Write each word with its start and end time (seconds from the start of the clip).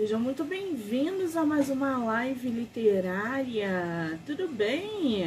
Sejam 0.00 0.18
muito 0.18 0.44
bem-vindos 0.44 1.36
a 1.36 1.44
mais 1.44 1.68
uma 1.68 1.98
live 1.98 2.48
literária. 2.48 4.18
Tudo 4.24 4.48
bem? 4.48 5.26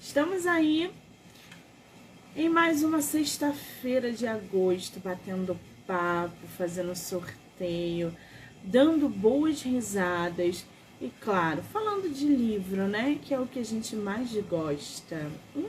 Estamos 0.00 0.46
aí 0.46 0.92
em 2.36 2.48
mais 2.48 2.84
uma 2.84 3.02
sexta-feira 3.02 4.12
de 4.12 4.28
agosto, 4.28 5.00
batendo 5.00 5.58
papo, 5.84 6.46
fazendo 6.56 6.94
sorteio, 6.94 8.16
dando 8.62 9.08
boas 9.08 9.60
risadas 9.60 10.64
e, 11.00 11.10
claro, 11.20 11.64
falando 11.72 12.08
de 12.08 12.28
livro, 12.28 12.86
né? 12.86 13.18
Que 13.20 13.34
é 13.34 13.40
o 13.40 13.46
que 13.48 13.58
a 13.58 13.64
gente 13.64 13.96
mais 13.96 14.32
gosta. 14.48 15.32
Hum. 15.56 15.66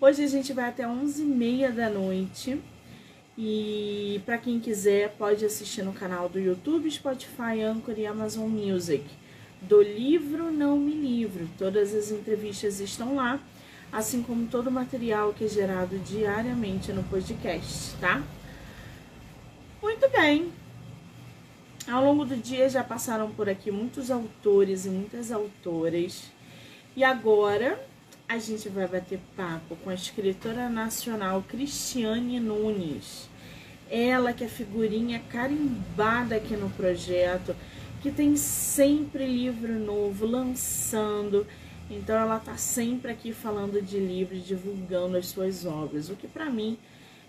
Hoje 0.00 0.24
a 0.24 0.28
gente 0.28 0.54
vai 0.54 0.70
até 0.70 0.84
11h30 0.84 1.72
da 1.72 1.90
noite 1.90 2.58
e 3.38 4.20
para 4.24 4.38
quem 4.38 4.58
quiser, 4.58 5.10
pode 5.18 5.44
assistir 5.44 5.82
no 5.82 5.92
canal 5.92 6.28
do 6.28 6.38
YouTube, 6.38 6.90
Spotify, 6.90 7.60
Anchor 7.62 7.94
e 7.98 8.06
Amazon 8.06 8.48
Music. 8.48 9.04
Do 9.60 9.82
livro 9.82 10.50
Não 10.50 10.78
Me 10.78 10.94
Livro. 10.94 11.46
Todas 11.58 11.94
as 11.94 12.10
entrevistas 12.10 12.80
estão 12.80 13.16
lá, 13.16 13.38
assim 13.92 14.22
como 14.22 14.46
todo 14.46 14.68
o 14.68 14.72
material 14.72 15.34
que 15.34 15.44
é 15.44 15.48
gerado 15.48 15.98
diariamente 15.98 16.92
no 16.92 17.02
podcast, 17.04 17.94
tá? 18.00 18.22
Muito 19.82 20.08
bem. 20.10 20.50
Ao 21.86 22.02
longo 22.02 22.24
do 22.24 22.36
dia 22.36 22.68
já 22.70 22.82
passaram 22.82 23.30
por 23.30 23.48
aqui 23.48 23.70
muitos 23.70 24.10
autores 24.10 24.86
e 24.86 24.88
muitas 24.88 25.30
autoras. 25.30 26.30
E 26.96 27.04
agora 27.04 27.78
a 28.28 28.38
gente 28.38 28.68
vai 28.68 28.88
bater 28.88 29.20
papo 29.36 29.76
com 29.76 29.90
a 29.90 29.94
escritora 29.94 30.68
nacional 30.68 31.44
Cristiane 31.48 32.40
Nunes. 32.40 33.28
Ela 33.88 34.32
que 34.32 34.42
é 34.42 34.48
figurinha 34.48 35.20
carimbada 35.30 36.34
aqui 36.34 36.56
no 36.56 36.68
projeto, 36.70 37.54
que 38.02 38.10
tem 38.10 38.36
sempre 38.36 39.26
livro 39.26 39.78
novo 39.78 40.26
lançando. 40.26 41.46
Então 41.88 42.16
ela 42.16 42.40
tá 42.40 42.56
sempre 42.56 43.12
aqui 43.12 43.32
falando 43.32 43.80
de 43.80 44.00
livros, 44.00 44.44
divulgando 44.44 45.16
as 45.16 45.28
suas 45.28 45.64
obras, 45.64 46.10
o 46.10 46.16
que 46.16 46.26
para 46.26 46.50
mim 46.50 46.76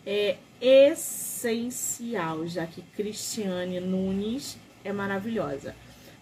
é 0.03 0.38
essencial, 0.59 2.47
já 2.47 2.66
que 2.66 2.81
Cristiane 2.81 3.79
Nunes 3.79 4.57
é 4.83 4.91
maravilhosa. 4.91 5.75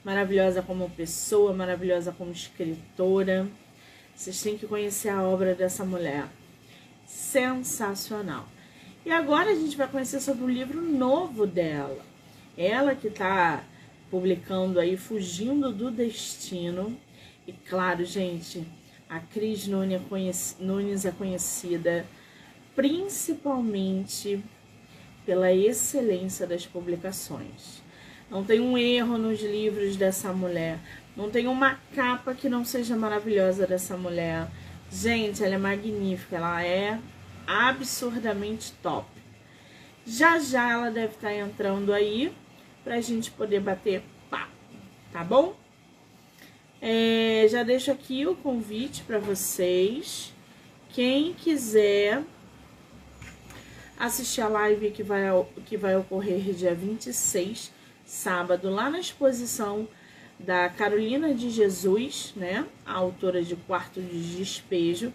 Maravilhosa 0.04 0.62
como 0.62 0.90
pessoa, 0.90 1.54
maravilhosa 1.54 2.12
como 2.12 2.32
escritora. 2.32 3.48
Vocês 4.16 4.42
têm 4.42 4.58
que 4.58 4.66
conhecer 4.66 5.10
a 5.10 5.22
obra 5.22 5.54
dessa 5.54 5.84
mulher. 5.84 6.28
Sensacional. 7.06 8.48
E 9.06 9.12
agora 9.12 9.52
a 9.52 9.56
gente 9.56 9.76
vai 9.76 9.88
conhecer 9.88 10.22
sobre 10.22 10.46
o 10.46 10.50
livro 10.50 10.82
novo 10.82 11.46
dela. 11.46 12.04
Ela 12.58 12.96
que 12.96 13.08
está 13.08 13.64
publicando 14.10 14.80
aí 14.80 14.96
Fugindo 14.96 15.72
do 15.72 15.92
Destino. 15.92 16.98
E 17.46 17.52
claro, 17.52 18.06
gente, 18.06 18.66
a 19.10 19.20
Cris 19.20 19.68
Nunes 19.68 21.06
é 21.06 21.12
conhecida 21.12 22.06
principalmente 22.76 24.42
pela 25.26 25.52
excelência 25.52 26.48
das 26.48 26.66
publicações. 26.66 27.84
Não 28.30 28.44
tem 28.44 28.60
um 28.60 28.78
erro 28.78 29.18
nos 29.18 29.42
livros 29.42 29.96
dessa 29.96 30.32
mulher. 30.34 30.80
Não 31.16 31.30
tem 31.30 31.48
uma 31.48 31.80
capa 31.96 32.34
que 32.34 32.50
não 32.50 32.66
seja 32.66 32.96
maravilhosa 32.96 33.66
dessa 33.66 33.96
mulher. 33.96 34.48
Gente, 34.92 35.44
ela 35.44 35.56
é 35.56 35.58
magnífica, 35.58 36.36
ela 36.36 36.64
é 36.64 37.00
absurdamente 37.48 38.74
top. 38.84 39.08
Já 40.06 40.38
já 40.40 40.72
ela 40.72 40.92
deve 40.92 41.14
estar 41.14 41.30
tá 41.30 41.36
entrando 41.36 41.94
aí 41.94 42.32
pra 42.84 43.02
gente 43.02 43.32
poder 43.32 43.60
bater 43.60 44.04
papo, 44.30 44.52
tá 45.12 45.24
bom? 45.24 45.56
É, 46.82 47.48
já 47.50 47.64
deixo 47.64 47.92
aqui 47.92 48.28
o 48.28 48.36
convite 48.36 49.04
para 49.04 49.18
vocês. 49.18 50.34
Quem 50.90 51.34
quiser 51.34 52.22
assistir 53.98 54.42
a 54.42 54.48
live 54.48 54.92
que 54.92 55.02
vai, 55.02 55.24
que 55.66 55.78
vai 55.78 55.96
ocorrer 55.96 56.54
dia 56.54 56.76
26, 56.76 57.72
sábado, 58.06 58.70
lá 58.70 58.90
na 58.90 59.00
exposição 59.00 59.88
da 60.40 60.70
Carolina 60.70 61.34
de 61.34 61.50
Jesus, 61.50 62.34
né? 62.36 62.66
A 62.86 62.94
autora 62.94 63.44
de 63.44 63.56
Quarto 63.56 64.02
de 64.02 64.38
Despejo. 64.38 65.12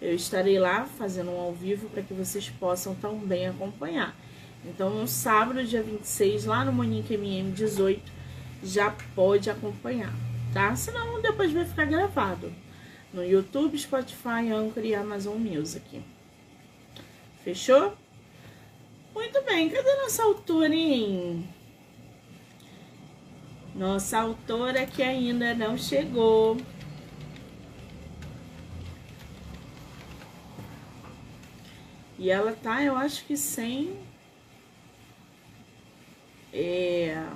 Eu 0.00 0.14
estarei 0.14 0.58
lá 0.58 0.84
fazendo 0.84 1.30
um 1.30 1.40
ao 1.40 1.52
vivo 1.52 1.88
para 1.88 2.02
que 2.02 2.12
vocês 2.12 2.50
possam 2.50 2.94
também 2.94 3.46
acompanhar. 3.46 4.16
Então, 4.64 4.90
no 4.90 5.06
sábado, 5.06 5.64
dia 5.64 5.82
26, 5.82 6.44
lá 6.44 6.64
no 6.64 6.72
Monique 6.72 7.14
MM 7.14 7.50
18, 7.52 8.00
já 8.62 8.94
pode 9.14 9.50
acompanhar, 9.50 10.12
tá? 10.52 10.74
Senão, 10.76 11.20
depois 11.20 11.52
vai 11.52 11.64
ficar 11.64 11.84
gravado 11.84 12.52
no 13.12 13.24
YouTube, 13.24 13.78
Spotify, 13.78 14.50
Anchor 14.52 14.84
e 14.84 14.94
Amazon 14.94 15.36
Music. 15.36 16.02
Fechou? 17.44 17.96
Muito 19.14 19.42
bem, 19.42 19.68
cadê 19.68 19.94
nossa 19.96 20.22
autora, 20.22 20.74
hein? 20.74 21.46
Nossa 23.74 24.18
autora 24.18 24.86
que 24.86 25.02
ainda 25.02 25.54
não 25.54 25.78
chegou. 25.78 26.58
E 32.18 32.30
ela 32.30 32.52
tá, 32.52 32.82
eu 32.82 32.94
acho 32.94 33.24
que 33.24 33.36
sem 33.36 33.98
é, 36.52 37.26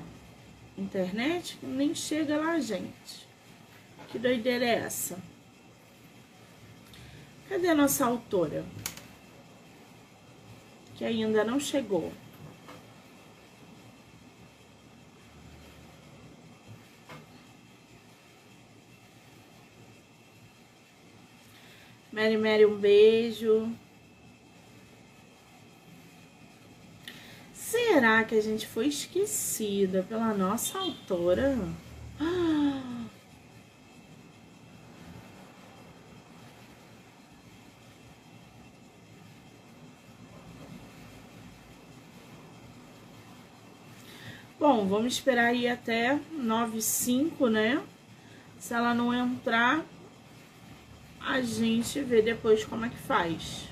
internet, 0.77 1.59
nem 1.63 1.95
chega 1.95 2.37
lá, 2.37 2.61
gente. 2.61 3.27
Que 4.09 4.19
doideira 4.19 4.65
é 4.65 4.75
essa? 4.75 5.19
Cadê 7.49 7.69
a 7.69 7.75
nossa 7.75 8.05
autora? 8.05 8.65
Que 10.95 11.05
ainda 11.05 11.43
não 11.45 11.59
chegou. 11.59 12.13
Mary 22.17 22.39
Mary, 22.39 22.65
um 22.65 22.79
beijo. 22.79 23.71
Será 27.53 28.25
que 28.25 28.35
a 28.35 28.41
gente 28.41 28.67
foi 28.67 28.87
esquecida 28.87 30.03
pela 30.03 30.33
nossa 30.33 30.79
autora? 30.79 31.59
Bom, 44.59 44.89
vamos 44.89 45.13
esperar 45.13 45.49
aí 45.49 45.69
até 45.69 46.19
9 46.33 46.81
5, 46.81 47.49
né? 47.51 47.83
Se 48.59 48.73
ela 48.73 48.95
não 48.95 49.13
entrar, 49.13 49.85
a 51.27 51.43
gente 51.43 52.01
vê 52.03 52.23
depois 52.23 52.65
como 52.65 52.87
é 52.87 52.89
que 52.89 52.97
faz. 52.97 53.65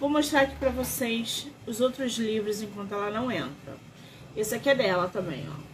Vou 0.00 0.08
mostrar 0.08 0.42
aqui 0.42 0.56
pra 0.56 0.70
vocês 0.70 1.48
os 1.66 1.82
outros 1.82 2.16
livros 2.16 2.62
enquanto 2.62 2.94
ela 2.94 3.10
não 3.10 3.30
entra. 3.30 3.76
Esse 4.34 4.54
aqui 4.54 4.70
é 4.70 4.74
dela 4.74 5.08
também, 5.08 5.44
ó. 5.50 5.68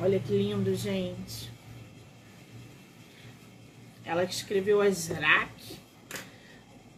Olha 0.00 0.20
que 0.20 0.32
lindo, 0.32 0.74
gente. 0.74 1.50
Ela 4.04 4.26
que 4.26 4.34
escreveu 4.34 4.80
Azrak. 4.80 5.78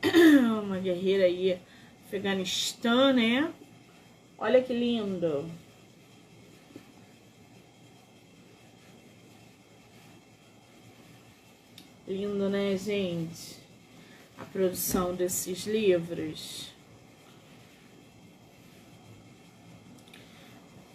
Uma 0.62 0.78
guerreira 0.80 1.24
aí, 1.24 1.58
Afeganistão, 2.04 3.12
né? 3.12 3.50
Olha 4.36 4.62
que 4.62 4.74
lindo. 4.74 5.48
Lindo, 12.06 12.48
né, 12.48 12.76
gente? 12.76 13.56
A 14.38 14.44
produção 14.44 15.12
desses 15.12 15.66
livros. 15.66 16.72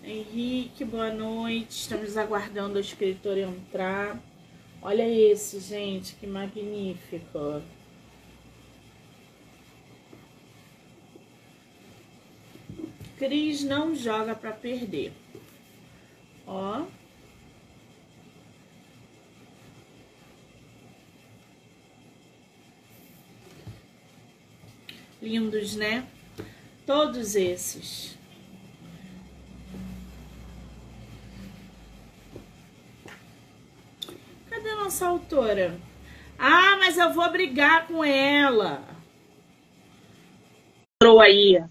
Henrique, 0.02 0.86
boa 0.86 1.12
noite. 1.12 1.72
Estamos 1.72 2.16
aguardando 2.16 2.78
o 2.78 2.80
escritor 2.80 3.38
entrar. 3.38 4.24
Olha 4.82 5.06
esse, 5.06 5.60
gente, 5.60 6.16
que 6.16 6.26
magnífico. 6.26 7.62
Cris 13.18 13.66
não 13.66 13.94
joga 13.94 14.34
para 14.34 14.54
perder. 14.54 15.12
Ó. 16.48 16.86
Lindos, 25.22 25.76
né? 25.76 26.08
Todos 26.86 27.36
esses. 27.36 28.18
Cadê 34.50 34.70
a 34.72 34.76
nossa 34.78 35.06
autora? 35.06 35.80
Ah, 36.40 36.76
mas 36.78 36.98
eu 36.98 37.14
vou 37.14 37.30
brigar 37.32 37.86
com 37.86 38.04
ela. 38.04 38.84
Aí, 41.22 41.64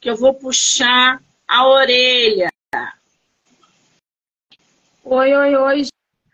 que 0.00 0.10
eu 0.10 0.16
vou 0.16 0.34
puxar 0.34 1.22
a 1.46 1.66
orelha. 1.68 2.48
Oi, 5.04 5.32
oi, 5.32 5.56
oi, 5.56 5.82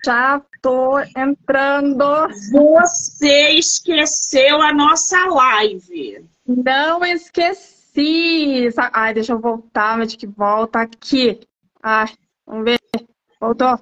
já 0.04 0.43
tô 0.60 0.99
entrando. 1.16 2.28
Você 2.50 3.50
esqueceu 3.50 4.60
a 4.60 4.72
nossa 4.72 5.26
live. 5.26 6.26
Não 6.46 7.04
esqueci. 7.04 8.69
Ai, 8.93 9.14
deixa 9.14 9.32
eu 9.32 9.40
voltar, 9.40 9.99
mas 9.99 10.14
que 10.16 10.26
volta 10.26 10.81
aqui. 10.81 11.40
Ai, 11.82 12.08
vamos 12.46 12.64
ver. 12.64 12.78
Voltou. 13.40 13.78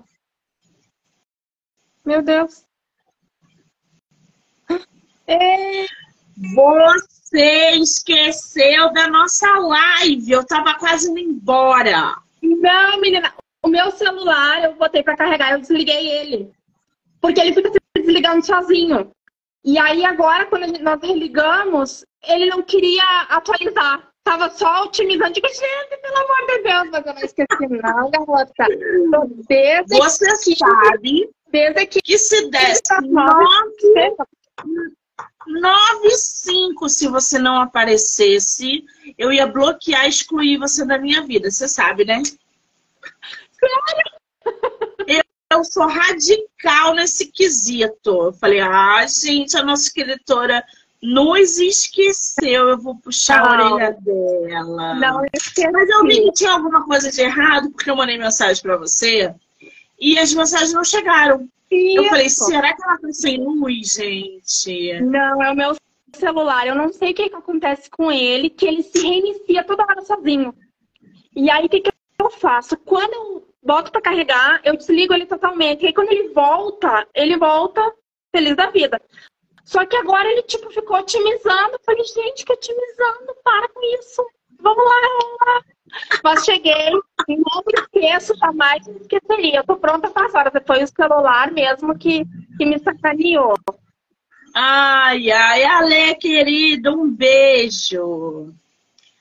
Meu 2.05 2.23
Deus. 2.23 2.65
É... 5.27 5.87
Você 6.55 7.71
esqueceu 7.77 8.93
da 8.93 9.09
nossa 9.09 9.47
live. 9.59 10.33
Eu 10.33 10.45
tava 10.45 10.75
quase 10.75 11.11
indo 11.11 11.19
embora. 11.19 12.17
Não, 12.43 13.01
menina. 13.01 13.33
O 13.63 13.69
meu 13.69 13.91
celular 13.91 14.65
eu 14.65 14.75
botei 14.75 15.03
para 15.03 15.17
carregar, 15.17 15.53
eu 15.53 15.61
desliguei 15.61 16.09
ele. 16.09 16.53
Porque 17.21 17.41
ele 17.41 17.53
fica 17.53 17.71
se 17.71 17.79
desligando 17.95 18.45
sozinho. 18.45 19.13
E 19.63 19.79
aí 19.79 20.05
agora, 20.05 20.47
quando 20.47 20.79
nós 20.79 21.01
religamos, 21.03 22.05
ele 22.27 22.47
não 22.47 22.63
queria 22.63 23.27
atualizar. 23.29 24.09
Tava 24.25 24.51
só 24.51 24.85
otimizando. 24.85 25.33
Digo, 25.33 25.49
gente, 25.49 26.01
pelo 26.01 26.17
amor 26.17 26.47
de 26.47 26.63
Deus, 26.63 26.91
mas 26.91 27.07
eu 27.07 27.15
não 27.15 27.23
esqueci 27.23 27.67
não, 27.69 28.11
garota. 28.11 28.67
Desde 29.49 29.99
Você 29.99 30.25
que, 30.45 30.57
sabe 30.57 31.31
desde 31.51 31.87
que, 31.87 32.01
que 32.01 32.19
se 32.19 32.49
desse 32.49 32.83
nove 35.47 36.11
cinco 36.11 36.89
se 36.89 37.09
você 37.09 37.39
não 37.39 37.61
aparecesse, 37.61 38.85
eu 39.19 39.33
ia 39.33 39.47
bloquear, 39.47 40.07
excluir 40.07 40.59
você 40.59 40.85
da 40.85 40.99
minha 40.99 41.23
vida. 41.23 41.51
Você 41.51 41.69
sabe, 41.69 42.05
né? 42.05 42.23
Eu, 45.07 45.23
eu 45.53 45.65
sou 45.65 45.87
radical 45.87 46.95
nesse 46.95 47.27
quesito. 47.27 48.11
Eu 48.11 48.33
falei, 48.33 48.61
ah, 48.61 49.07
gente, 49.07 49.57
a 49.57 49.63
nossa 49.63 49.83
escritora 49.83 50.65
nos 51.03 51.59
esqueceu. 51.59 52.69
Eu 52.69 52.79
vou 52.79 52.97
puxar 52.97 53.43
não, 53.43 53.47
a 53.47 53.75
orelha 53.75 53.97
dela. 54.01 54.95
Não 54.95 55.25
esqueci. 55.33 55.71
Mas 55.71 55.89
eu 55.89 56.05
vi 56.05 56.23
que 56.23 56.33
tinha 56.33 56.53
alguma 56.53 56.85
coisa 56.85 57.11
de 57.11 57.21
errado, 57.21 57.71
porque 57.71 57.91
eu 57.91 57.97
mandei 57.97 58.19
mensagem 58.19 58.63
para 58.63 58.77
você 58.77 59.35
e 60.01 60.19
as 60.19 60.33
mensagens 60.33 60.73
não 60.73 60.83
chegaram. 60.83 61.49
Isso. 61.71 61.99
Eu 61.99 62.05
falei, 62.05 62.29
será 62.29 62.75
que 62.75 62.83
ela 62.83 62.99
tá 62.99 63.13
sem 63.13 63.39
luz, 63.39 63.93
gente? 63.93 65.01
Não, 65.03 65.43
é 65.43 65.53
o 65.53 65.55
meu 65.55 65.77
celular. 66.17 66.67
Eu 66.67 66.75
não 66.75 66.93
sei 66.93 67.13
o 67.13 67.15
que, 67.15 67.29
que 67.29 67.37
acontece 67.37 67.89
com 67.91 68.11
ele, 68.11 68.51
que 68.51 68.67
ele 68.67 68.83
se 68.83 68.99
reinicia 69.01 69.63
toda 69.63 69.85
hora 69.85 70.03
sozinho. 70.03 70.55
E 71.37 71.49
aí, 71.51 71.67
o 71.67 71.69
que, 71.69 71.81
que 71.81 71.93
eu 72.21 72.31
faço? 72.31 72.77
Quando 72.79 73.13
eu 73.13 73.50
boto 73.63 73.93
para 73.93 74.01
carregar, 74.01 74.61
eu 74.65 74.77
desligo 74.77 75.15
ele 75.15 75.27
totalmente. 75.27 75.83
E 75.83 75.87
aí, 75.89 75.93
quando 75.93 76.11
ele 76.11 76.29
volta, 76.29 77.07
ele 77.15 77.37
volta 77.37 77.81
feliz 78.35 78.57
da 78.57 78.71
vida. 78.71 79.01
Só 79.65 79.85
que 79.87 79.97
agora 79.97 80.29
ele, 80.29 80.43
tipo, 80.43 80.71
ficou 80.71 80.99
otimizando. 80.99 81.73
Eu 81.73 81.81
falei, 81.85 82.05
gente, 82.05 82.45
que 82.45 82.53
otimizando, 82.53 83.35
para 83.45 83.69
com 83.69 83.81
isso. 83.99 84.25
Vamos 84.61 84.85
lá, 84.85 85.01
vamos 85.21 85.39
lá. 85.47 85.65
Mas 86.23 86.45
cheguei 86.45 86.93
não 87.29 87.65
esqueço, 87.75 88.37
jamais 88.37 88.87
me 88.87 88.99
esqueceria. 89.01 89.59
Eu 89.59 89.65
tô 89.65 89.77
pronta 89.77 90.11
para 90.11 90.27
as 90.27 90.35
horas. 90.35 90.53
Foi 90.67 90.83
o 90.83 90.87
celular 90.87 91.51
mesmo 91.53 91.97
que, 91.99 92.25
que 92.57 92.65
me 92.65 92.79
sacaneou. 92.79 93.55
Ai, 94.55 95.31
ai, 95.31 95.65
Ale, 95.65 96.15
querido, 96.17 96.93
um 96.93 97.11
beijo. 97.11 98.53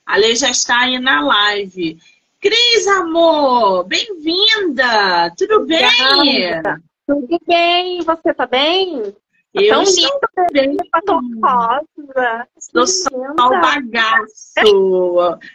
Ale 0.06 0.35
já 0.35 0.50
está 0.50 0.81
aí 0.81 1.00
na 1.00 1.21
live. 1.21 2.00
Cris, 2.41 2.88
amor, 2.88 3.83
bem-vinda! 3.83 5.30
Tudo 5.38 5.65
bem? 5.65 5.83
Obrigada. 6.15 6.81
Tudo 7.06 7.38
bem, 7.45 8.01
você 8.01 8.33
tá 8.33 8.47
bem? 8.47 9.12
Tá 9.53 9.62
eu 9.62 9.74
tão 9.74 9.83
estou 9.83 10.19
bem. 10.53 10.77
Batom 10.89 11.19
rosa. 11.44 12.47
Estou 12.57 12.88
só 12.88 13.09
o 13.09 13.59
bagaço. 13.59 14.53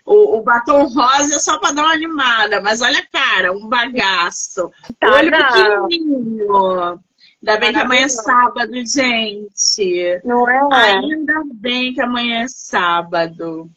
o, 0.05 0.37
o 0.37 0.43
batom 0.43 0.85
rosa 0.85 1.37
é 1.37 1.39
só 1.39 1.59
para 1.59 1.73
dar 1.73 1.85
uma 1.85 1.95
animada, 1.95 2.61
mas 2.61 2.83
olha 2.83 2.99
a 2.99 3.07
cara, 3.07 3.51
um 3.51 3.67
bagaço. 3.67 4.71
Tá, 5.01 5.15
Olho 5.15 5.31
não. 5.31 5.89
pequenininho. 5.89 7.01
Ainda 7.41 7.61
bem 7.61 7.73
que 7.73 7.79
amanhã 7.79 8.05
é 8.05 8.09
sábado, 8.09 8.73
gente. 8.75 10.21
Não 10.23 10.47
é? 10.51 10.61
Ainda 10.71 11.43
bem 11.55 11.95
que 11.95 12.01
amanhã 12.03 12.43
é 12.43 12.49
sábado. 12.49 13.71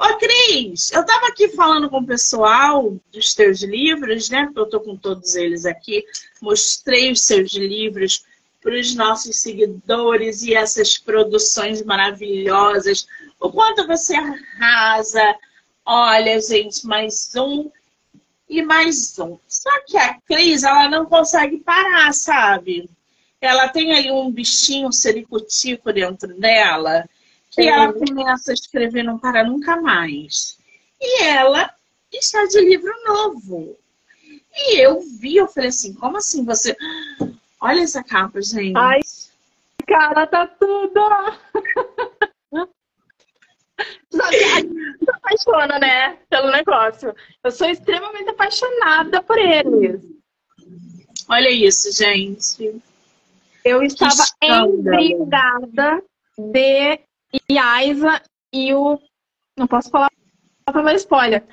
Ô, 0.00 0.16
Cris, 0.16 0.90
eu 0.92 1.04
tava 1.04 1.26
aqui 1.26 1.50
falando 1.50 1.90
com 1.90 1.98
o 1.98 2.06
pessoal 2.06 2.96
dos 3.12 3.34
teus 3.34 3.60
livros, 3.60 4.30
né? 4.30 4.50
Eu 4.56 4.64
tô 4.64 4.80
com 4.80 4.96
todos 4.96 5.34
eles 5.34 5.66
aqui. 5.66 6.02
Mostrei 6.40 7.12
os 7.12 7.20
seus 7.20 7.52
livros 7.52 8.24
para 8.62 8.80
os 8.80 8.94
nossos 8.94 9.36
seguidores 9.36 10.42
e 10.42 10.54
essas 10.54 10.96
produções 10.96 11.82
maravilhosas. 11.82 13.06
O 13.38 13.52
quanto 13.52 13.86
você 13.86 14.14
arrasa. 14.14 15.36
Olha, 15.84 16.40
gente, 16.40 16.86
mais 16.86 17.36
um 17.36 17.70
e 18.48 18.62
mais 18.62 19.18
um. 19.18 19.38
Só 19.46 19.70
que 19.84 19.98
a 19.98 20.14
Cris, 20.26 20.62
ela 20.62 20.88
não 20.88 21.04
consegue 21.04 21.58
parar, 21.58 22.14
sabe? 22.14 22.88
Ela 23.38 23.68
tem 23.68 23.92
ali 23.92 24.10
um 24.10 24.30
bichinho 24.30 24.88
um 24.88 24.92
sericutico 24.92 25.92
dentro 25.92 26.32
dela 26.40 27.04
que 27.50 27.62
ela 27.62 27.92
começa 27.92 28.52
a 28.52 28.54
escrever 28.54 29.02
não 29.02 29.18
para 29.18 29.44
nunca 29.44 29.80
mais. 29.80 30.58
E 31.00 31.22
ela 31.22 31.72
está 32.12 32.44
de 32.46 32.60
livro 32.60 32.92
novo. 33.04 33.76
E 34.54 34.78
eu 34.80 35.00
vi, 35.00 35.36
eu 35.36 35.48
falei 35.48 35.68
assim, 35.68 35.94
como 35.94 36.16
assim 36.16 36.44
você... 36.44 36.76
Olha 37.62 37.82
essa 37.82 38.02
capa, 38.02 38.40
gente. 38.40 38.76
Ai, 38.76 39.00
cara, 39.86 40.26
tá 40.26 40.46
tudo... 40.46 41.00
Sabe, 44.10 44.36
a 44.36 44.60
gente 44.60 44.98
se 44.98 45.10
apaixona, 45.10 45.78
né? 45.78 46.18
Pelo 46.28 46.50
negócio. 46.50 47.14
Eu 47.42 47.50
sou 47.50 47.68
extremamente 47.68 48.28
apaixonada 48.30 49.22
por 49.22 49.38
eles. 49.38 50.02
Olha 51.28 51.50
isso, 51.50 51.92
gente. 51.96 52.82
Eu 53.64 53.82
estava 53.82 54.24
embriagada 54.42 56.02
de 56.36 57.00
e 57.48 57.58
a 57.58 57.84
Isa 57.84 58.22
e 58.52 58.74
o. 58.74 58.98
Não 59.56 59.66
posso 59.66 59.90
falar 59.90 60.10
para 60.64 60.94
spoiler. 60.94 61.44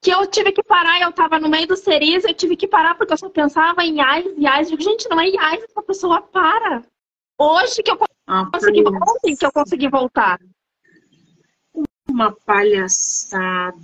Que 0.00 0.10
eu 0.10 0.26
tive 0.26 0.52
que 0.52 0.62
parar, 0.62 1.00
eu 1.00 1.12
tava 1.12 1.40
no 1.40 1.48
meio 1.48 1.66
do 1.66 1.76
Cerise, 1.76 2.28
eu 2.28 2.34
tive 2.34 2.56
que 2.56 2.68
parar 2.68 2.94
porque 2.94 3.12
eu 3.12 3.18
só 3.18 3.28
pensava 3.28 3.82
em 3.84 4.00
Ais 4.00 4.26
e 4.36 4.46
Ais. 4.46 4.68
Digo, 4.68 4.80
gente, 4.82 5.08
não 5.08 5.20
é 5.20 5.26
Ais, 5.38 5.64
essa 5.64 5.82
pessoa 5.82 6.22
para. 6.22 6.84
Hoje 7.38 7.82
que 7.82 7.90
eu 7.90 7.98
ah, 8.26 8.48
consegui, 8.52 8.84
ontem 8.86 9.36
que 9.36 9.44
eu 9.46 9.52
consegui 9.52 9.88
voltar. 9.88 10.38
Uma 12.08 12.32
palhaçada. 12.44 13.76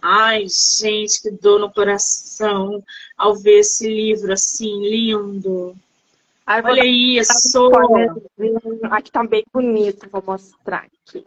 Ai, 0.00 0.44
gente, 0.48 1.22
que 1.22 1.30
dor 1.30 1.58
no 1.58 1.72
coração 1.72 2.82
ao 3.16 3.34
ver 3.34 3.60
esse 3.60 3.88
livro 3.88 4.32
assim, 4.32 4.80
lindo. 4.88 5.74
Aí 6.46 6.62
Olha 6.62 6.84
isso! 6.84 7.70
Aqui 8.90 9.10
tá 9.10 9.24
bem 9.24 9.42
bonito, 9.52 10.08
vou 10.10 10.22
mostrar 10.22 10.84
aqui. 10.84 11.24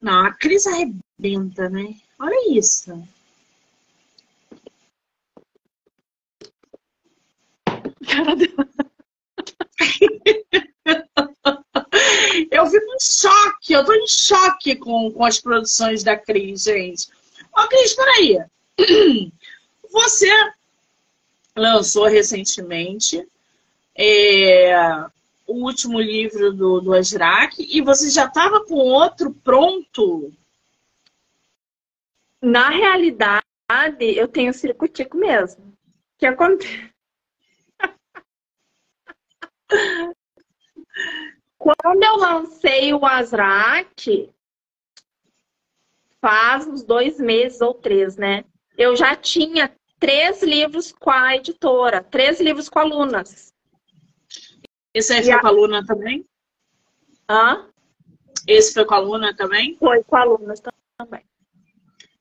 Não, 0.00 0.26
a 0.26 0.32
Cris 0.32 0.66
arrebenta, 0.66 1.68
né? 1.68 1.94
Olha 2.18 2.56
isso. 2.56 2.92
Cara 8.06 8.34
dela. 8.34 8.68
eu 12.50 12.66
fico 12.66 12.86
em 12.86 13.00
choque, 13.00 13.72
eu 13.72 13.84
tô 13.84 13.92
em 13.92 14.06
choque 14.08 14.76
com, 14.76 15.12
com 15.12 15.24
as 15.24 15.40
produções 15.40 16.02
da 16.02 16.16
Cris, 16.16 16.62
gente. 16.62 17.08
Ó, 17.52 17.68
Cris, 17.68 17.94
peraí. 17.94 18.38
Você 19.90 20.28
lançou 21.56 22.06
recentemente 22.06 23.26
é, 23.94 24.76
o 25.46 25.64
último 25.64 26.00
livro 26.00 26.52
do, 26.52 26.80
do 26.80 26.94
Ajrak 26.94 27.56
e 27.58 27.80
você 27.80 28.10
já 28.10 28.26
estava 28.26 28.64
com 28.64 28.74
outro 28.74 29.32
pronto? 29.32 30.32
Na 32.40 32.68
realidade, 32.68 33.44
eu 33.98 34.28
tenho 34.28 34.52
circutico 34.54 35.16
mesmo. 35.16 35.64
O 35.64 35.76
que 36.18 36.26
acontece? 36.26 36.92
Quando 41.58 42.02
eu 42.02 42.16
lancei 42.16 42.94
o 42.94 43.04
Azrak, 43.04 44.30
faz 46.20 46.66
uns 46.66 46.84
dois 46.84 47.18
meses 47.18 47.60
ou 47.60 47.74
três, 47.74 48.16
né? 48.16 48.44
Eu 48.76 48.94
já 48.94 49.16
tinha 49.16 49.68
três 49.98 50.42
livros 50.42 50.92
com 50.92 51.10
a 51.10 51.36
editora, 51.36 52.02
três 52.02 52.40
livros 52.40 52.68
com 52.68 52.78
alunas. 52.78 53.52
Esse 54.94 55.12
aí 55.12 55.22
foi 55.22 55.32
a... 55.32 55.40
com 55.40 55.46
a 55.46 55.50
aluna 55.50 55.84
também? 55.84 56.24
Hã? 57.28 57.66
Esse 58.46 58.72
foi 58.72 58.84
com 58.84 58.94
a 58.94 58.96
aluna 58.96 59.34
também? 59.34 59.76
Foi 59.78 60.02
com 60.04 60.16
alunas 60.16 60.60
também. 60.96 61.24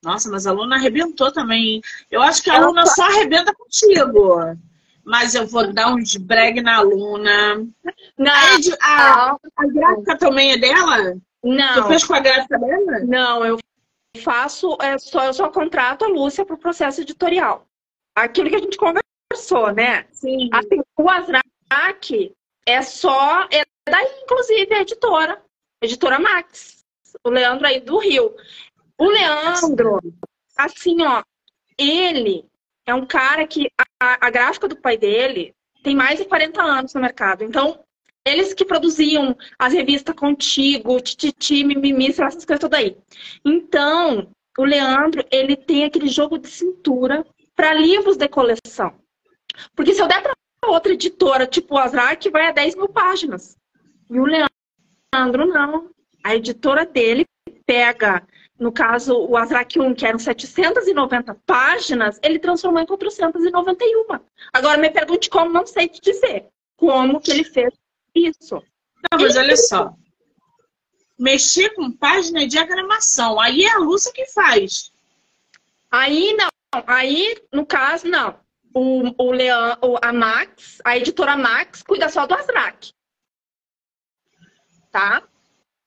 Nossa, 0.03 0.29
mas 0.29 0.45
a 0.45 0.51
aluna 0.51 0.75
arrebentou 0.75 1.31
também. 1.31 1.81
Eu 2.11 2.21
acho 2.21 2.43
que 2.43 2.49
a 2.49 2.57
aluna 2.57 2.85
só 2.85 3.03
arrebenta 3.03 3.53
contigo. 3.53 4.57
Mas 5.03 5.35
eu 5.35 5.47
vou 5.47 5.73
dar 5.73 5.93
uns 5.93 6.17
breg 6.17 6.61
na 6.61 6.77
aluna. 6.77 7.65
Não. 8.17 8.31
A, 8.81 9.31
a, 9.31 9.37
a 9.55 9.67
gráfica 9.67 10.17
também 10.17 10.51
é 10.51 10.57
dela? 10.57 11.17
Não. 11.43 11.73
Tu 11.75 11.87
fez 11.87 12.03
com 12.03 12.13
a 12.13 12.19
gráfica 12.19 12.59
dela? 12.59 12.99
Não, 13.05 13.45
eu 13.45 13.57
faço, 14.17 14.77
é 14.81 14.97
só, 14.97 15.25
eu 15.25 15.33
só 15.33 15.49
contrato 15.49 16.03
a 16.03 16.07
Lúcia 16.07 16.45
para 16.45 16.55
o 16.55 16.59
processo 16.59 17.01
editorial. 17.01 17.67
Aquilo 18.15 18.49
que 18.49 18.55
a 18.55 18.59
gente 18.59 18.77
conversou, 18.77 19.73
né? 19.73 20.05
Sim. 20.11 20.49
Assim, 20.51 20.81
o 20.97 21.09
Azrak 21.09 22.35
é 22.65 22.81
só, 22.81 23.43
é 23.51 23.63
daí, 23.89 24.07
inclusive, 24.23 24.73
a 24.73 24.81
editora, 24.81 25.41
a 25.81 25.85
editora 25.85 26.19
Max, 26.19 26.83
o 27.23 27.29
Leandro 27.29 27.67
aí 27.67 27.79
do 27.79 27.97
Rio. 27.97 28.35
O 28.97 29.05
Leandro, 29.05 29.99
assim, 30.57 31.01
ó, 31.03 31.23
ele 31.77 32.45
é 32.85 32.93
um 32.93 33.05
cara 33.05 33.45
que 33.47 33.69
a, 34.01 34.27
a 34.27 34.29
gráfica 34.29 34.67
do 34.67 34.75
pai 34.75 34.97
dele 34.97 35.53
tem 35.83 35.95
mais 35.95 36.19
de 36.19 36.25
40 36.25 36.61
anos 36.61 36.93
no 36.93 37.01
mercado. 37.01 37.43
Então, 37.43 37.83
eles 38.27 38.53
que 38.53 38.65
produziam 38.65 39.35
as 39.57 39.73
revistas 39.73 40.15
Contigo, 40.15 40.99
Tititi, 40.99 41.63
Mimimi, 41.63 42.09
essas 42.09 42.45
coisas 42.45 42.59
todas 42.59 42.79
aí. 42.79 42.97
Então, 43.45 44.29
o 44.57 44.63
Leandro, 44.63 45.23
ele 45.31 45.55
tem 45.55 45.83
aquele 45.83 46.07
jogo 46.07 46.37
de 46.37 46.47
cintura 46.47 47.25
para 47.55 47.73
livros 47.73 48.17
de 48.17 48.27
coleção. 48.27 48.93
Porque 49.75 49.93
se 49.93 50.01
eu 50.01 50.07
der 50.07 50.21
para 50.21 50.33
outra 50.65 50.93
editora, 50.93 51.47
tipo 51.47 51.75
o 51.75 51.77
Azrak, 51.77 52.29
vai 52.29 52.47
a 52.47 52.51
10 52.51 52.75
mil 52.75 52.89
páginas. 52.89 53.57
E 54.09 54.19
o 54.19 54.25
Leandro, 54.25 55.45
não. 55.45 55.89
A 56.23 56.35
editora 56.35 56.85
dele 56.85 57.25
pega, 57.65 58.27
no 58.59 58.71
caso, 58.71 59.15
o 59.15 59.37
Azrak 59.37 59.79
1, 59.79 59.93
que 59.93 60.05
eram 60.05 60.19
790 60.19 61.35
páginas, 61.45 62.19
ele 62.23 62.39
transformou 62.39 62.81
em 62.81 62.85
491. 62.85 64.19
Agora, 64.53 64.77
me 64.77 64.89
pergunte 64.89 65.29
como, 65.29 65.51
não 65.51 65.65
sei 65.65 65.87
te 65.87 66.01
dizer. 66.01 66.47
Como 66.75 67.19
que 67.19 67.31
ele 67.31 67.43
fez 67.43 67.73
isso. 68.17 68.55
Não, 69.11 69.19
mas 69.19 69.35
olha 69.37 69.55
só. 69.55 69.93
Mexer 71.17 71.73
com 71.75 71.91
página 71.91 72.41
de 72.41 72.47
diagramação. 72.47 73.39
Aí 73.39 73.63
é 73.63 73.71
a 73.71 73.79
Lúcia 73.79 74.11
que 74.13 74.25
faz. 74.27 74.91
Aí 75.91 76.33
não. 76.33 76.49
Aí, 76.85 77.35
no 77.51 77.65
caso, 77.65 78.07
não. 78.07 78.39
O, 78.73 79.13
o 79.17 79.31
Leão, 79.31 79.77
a 80.01 80.13
Max, 80.13 80.79
a 80.83 80.97
editora 80.97 81.35
Max, 81.35 81.81
cuida 81.81 82.09
só 82.09 82.27
do 82.27 82.35
Azrak. 82.35 82.91
Tá? 84.91 85.23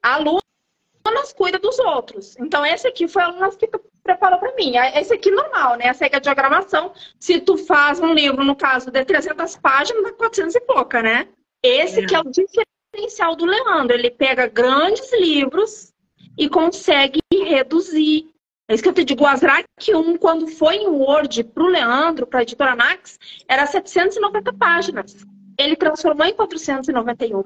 A 0.03 0.17
Lunas 0.17 1.33
cuida 1.37 1.59
dos 1.59 1.79
outros. 1.79 2.37
Então, 2.39 2.65
esse 2.65 2.89
aqui 2.89 3.07
foi 3.07 3.23
a 3.23 3.29
Lunas 3.29 3.57
que 3.57 3.69
preparou 4.03 4.39
para 4.39 4.55
mim. 4.55 4.73
Esse 4.95 5.15
aqui 5.15 5.31
normal, 5.31 5.77
né? 5.77 5.87
Essa 5.87 6.07
aqui 6.07 6.15
é 6.15 6.19
a 6.19 6.21
diagramação. 6.21 6.93
Se 7.19 7.41
tu 7.41 7.57
faz 7.57 8.01
um 8.01 8.13
livro, 8.13 8.43
no 8.43 8.57
caso, 8.57 8.91
de 8.91 9.05
300 9.05 9.57
páginas, 9.57 10.03
dá 10.03 10.13
400 10.13 10.55
e 10.57 10.61
pouca, 10.61 11.03
né? 11.03 11.29
Esse 11.63 12.07
que 12.07 12.15
é 12.15 12.21
o 12.21 12.31
diferencial 12.31 13.37
do 13.37 13.45
Leandro. 13.45 13.97
Ele 13.97 14.11
pega 14.11 14.47
grandes 14.47 15.13
livros 15.13 15.93
e 16.37 16.49
consegue 16.49 17.21
reduzir. 17.33 18.31
É 18.69 18.75
isso 18.75 18.83
que 18.83 18.89
eu 18.89 18.95
te 18.95 19.05
digo, 19.05 19.25
o 19.25 19.27
Azrak 19.27 19.67
1, 19.89 20.17
quando 20.17 20.47
foi 20.47 20.77
em 20.77 20.87
Word 20.87 21.43
para 21.45 21.65
o 21.65 21.69
Leandro, 21.69 22.27
para 22.27 22.41
a 22.41 22.43
editora 22.43 22.77
Max, 22.77 23.19
era 23.49 23.67
790 23.67 24.53
páginas. 24.53 25.27
Ele 25.59 25.75
transformou 25.75 26.27
em 26.27 26.33
491. 26.33 27.43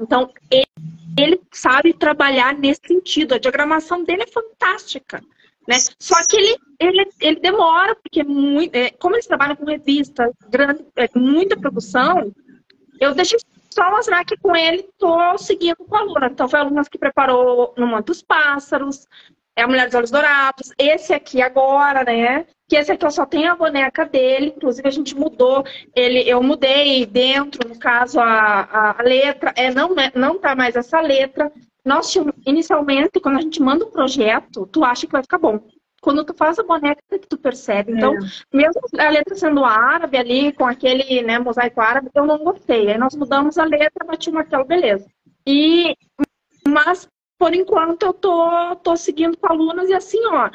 Então, 0.00 0.30
ele, 0.50 0.66
ele 1.18 1.40
sabe 1.52 1.94
trabalhar 1.94 2.54
nesse 2.54 2.82
sentido. 2.86 3.34
A 3.34 3.38
diagramação 3.38 4.04
dele 4.04 4.24
é 4.24 4.26
fantástica. 4.26 5.22
Né? 5.66 5.76
Só 5.98 6.14
que 6.28 6.36
ele, 6.36 6.56
ele, 6.78 7.08
ele 7.20 7.40
demora, 7.40 7.94
porque 7.96 8.20
é 8.20 8.24
muito, 8.24 8.74
é, 8.74 8.90
como 8.90 9.16
eles 9.16 9.26
trabalham 9.26 9.56
com 9.56 9.64
revistas, 9.64 10.32
grande, 10.48 10.84
é, 10.96 11.08
muita 11.14 11.58
produção, 11.58 12.32
eu 13.00 13.14
deixei 13.14 13.38
só 13.70 13.90
mostrar 13.90 14.24
que 14.24 14.36
com 14.36 14.56
ele 14.56 14.80
estou 14.80 15.38
seguindo 15.38 15.76
com 15.76 15.96
a 15.96 16.00
aluna. 16.00 16.26
Então, 16.26 16.48
foi 16.48 16.58
a 16.58 16.62
aluna 16.62 16.82
que 16.84 16.98
preparou 16.98 17.74
No 17.76 17.86
Manto 17.86 18.06
dos 18.06 18.22
Pássaros, 18.22 19.06
é 19.54 19.62
a 19.62 19.68
Mulher 19.68 19.86
dos 19.86 19.94
Olhos 19.94 20.10
Dourados, 20.10 20.72
esse 20.78 21.12
aqui 21.12 21.42
agora, 21.42 22.04
né? 22.04 22.46
Que 22.68 22.76
esse 22.76 22.92
aqui 22.92 23.04
eu 23.04 23.10
só 23.10 23.26
tenho 23.26 23.50
a 23.50 23.56
boneca 23.56 24.04
dele, 24.04 24.54
inclusive 24.56 24.86
a 24.86 24.92
gente 24.92 25.16
mudou, 25.16 25.64
ele, 25.94 26.20
eu 26.28 26.42
mudei 26.42 27.04
dentro, 27.06 27.68
no 27.68 27.78
caso, 27.78 28.20
a, 28.20 28.96
a 28.98 29.02
letra, 29.02 29.52
é, 29.56 29.72
não, 29.72 29.94
né, 29.94 30.12
não 30.14 30.38
tá 30.38 30.54
mais 30.54 30.76
essa 30.76 31.00
letra. 31.00 31.50
Nós 31.84 32.14
inicialmente, 32.46 33.18
quando 33.20 33.38
a 33.38 33.40
gente 33.40 33.60
manda 33.60 33.84
um 33.84 33.90
projeto, 33.90 34.66
tu 34.66 34.84
acha 34.84 35.06
que 35.06 35.12
vai 35.12 35.22
ficar 35.22 35.38
bom 35.38 35.60
quando 36.00 36.24
tu 36.24 36.34
faz 36.34 36.58
a 36.58 36.62
boneca 36.62 37.02
que 37.10 37.26
tu 37.26 37.36
percebe. 37.36 37.92
Então, 37.92 38.14
é. 38.14 38.18
mesmo 38.52 38.80
a 38.98 39.08
letra 39.08 39.34
sendo 39.34 39.64
árabe 39.64 40.16
ali, 40.16 40.52
com 40.52 40.64
aquele 40.64 41.22
né, 41.22 41.38
mosaico 41.38 41.80
árabe, 41.80 42.10
eu 42.14 42.26
não 42.26 42.38
gostei. 42.38 42.90
Aí 42.90 42.98
nós 42.98 43.14
mudamos 43.14 43.58
a 43.58 43.64
letra, 43.64 44.06
bati 44.06 44.30
o 44.30 44.32
martelo, 44.32 44.64
beleza. 44.64 45.06
E, 45.46 45.96
mas, 46.66 47.08
por 47.38 47.54
enquanto, 47.54 48.04
eu 48.04 48.12
tô, 48.12 48.76
tô 48.76 48.96
seguindo 48.96 49.36
com 49.36 49.52
alunas 49.52 49.88
e 49.88 49.94
assim, 49.94 50.24
ó, 50.26 50.50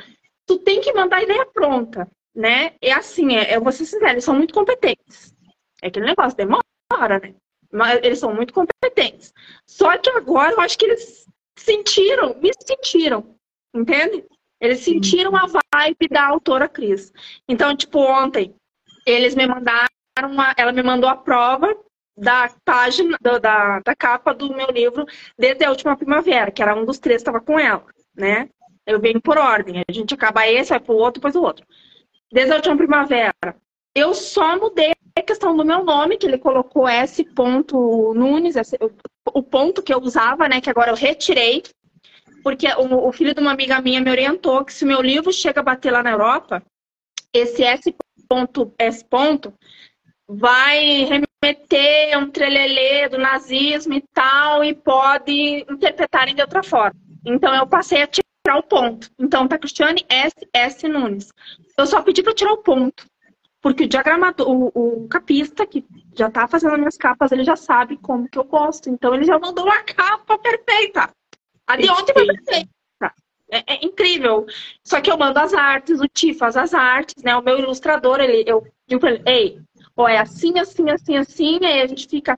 tu 0.46 0.60
tem 0.60 0.82
que 0.82 0.94
mandar 0.94 1.18
a 1.18 1.24
ideia 1.24 1.46
pronta, 1.46 2.08
né? 2.34 2.74
É 2.82 2.94
assim, 2.94 3.36
é, 3.36 3.56
eu 3.56 3.62
vou 3.62 3.72
ser 3.72 3.86
sincera, 3.86 4.12
eles 4.12 4.24
são 4.24 4.36
muito 4.36 4.54
competentes. 4.54 5.34
É 5.82 5.88
aquele 5.88 6.06
negócio, 6.06 6.38
demora, 6.38 7.20
né? 7.22 7.36
Mas 7.72 8.00
eles 8.04 8.20
são 8.20 8.34
muito 8.34 8.54
competentes. 8.54 9.34
Só 9.66 9.98
que 9.98 10.10
agora 10.12 10.54
eu 10.54 10.62
acho 10.62 10.78
que 10.78 10.86
eles 10.86 11.28
sentiram, 11.58 12.36
me 12.40 12.52
sentiram, 12.66 13.36
entende? 13.74 14.24
Eles 14.64 14.80
sentiram 14.80 15.36
a 15.36 15.46
vibe 15.46 16.08
da 16.10 16.26
autora 16.26 16.70
Cris. 16.70 17.12
Então, 17.50 17.76
tipo, 17.76 18.00
ontem, 18.00 18.56
eles 19.06 19.36
me 19.36 19.46
mandaram 19.46 19.90
uma, 20.24 20.54
ela 20.56 20.72
me 20.72 20.82
mandou 20.82 21.10
a 21.10 21.18
prova 21.18 21.76
da 22.16 22.50
página, 22.64 23.18
da, 23.22 23.40
da, 23.40 23.80
da, 23.82 23.94
capa 23.94 24.34
do 24.34 24.56
meu 24.56 24.68
livro 24.68 25.06
desde 25.38 25.66
a 25.66 25.70
última 25.70 25.98
primavera, 25.98 26.50
que 26.50 26.62
era 26.62 26.74
um 26.74 26.86
dos 26.86 26.98
três 26.98 27.18
que 27.18 27.30
estava 27.30 27.44
com 27.44 27.60
ela, 27.60 27.84
né? 28.16 28.48
Eu 28.88 29.02
venho 29.02 29.22
por 29.22 29.38
ordem, 29.38 29.84
a 29.86 29.92
gente 29.92 30.14
acaba 30.14 30.48
esse, 30.48 30.70
vai 30.70 30.80
pro 30.80 30.96
outro, 30.96 31.20
depois 31.20 31.36
o 31.36 31.42
outro. 31.42 31.66
Desde 32.32 32.54
a 32.54 32.56
última 32.56 32.78
primavera. 32.78 33.34
Eu 33.94 34.14
só 34.14 34.58
mudei 34.58 34.94
a 35.18 35.22
questão 35.22 35.58
do 35.58 35.66
meu 35.66 35.84
nome, 35.84 36.16
que 36.18 36.26
ele 36.26 36.38
colocou 36.38 36.88
S. 36.88 37.28
Nunes, 38.16 38.56
o 39.34 39.44
ponto 39.44 39.84
que 39.84 39.94
eu 39.94 40.00
usava, 40.00 40.48
né? 40.48 40.62
Que 40.62 40.70
agora 40.70 40.92
eu 40.92 40.96
retirei 40.96 41.64
porque 42.44 42.68
o, 42.68 43.08
o, 43.08 43.12
filho 43.12 43.34
de 43.34 43.40
uma 43.40 43.52
amiga 43.52 43.82
minha 43.82 44.02
me 44.02 44.12
orientou 44.12 44.64
que 44.66 44.74
se 44.74 44.84
o 44.84 44.88
meu 44.88 45.02
livro 45.02 45.32
chega 45.32 45.62
a 45.62 45.64
bater 45.64 45.92
lá 45.92 46.04
na 46.04 46.12
Europa, 46.12 46.62
esse 47.34 47.64
S 47.64 47.96
ponto, 48.28 48.74
S 48.78 49.04
ponto 49.06 49.54
vai 50.28 51.06
remeter 51.06 52.18
um 52.18 52.30
trelelê 52.30 53.08
do 53.10 53.18
nazismo 53.18 53.94
e 53.94 54.04
tal, 54.14 54.64
e 54.64 54.74
pode 54.74 55.66
interpretarem 55.70 56.36
de 56.36 56.42
outra 56.42 56.62
forma. 56.64 57.00
Então 57.26 57.56
eu 57.56 57.66
passei 57.66 58.02
a 58.02 58.08
tirar 58.08 58.58
o 58.58 58.64
ponto. 58.64 59.10
Então 59.18 59.48
tá 59.48 59.58
Cristiane 59.58 60.06
S. 60.10 60.36
S. 60.54 60.88
Nunes. 60.88 61.30
Eu 61.78 61.88
só 61.88 62.02
pedi 62.02 62.22
para 62.22 62.34
tirar 62.34 62.54
o 62.54 62.58
ponto. 62.58 63.06
Porque 63.62 63.86
o 63.86 63.88
diagramador, 63.88 64.50
o, 64.50 64.72
o 64.76 65.08
capista 65.08 65.66
que 65.66 65.86
já 66.14 66.30
tá 66.30 66.46
fazendo 66.50 66.74
as 66.74 66.80
minhas 66.80 66.98
capas, 66.98 67.32
ele 67.32 67.46
já 67.46 67.56
sabe 67.56 67.96
como 67.96 68.28
que 68.28 68.38
eu 68.38 68.44
gosto. 68.44 68.90
Então 68.90 69.16
ele 69.16 69.24
já 69.24 69.40
mandou 69.40 69.64
uma 69.64 69.82
capa 69.84 70.38
perfeita. 70.38 71.10
A 71.74 71.76
de 71.76 71.90
ontem 71.90 72.14
foi 72.14 72.28
perfeita. 72.28 72.70
É, 73.52 73.74
é, 73.74 73.86
incrível. 73.86 74.46
Só 74.84 75.02
que 75.02 75.12
eu 75.12 75.18
mando 75.18 75.40
as 75.40 75.54
artes, 75.54 76.00
o 76.00 76.08
Ti 76.08 76.34
faz 76.34 76.56
as 76.56 76.74
artes, 76.74 77.24
né? 77.24 77.36
O 77.36 77.42
meu 77.42 77.58
ilustrador, 77.58 78.20
ele, 78.20 78.44
eu 78.48 78.66
digo 78.88 79.02
pra 79.02 79.12
ele, 79.12 79.24
ei, 79.26 79.60
ó, 79.98 80.08
é 80.08 80.18
assim, 80.18 80.60
assim, 80.60 80.90
assim, 80.90 81.18
assim, 81.18 81.60
aí 81.64 81.82
a 81.82 81.88
gente 81.88 82.08
fica 82.08 82.38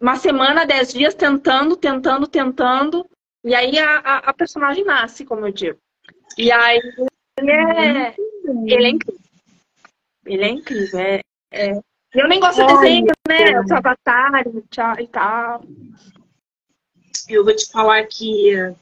uma 0.00 0.16
semana, 0.16 0.64
dez 0.64 0.92
dias 0.92 1.14
tentando, 1.14 1.76
tentando, 1.76 2.26
tentando, 2.26 3.06
e 3.44 3.54
aí 3.54 3.78
a, 3.78 3.98
a, 3.98 4.18
a 4.18 4.32
personagem 4.32 4.84
nasce, 4.84 5.24
como 5.24 5.46
eu 5.46 5.52
digo. 5.52 5.78
E 6.38 6.50
aí 6.50 6.80
ele 7.38 7.50
é, 7.50 8.14
ele 8.66 8.84
é 8.84 8.88
incrível. 8.90 9.20
Ele 10.24 10.44
é 10.44 10.48
incrível. 10.48 11.00
É, 11.00 11.20
é... 11.52 11.80
Eu 12.14 12.28
nem 12.28 12.38
gosto 12.38 12.64
de 12.64 12.72
desenho, 12.74 13.06
né? 13.28 13.60
Os 13.60 13.70
avatares 13.72 14.52
e 14.98 15.06
tal 15.08 15.62
eu 17.34 17.44
vou 17.44 17.54
te 17.54 17.70
falar 17.70 18.04
que 18.06 18.72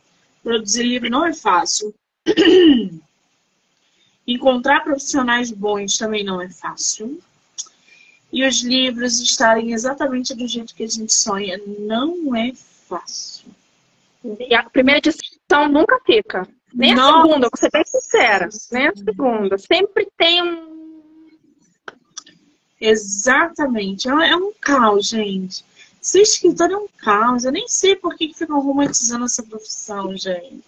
produzir 0.43 0.83
livro 0.83 1.11
não 1.11 1.25
é 1.27 1.33
fácil. 1.33 1.95
Encontrar 4.27 4.85
profissionais 4.85 5.51
bons 5.51 5.99
também 5.99 6.25
não 6.25 6.41
é 6.41 6.49
fácil. 6.49 7.21
e 8.33 8.47
os 8.47 8.63
livros 8.63 9.19
estarem 9.21 9.73
exatamente 9.73 10.35
do 10.35 10.47
jeito 10.47 10.75
que 10.75 10.85
a 10.85 10.89
gente 10.89 11.13
sonha. 11.13 11.61
Não 11.79 12.35
é 12.37 12.53
fácil. 12.55 13.47
E 14.25 14.55
a 14.55 14.63
primeira 14.63 14.99
edição 14.99 15.69
nunca 15.69 15.99
fica. 16.05 16.47
Nem 16.73 16.95
Nossa. 16.95 17.19
a 17.19 17.23
segunda, 17.23 17.49
vou 17.51 17.59
ser 17.59 17.71
bem 17.73 17.85
sincera. 17.85 18.49
Nem 18.71 18.87
a 18.87 18.95
segunda. 18.95 19.59
Sempre 19.59 20.09
tem 20.17 20.43
um. 20.43 20.81
Exatamente. 22.81 24.09
É 24.09 24.37
um 24.37 24.53
caos, 24.61 25.09
gente. 25.09 25.65
Ser 26.01 26.23
escritor 26.23 26.71
é 26.71 26.77
um 26.77 26.89
caos. 26.99 27.45
Eu 27.45 27.53
nem 27.53 27.69
sei 27.69 27.95
por 27.95 28.17
que 28.17 28.33
ficam 28.33 28.61
romantizando 28.61 29.27
essa 29.27 29.43
profissão, 29.43 30.17
gente. 30.17 30.65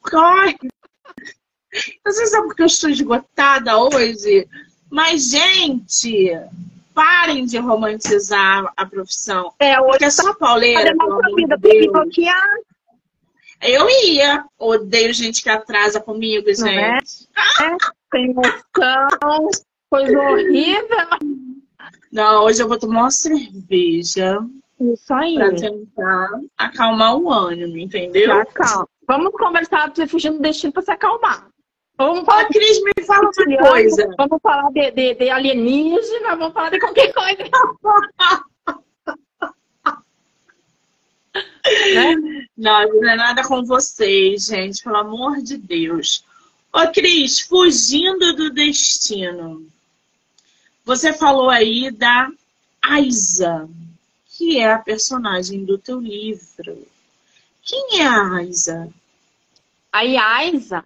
Corre! 0.00 0.56
Sei 1.72 2.26
se 2.26 2.36
é 2.36 2.42
porque 2.42 2.62
eu 2.62 2.66
estou 2.66 2.90
esgotada 2.90 3.78
hoje, 3.78 4.46
mas, 4.90 5.30
gente, 5.30 6.28
parem 6.92 7.46
de 7.46 7.58
romantizar 7.58 8.70
a 8.76 8.86
profissão. 8.86 9.52
É, 9.58 9.80
hoje 9.80 9.90
porque 9.90 10.04
é 10.04 10.10
só 10.10 10.34
pauleira, 10.34 10.94
pelo 10.96 11.12
amor 11.12 11.34
de 11.34 11.46
Deus. 11.56 12.14
Eu 13.62 13.88
ia. 13.88 14.44
Odeio 14.58 15.14
gente 15.14 15.42
que 15.42 15.48
atrasa 15.48 16.00
comigo, 16.00 16.50
é? 16.50 16.54
gente. 16.54 17.28
É? 17.60 17.76
Tem 18.10 18.34
noção. 18.34 19.50
Coisa 19.88 20.18
horrível. 20.18 21.51
Não, 22.10 22.44
hoje 22.44 22.62
eu 22.62 22.68
vou 22.68 22.78
tomar 22.78 23.02
uma 23.02 23.10
cerveja. 23.10 24.38
Isso 24.80 25.14
aí. 25.14 25.34
Pra 25.34 25.54
tentar 25.54 26.28
acalmar 26.58 27.16
o 27.16 27.30
ânimo, 27.30 27.78
entendeu? 27.78 28.26
Já 28.26 28.44
calma. 28.46 28.88
Vamos 29.06 29.32
conversar 29.32 29.84
pra 29.84 29.94
você 29.94 30.06
fugir 30.06 30.30
do 30.30 30.40
destino 30.40 30.72
pra 30.72 30.82
se 30.82 30.90
acalmar. 30.90 31.46
Vamos 31.96 32.24
falar, 32.24 32.44
Ô, 32.44 32.48
Cris, 32.48 32.82
me 32.82 32.92
fala 33.04 33.30
uma 33.30 33.68
coisa. 33.68 34.14
Vamos 34.16 34.38
falar 34.42 34.70
de, 34.72 34.90
de, 34.90 35.14
de 35.14 35.30
alienígena, 35.30 36.36
vamos 36.36 36.54
falar 36.54 36.70
de 36.70 36.80
qualquer 36.80 37.12
coisa. 37.12 37.42
né? 41.94 42.16
Não, 42.56 42.88
não 42.88 43.10
é 43.10 43.16
nada 43.16 43.46
com 43.46 43.64
vocês, 43.64 44.46
gente, 44.46 44.82
pelo 44.82 44.96
amor 44.96 45.42
de 45.42 45.56
Deus. 45.56 46.24
Ô, 46.72 46.90
Cris, 46.90 47.40
fugindo 47.40 48.34
do 48.34 48.50
destino. 48.50 49.66
Você 50.84 51.12
falou 51.12 51.48
aí 51.48 51.90
da 51.90 52.28
Aiza, 52.82 53.68
que 54.26 54.58
é 54.58 54.72
a 54.72 54.78
personagem 54.78 55.64
do 55.64 55.78
teu 55.78 56.00
livro. 56.00 56.86
Quem 57.62 58.00
é 58.00 58.06
a 58.06 58.34
Aiza? 58.34 58.88
A 59.92 59.98
Aiza 60.00 60.84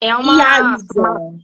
é 0.00 0.14
uma. 0.14 0.36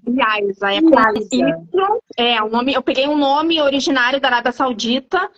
Iaisa. 0.09 0.73
É, 0.73 0.81
Iaisa. 0.81 2.01
é 2.17 2.43
o 2.43 2.49
nome. 2.49 2.75
Eu 2.75 2.83
peguei 2.83 3.07
um 3.09 3.17
nome 3.17 3.61
originário 3.61 4.21
da 4.21 4.29
Arábia 4.29 4.53
Saudita. 4.53 5.31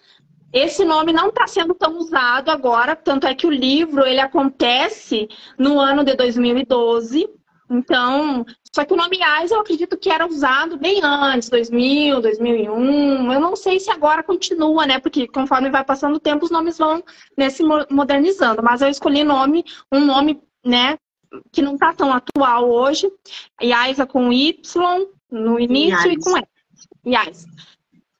Esse 0.53 0.85
nome 0.85 1.13
não 1.13 1.29
está 1.29 1.47
sendo 1.47 1.75
tão 1.75 1.99
usado 1.99 2.51
agora, 2.51 2.97
tanto 2.97 3.27
é 3.27 3.35
que 3.35 3.47
o 3.47 3.51
livro 3.51 4.07
ele 4.07 4.21
acontece 4.21 5.29
no 5.59 5.79
ano 5.79 6.03
de 6.05 6.15
2012. 6.15 7.29
Então, 7.69 8.45
só 8.73 8.85
que 8.85 8.95
o 8.95 8.97
nome 8.97 9.21
Ais 9.23 9.51
eu 9.51 9.61
acredito 9.61 9.97
que 9.97 10.11
era 10.11 10.27
usado 10.27 10.79
bem 10.79 11.01
antes, 11.03 11.49
2000, 11.49 12.21
2001. 12.21 13.33
Eu 13.33 13.41
não 13.41 13.57
sei 13.57 13.81
se 13.81 13.91
agora 13.91 14.23
continua, 14.23 14.87
né? 14.87 15.01
Porque 15.01 15.27
conforme 15.27 15.71
vai 15.71 15.85
passando 15.85 16.17
o 16.17 16.21
tempo, 16.21 16.45
os 16.45 16.51
nomes 16.51 16.79
vão 16.79 17.03
né, 17.37 17.51
se 17.51 17.63
modernizando. 17.91 18.63
Mas 18.63 18.83
eu 18.83 18.89
escolhi 18.89 19.25
nome, 19.25 19.65
um 19.91 20.05
nome, 20.05 20.41
né, 20.65 20.97
que 21.51 21.63
não 21.63 21.75
está 21.75 21.93
tão 21.93 22.13
atual 22.13 22.71
hoje. 22.71 23.11
Yaisa 23.61 24.07
com 24.07 24.33
Y 24.33 25.07
no 25.31 25.59
início 25.59 26.11
e 26.11 26.17
com 26.17 26.37
S. 26.37 26.47
Yaisa. 27.05 27.49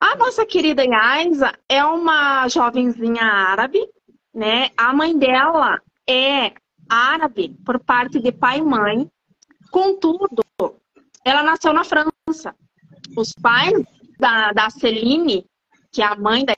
A 0.01 0.17
nossa 0.17 0.45
querida 0.45 0.85
Yaisa 0.85 1.53
é 1.69 1.85
uma 1.85 2.49
jovenzinha 2.49 3.23
árabe, 3.23 3.79
né? 4.35 4.71
A 4.77 4.93
mãe 4.93 5.17
dela 5.17 5.81
é 6.09 6.53
árabe 6.89 7.57
por 7.65 7.79
parte 7.81 8.21
de 8.21 8.31
pai 8.33 8.59
e 8.59 8.63
mãe. 8.63 9.11
Contudo, 9.77 10.43
ela 11.23 11.43
nasceu 11.43 11.71
na 11.71 11.85
França. 11.85 12.57
Os 13.15 13.35
pais 13.35 13.75
da, 14.19 14.51
da 14.53 14.71
Celine, 14.71 15.45
que 15.93 16.01
é 16.01 16.07
a 16.07 16.17
mãe 16.17 16.47
da 16.47 16.57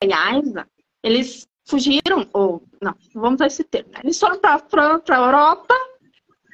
Yaisa, 0.00 0.68
eles 1.02 1.48
fugiram, 1.66 2.30
ou 2.32 2.62
não, 2.80 2.94
vamos 3.12 3.34
usar 3.34 3.48
esse 3.48 3.64
termo, 3.64 3.90
né? 3.90 4.02
eles 4.04 4.20
foram 4.20 4.38
para 4.38 4.54
a 4.54 5.16
Europa 5.16 5.74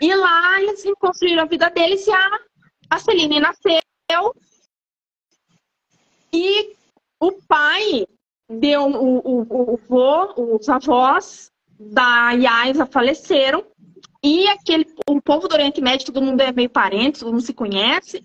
e 0.00 0.14
lá 0.14 0.62
eles 0.62 0.85
construíram 0.98 1.42
a 1.42 1.46
vida 1.46 1.68
deles 1.68 2.07
e 2.07 2.11
a, 2.11 2.40
a 2.88 2.98
Celine 2.98 3.38
nasceu. 3.38 3.83
E 6.33 6.76
o 7.20 7.33
pai 7.46 8.07
deu 8.48 8.87
o, 8.87 9.18
o, 9.18 9.74
o 9.74 9.76
vô, 9.87 10.57
os 10.57 10.66
avós 10.66 11.52
da 11.79 12.31
Yaisa 12.33 12.87
faleceram. 12.87 13.66
E 14.26 14.48
aquele, 14.48 14.84
o 15.08 15.22
povo 15.22 15.46
do 15.46 15.52
Oriente 15.52 15.80
Médio, 15.80 16.06
todo 16.06 16.20
mundo 16.20 16.40
é 16.40 16.50
meio 16.50 16.68
parente, 16.68 17.20
todo 17.20 17.30
mundo 17.30 17.44
se 17.44 17.54
conhece. 17.54 18.24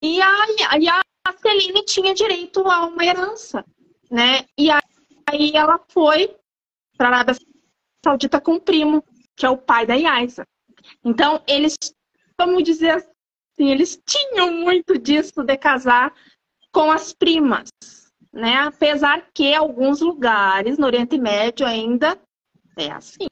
E 0.00 0.22
a, 0.22 0.78
e 0.78 0.88
a 0.88 1.02
Celine 1.42 1.84
tinha 1.84 2.14
direito 2.14 2.60
a 2.70 2.86
uma 2.86 3.04
herança, 3.04 3.64
né? 4.08 4.46
E 4.56 4.70
aí 4.70 5.50
ela 5.52 5.80
foi 5.88 6.36
para 6.96 7.08
a 7.08 7.10
Arábia 7.10 7.34
Saudita 8.04 8.40
com 8.40 8.54
o 8.54 8.60
primo, 8.60 9.02
que 9.34 9.44
é 9.44 9.50
o 9.50 9.58
pai 9.58 9.84
da 9.84 9.94
Yaisa. 9.94 10.46
Então, 11.04 11.42
eles, 11.48 11.74
vamos 12.38 12.62
dizer 12.62 12.90
assim, 12.90 13.72
eles 13.72 14.00
tinham 14.06 14.52
muito 14.52 14.96
disso 14.96 15.42
de 15.42 15.56
casar 15.56 16.14
com 16.70 16.92
as 16.92 17.12
primas, 17.12 17.70
né? 18.32 18.58
Apesar 18.58 19.28
que 19.34 19.52
alguns 19.52 20.00
lugares 20.00 20.78
no 20.78 20.86
Oriente 20.86 21.18
Médio 21.18 21.66
ainda 21.66 22.16
é 22.78 22.92
assim. 22.92 23.26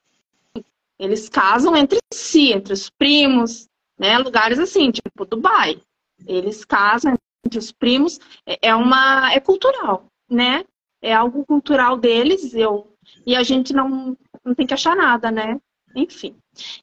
Eles 0.98 1.28
casam 1.28 1.76
entre 1.76 1.98
si, 2.12 2.52
entre 2.52 2.72
os 2.72 2.90
primos, 2.90 3.66
né? 3.98 4.18
Lugares 4.18 4.58
assim, 4.58 4.90
tipo 4.90 5.24
Dubai. 5.24 5.80
Eles 6.26 6.64
casam 6.64 7.14
entre 7.44 7.58
os 7.58 7.72
primos, 7.72 8.20
é, 8.46 8.68
é 8.68 8.74
uma 8.74 9.32
é 9.32 9.40
cultural, 9.40 10.06
né? 10.30 10.64
É 11.00 11.12
algo 11.12 11.44
cultural 11.44 11.96
deles, 11.96 12.54
eu 12.54 12.92
e 13.26 13.34
a 13.34 13.42
gente 13.42 13.72
não, 13.72 14.16
não 14.44 14.54
tem 14.54 14.66
que 14.66 14.74
achar 14.74 14.96
nada, 14.96 15.30
né? 15.30 15.60
Enfim. 15.94 16.36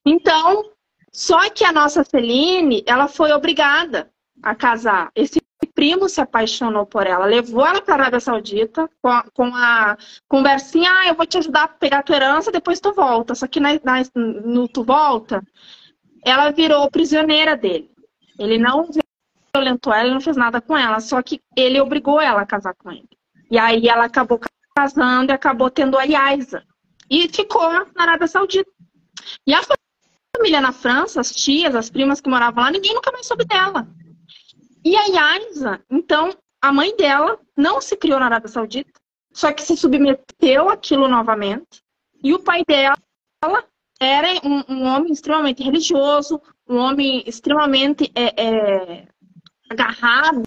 Então, 0.05 0.71
só 1.11 1.49
que 1.49 1.63
a 1.63 1.71
nossa 1.71 2.03
Celine, 2.03 2.83
ela 2.85 3.07
foi 3.07 3.31
obrigada 3.31 4.11
a 4.41 4.53
casar. 4.55 5.11
Esse 5.15 5.41
primo 5.79 6.09
se 6.09 6.19
apaixonou 6.19 6.85
por 6.85 7.07
ela, 7.07 7.25
levou 7.25 7.65
ela 7.65 7.81
para 7.81 7.93
a 7.93 7.97
Arábia 7.99 8.19
Saudita 8.19 8.89
com 9.01 9.07
a, 9.07 9.23
com 9.33 9.55
a 9.55 9.97
conversinha, 10.27 10.91
ah, 10.91 11.07
eu 11.07 11.15
vou 11.15 11.25
te 11.25 11.37
ajudar 11.37 11.63
a 11.63 11.67
pegar 11.69 11.99
a 11.99 12.03
tua 12.03 12.17
herança, 12.17 12.51
depois 12.51 12.81
tu 12.81 12.91
volta. 12.91 13.33
Só 13.33 13.47
que 13.47 13.61
na, 13.61 13.69
na, 13.75 14.03
no 14.13 14.67
tu 14.67 14.83
volta, 14.83 15.41
ela 16.25 16.51
virou 16.51 16.91
prisioneira 16.91 17.55
dele. 17.55 17.89
Ele 18.37 18.57
não 18.57 18.89
violentou 19.55 19.93
ela, 19.93 20.03
ele 20.03 20.13
não 20.15 20.19
fez 20.19 20.35
nada 20.35 20.59
com 20.59 20.77
ela, 20.77 20.99
só 20.99 21.21
que 21.21 21.39
ele 21.55 21.79
obrigou 21.79 22.19
ela 22.19 22.41
a 22.41 22.45
casar 22.45 22.75
com 22.75 22.91
ele. 22.91 23.07
E 23.49 23.57
aí 23.57 23.87
ela 23.87 24.03
acabou 24.03 24.37
casando 24.75 25.31
e 25.31 25.33
acabou 25.33 25.69
tendo 25.69 25.97
a 25.97 26.03
Yaisa. 26.03 26.61
E 27.09 27.29
ficou 27.29 27.71
na 27.71 27.85
Arábia 27.95 28.27
Saudita. 28.27 28.69
E 29.47 29.53
a 29.53 29.61
família 30.35 30.59
na 30.59 30.73
França, 30.73 31.21
as 31.21 31.31
tias, 31.31 31.73
as 31.73 31.89
primas 31.89 32.19
que 32.19 32.29
moravam 32.29 32.65
lá, 32.65 32.69
ninguém 32.69 32.93
nunca 32.93 33.13
mais 33.13 33.25
soube 33.25 33.45
dela. 33.45 33.87
E 34.83 34.95
a 34.95 35.05
Yaisa, 35.05 35.83
então, 35.89 36.35
a 36.61 36.71
mãe 36.71 36.95
dela 36.95 37.39
não 37.55 37.81
se 37.81 37.97
criou 37.97 38.19
na 38.19 38.25
Arábia 38.25 38.47
Saudita, 38.47 38.99
só 39.31 39.51
que 39.51 39.61
se 39.61 39.75
submeteu 39.75 40.69
àquilo 40.69 41.07
novamente. 41.07 41.81
E 42.23 42.33
o 42.33 42.39
pai 42.39 42.63
dela 42.65 42.97
era 43.99 44.27
um, 44.45 44.63
um 44.69 44.85
homem 44.85 45.11
extremamente 45.11 45.61
religioso, 45.63 46.41
um 46.67 46.77
homem 46.77 47.23
extremamente 47.25 48.11
é, 48.15 48.41
é, 48.41 49.07
agarrado 49.69 50.43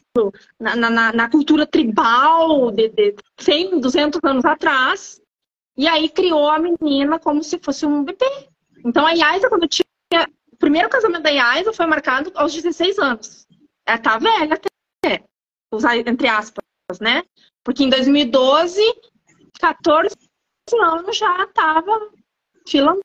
na, 0.58 0.76
na, 0.76 1.12
na, 1.12 1.30
cultura 1.30 1.66
tribal 1.66 2.70
de, 2.70 2.88
de 2.88 3.14
100, 3.38 3.80
200 3.80 4.20
anos 4.24 4.44
atrás. 4.44 5.20
E 5.76 5.86
aí 5.86 6.08
criou 6.08 6.48
a 6.48 6.58
menina 6.58 7.18
como 7.18 7.42
se 7.42 7.58
fosse 7.58 7.86
um 7.86 8.04
bebê. 8.04 8.48
Então 8.84 9.06
a 9.06 9.12
Yaisa, 9.12 9.48
quando 9.48 9.68
tinha. 9.68 9.86
O 10.52 10.56
primeiro 10.56 10.88
casamento 10.88 11.22
da 11.22 11.30
Yaisa 11.30 11.72
foi 11.72 11.86
marcado 11.86 12.30
aos 12.34 12.52
16 12.54 12.98
anos. 12.98 13.46
Ela 13.86 13.98
tá 13.98 14.18
velha 14.18 14.54
até. 14.54 15.24
Usar 15.72 15.96
entre 15.96 16.28
aspas, 16.28 16.64
né? 17.00 17.22
Porque 17.64 17.84
em 17.84 17.88
2012, 17.88 18.80
14 19.58 20.14
anos 20.80 21.16
já 21.16 21.46
tava 21.48 22.10
filando 22.66 23.00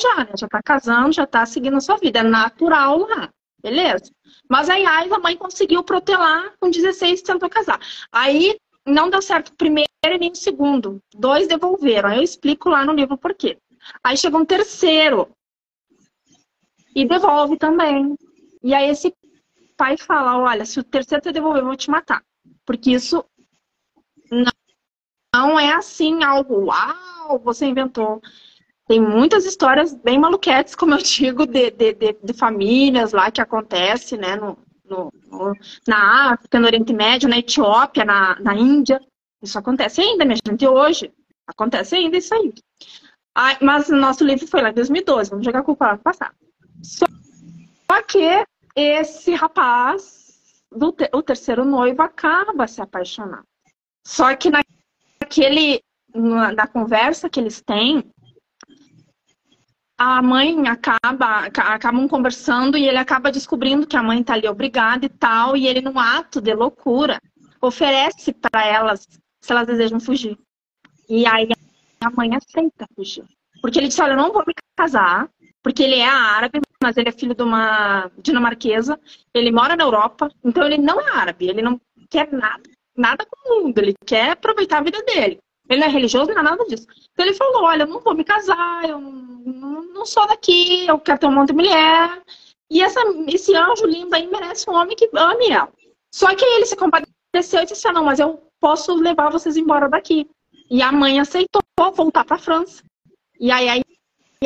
já, 0.00 0.24
né? 0.24 0.32
Já 0.38 0.48
tá 0.48 0.60
casando, 0.62 1.12
já 1.12 1.26
tá 1.26 1.44
seguindo 1.44 1.76
a 1.76 1.80
sua 1.80 1.96
vida. 1.96 2.20
É 2.20 2.22
natural 2.22 2.98
lá. 2.98 3.32
Beleza? 3.62 4.10
Mas 4.48 4.68
a 4.68 4.74
Yaisa, 4.74 5.16
a 5.16 5.20
mãe 5.20 5.36
conseguiu 5.36 5.84
protelar 5.84 6.52
com 6.60 6.70
16 6.70 7.22
tentou 7.22 7.48
casar. 7.48 7.80
Aí 8.10 8.58
não 8.86 9.08
deu 9.08 9.22
certo 9.22 9.48
o 9.48 9.56
primeiro 9.56 9.88
e 10.04 10.18
nem 10.18 10.32
o 10.32 10.36
segundo. 10.36 11.00
Dois 11.14 11.46
devolveram. 11.46 12.08
Aí 12.08 12.18
eu 12.18 12.22
explico 12.22 12.68
lá 12.68 12.84
no 12.84 12.92
livro 12.92 13.16
por 13.16 13.34
quê. 13.34 13.56
Aí 14.02 14.16
chega 14.16 14.36
um 14.36 14.44
terceiro 14.44 15.28
e 16.94 17.06
devolve 17.06 17.56
também. 17.56 18.16
E 18.62 18.74
aí 18.74 18.90
esse 18.90 19.14
pai 19.82 19.96
fala: 19.96 20.38
olha, 20.38 20.64
se 20.64 20.78
o 20.78 20.84
terceiro 20.84 21.20
te 21.20 21.32
devolver, 21.32 21.60
eu 21.60 21.66
vou 21.66 21.76
te 21.76 21.90
matar. 21.90 22.22
Porque 22.64 22.92
isso 22.92 23.24
Não, 24.30 24.52
não 25.34 25.58
é 25.58 25.72
assim 25.72 26.22
algo, 26.22 26.66
uau, 26.66 27.40
você 27.40 27.66
inventou. 27.66 28.22
Tem 28.86 29.00
muitas 29.00 29.44
histórias 29.44 29.92
bem 29.92 30.18
maluquetes, 30.20 30.76
como 30.76 30.94
eu 30.94 30.98
digo, 30.98 31.46
de, 31.46 31.70
de, 31.72 31.94
de, 31.94 32.12
de 32.22 32.32
famílias 32.32 33.12
lá 33.12 33.30
que 33.30 33.40
acontece, 33.40 34.16
né, 34.16 34.36
no, 34.36 34.56
no, 34.84 35.10
no, 35.28 35.52
na 35.86 36.32
África, 36.34 36.60
no 36.60 36.66
Oriente 36.66 36.92
Médio, 36.92 37.28
na 37.28 37.38
Etiópia, 37.38 38.04
na, 38.04 38.38
na 38.40 38.54
Índia. 38.54 39.00
Isso 39.42 39.58
acontece 39.58 40.00
ainda, 40.00 40.24
minha 40.24 40.38
gente, 40.46 40.66
hoje. 40.66 41.12
Acontece 41.46 41.96
ainda 41.96 42.16
isso 42.16 42.32
aí. 42.34 42.52
Mas 43.60 43.88
o 43.88 43.96
nosso 43.96 44.24
livro 44.24 44.46
foi 44.46 44.62
lá 44.62 44.70
em 44.70 44.74
2012, 44.74 45.30
vamos 45.30 45.44
jogar 45.44 45.60
a 45.60 45.64
culpa 45.64 45.86
lá 45.86 45.92
no 45.94 45.98
passado. 45.98 46.34
Só 46.82 47.06
que 48.06 48.44
esse 48.74 49.34
rapaz, 49.34 50.62
te, 50.96 51.10
o 51.12 51.22
terceiro 51.22 51.64
noivo, 51.64 52.02
acaba 52.02 52.66
se 52.66 52.80
apaixonando. 52.80 53.46
Só 54.06 54.34
que 54.34 54.50
naquele, 54.50 55.82
na, 56.14 56.52
na 56.52 56.66
conversa 56.66 57.28
que 57.28 57.38
eles 57.38 57.60
têm, 57.60 58.02
a 59.96 60.20
mãe 60.20 60.66
acaba, 60.66 61.46
acabam 61.46 62.08
conversando 62.08 62.76
e 62.76 62.88
ele 62.88 62.98
acaba 62.98 63.30
descobrindo 63.30 63.86
que 63.86 63.96
a 63.96 64.02
mãe 64.02 64.22
tá 64.22 64.34
ali 64.34 64.48
obrigada 64.48 65.06
e 65.06 65.08
tal, 65.08 65.56
e 65.56 65.66
ele, 65.66 65.80
num 65.80 65.98
ato 65.98 66.40
de 66.40 66.52
loucura, 66.54 67.20
oferece 67.60 68.32
para 68.32 68.66
elas 68.66 69.06
se 69.40 69.52
elas 69.52 69.66
desejam 69.66 70.00
fugir. 70.00 70.36
E 71.08 71.26
aí 71.26 71.48
a 72.00 72.10
mãe 72.10 72.30
aceita 72.34 72.86
fugir. 72.96 73.24
Porque 73.60 73.78
ele 73.78 73.88
disse, 73.88 74.02
olha, 74.02 74.14
eu 74.14 74.16
não 74.16 74.32
vou 74.32 74.42
me 74.46 74.54
casar, 74.76 75.30
porque 75.62 75.84
ele 75.84 75.96
é 75.96 76.08
árabe, 76.08 76.60
mas 76.82 76.96
ele 76.96 77.08
é 77.08 77.12
filho 77.12 77.34
de 77.34 77.42
uma 77.42 78.10
dinamarquesa, 78.18 78.98
ele 79.32 79.50
mora 79.50 79.76
na 79.76 79.84
Europa, 79.84 80.30
então 80.44 80.64
ele 80.64 80.78
não 80.78 81.00
é 81.00 81.10
árabe, 81.10 81.48
ele 81.48 81.62
não 81.62 81.80
quer 82.10 82.30
nada, 82.32 82.62
nada 82.96 83.24
com 83.24 83.36
o 83.36 83.62
mundo, 83.62 83.78
ele 83.78 83.94
quer 84.04 84.30
aproveitar 84.32 84.78
a 84.78 84.82
vida 84.82 85.02
dele. 85.02 85.38
Ele 85.70 85.80
não 85.80 85.86
é 85.86 85.90
religioso, 85.90 86.30
não 86.32 86.40
é 86.40 86.42
nada 86.42 86.64
disso. 86.64 86.86
Então 87.12 87.24
ele 87.24 87.34
falou, 87.34 87.62
olha, 87.62 87.84
eu 87.84 87.86
não 87.86 88.00
vou 88.00 88.14
me 88.14 88.24
casar, 88.24 88.88
eu 88.88 89.00
não, 89.00 89.82
não 89.82 90.04
sou 90.04 90.26
daqui, 90.26 90.86
eu 90.86 90.98
quero 90.98 91.20
ter 91.20 91.26
um 91.26 91.32
monte 91.32 91.48
de 91.48 91.54
mulher. 91.54 92.20
E 92.70 92.82
essa, 92.82 93.00
esse 93.28 93.54
anjo 93.54 93.86
lindo 93.86 94.14
aí 94.14 94.26
merece 94.26 94.68
um 94.68 94.74
homem 94.74 94.96
que 94.96 95.08
ame 95.14 95.50
ela. 95.50 95.72
Só 96.12 96.34
que 96.34 96.44
aí 96.44 96.56
ele 96.56 96.66
se 96.66 96.76
compadeceu 96.76 97.62
e 97.62 97.66
disse, 97.66 97.88
ah, 97.88 97.92
não, 97.92 98.04
mas 98.04 98.18
eu 98.18 98.42
posso 98.60 98.94
levar 98.94 99.30
vocês 99.30 99.56
embora 99.56 99.88
daqui. 99.88 100.28
E 100.70 100.82
a 100.82 100.90
mãe 100.90 101.20
aceitou 101.20 101.62
voltar 101.94 102.24
para 102.24 102.36
a 102.36 102.38
França. 102.38 102.82
E 103.38 103.50
aí 103.50 103.68
a 103.68 103.76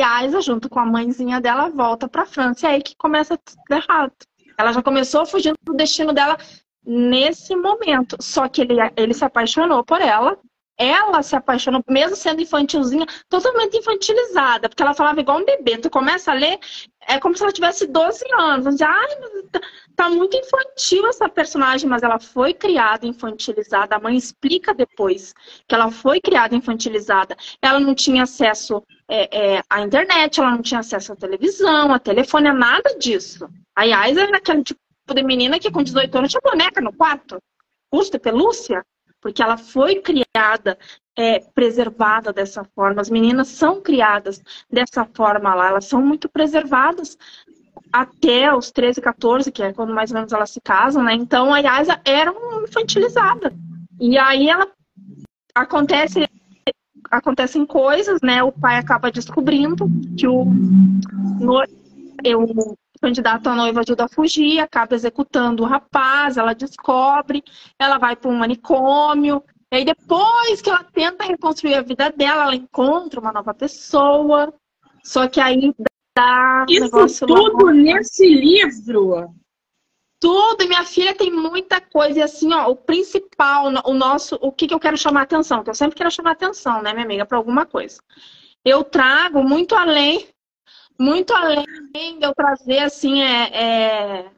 Isa, 0.01 0.41
junto 0.41 0.69
com 0.69 0.79
a 0.79 0.85
mãezinha 0.85 1.39
dela, 1.41 1.69
volta 1.69 2.07
para 2.07 2.23
a 2.23 2.25
França. 2.25 2.67
E 2.67 2.69
aí 2.69 2.81
que 2.81 2.95
começa 2.95 3.37
tudo 3.37 3.71
errado. 3.71 4.13
Ela 4.57 4.71
já 4.71 4.81
começou 4.81 5.25
fugindo 5.25 5.57
do 5.63 5.73
destino 5.73 6.13
dela 6.13 6.37
nesse 6.85 7.55
momento. 7.55 8.17
Só 8.21 8.47
que 8.47 8.61
ele, 8.61 8.75
ele 8.95 9.13
se 9.13 9.23
apaixonou 9.23 9.83
por 9.83 10.01
ela. 10.01 10.37
Ela 10.77 11.23
se 11.23 11.35
apaixonou, 11.35 11.83
mesmo 11.89 12.15
sendo 12.15 12.41
infantilzinha, 12.41 13.05
totalmente 13.27 13.77
infantilizada, 13.77 14.69
porque 14.69 14.83
ela 14.83 14.93
falava 14.93 15.19
igual 15.19 15.39
um 15.39 15.45
bebê. 15.45 15.77
Tu 15.79 15.89
começa 15.89 16.31
a 16.31 16.35
ler, 16.35 16.59
é 17.07 17.19
como 17.19 17.35
se 17.35 17.41
ela 17.41 17.51
tivesse 17.51 17.87
12 17.87 18.23
anos. 18.37 18.79
Ai, 18.81 19.07
tá, 19.51 19.59
tá 19.95 20.09
muito 20.09 20.37
infantil 20.37 21.07
essa 21.07 21.27
personagem, 21.27 21.89
mas 21.89 22.03
ela 22.03 22.19
foi 22.19 22.53
criada 22.53 23.07
infantilizada. 23.07 23.95
A 23.95 23.99
mãe 23.99 24.15
explica 24.15 24.73
depois 24.73 25.33
que 25.67 25.73
ela 25.73 25.89
foi 25.89 26.21
criada 26.21 26.55
infantilizada. 26.55 27.35
Ela 27.59 27.79
não 27.79 27.95
tinha 27.95 28.23
acesso 28.23 28.83
é, 29.07 29.55
é, 29.55 29.63
à 29.69 29.81
internet, 29.81 30.39
ela 30.39 30.51
não 30.51 30.61
tinha 30.61 30.81
acesso 30.81 31.13
à 31.13 31.15
televisão, 31.15 31.93
a 31.93 31.97
telefone, 31.97 32.49
a 32.49 32.53
nada 32.53 32.95
disso. 32.99 33.49
A 33.75 33.83
Yais 33.83 34.17
era 34.17 34.37
aquele 34.37 34.63
tipo 34.63 34.79
de 35.13 35.23
menina 35.23 35.59
que 35.59 35.71
com 35.71 35.81
18 35.81 36.15
anos 36.17 36.31
tinha 36.31 36.41
boneca 36.43 36.81
no 36.81 36.93
quarto. 36.93 37.41
Custa 37.89 38.19
pelúcia, 38.19 38.83
porque 39.21 39.41
ela 39.41 39.57
foi 39.57 40.01
criada 40.01 40.77
é, 41.17 41.39
preservada 41.39 42.31
dessa 42.31 42.63
forma. 42.75 43.01
As 43.01 43.09
meninas 43.09 43.47
são 43.47 43.81
criadas 43.81 44.41
dessa 44.71 45.05
forma 45.05 45.53
lá, 45.53 45.69
elas 45.69 45.85
são 45.85 46.01
muito 46.01 46.29
preservadas 46.29 47.17
até 47.91 48.53
os 48.53 48.71
13, 48.71 49.01
14, 49.01 49.51
que 49.51 49.63
é 49.63 49.73
quando 49.73 49.93
mais 49.93 50.11
ou 50.11 50.15
menos 50.15 50.33
elas 50.33 50.51
se 50.51 50.61
casam, 50.61 51.03
né? 51.03 51.13
Então 51.13 51.53
a 51.53 51.59
Yasa 51.59 51.99
era 52.05 52.33
infantilizada. 52.63 53.53
E 53.99 54.17
aí 54.17 54.49
ela 54.49 54.67
acontece 55.55 56.27
acontecem 57.09 57.65
coisas, 57.65 58.19
né? 58.21 58.43
O 58.43 58.51
pai 58.51 58.77
acaba 58.77 59.11
descobrindo 59.11 59.89
que 60.17 60.27
o, 60.27 60.45
no, 60.45 61.63
o 62.97 62.99
candidato 62.99 63.47
à 63.47 63.55
noiva 63.55 63.81
ajuda 63.81 64.05
a 64.05 64.09
fugir, 64.09 64.59
acaba 64.59 64.95
executando 64.95 65.63
o 65.63 65.65
rapaz, 65.65 66.35
ela 66.35 66.53
descobre, 66.53 67.43
ela 67.79 67.97
vai 67.97 68.15
para 68.15 68.29
um 68.29 68.37
manicômio, 68.37 69.43
e 69.71 69.77
aí 69.77 69.85
depois 69.85 70.61
que 70.61 70.69
ela 70.69 70.83
tenta 70.83 71.25
reconstruir 71.25 71.75
a 71.75 71.81
vida 71.81 72.09
dela, 72.09 72.43
ela 72.43 72.55
encontra 72.55 73.19
uma 73.19 73.31
nova 73.31 73.53
pessoa, 73.53 74.53
só 75.03 75.27
que 75.27 75.39
aí 75.39 75.73
dá 76.17 76.65
Isso 76.67 77.25
tudo 77.25 77.65
lá... 77.67 77.73
nesse 77.73 78.27
livro? 78.27 79.29
Tudo, 80.19 80.63
e 80.63 80.67
minha 80.67 80.83
filha 80.83 81.13
tem 81.13 81.31
muita 81.31 81.79
coisa, 81.79 82.17
e 82.17 82.21
assim, 82.23 82.51
ó, 82.51 82.71
o 82.71 82.75
principal, 82.75 83.67
o 83.85 83.93
nosso, 83.93 84.35
o 84.41 84.51
que, 84.51 84.67
que 84.67 84.73
eu 84.73 84.79
quero 84.79 84.97
chamar 84.97 85.21
atenção, 85.21 85.63
que 85.63 85.69
eu 85.69 85.75
sempre 85.75 85.95
quero 85.95 86.09
chamar 86.09 86.31
atenção, 86.31 86.81
né, 86.81 86.91
minha 86.91 87.05
amiga, 87.05 87.25
para 87.25 87.37
alguma 87.37 87.67
coisa. 87.67 88.01
Eu 88.65 88.83
trago 88.83 89.43
muito 89.43 89.75
além 89.75 90.27
muito 90.99 91.33
além 91.33 92.19
de 92.19 92.25
eu 92.25 92.33
trazer 92.33 92.79
assim 92.79 93.21
é, 93.21 93.49
é, 93.53 94.31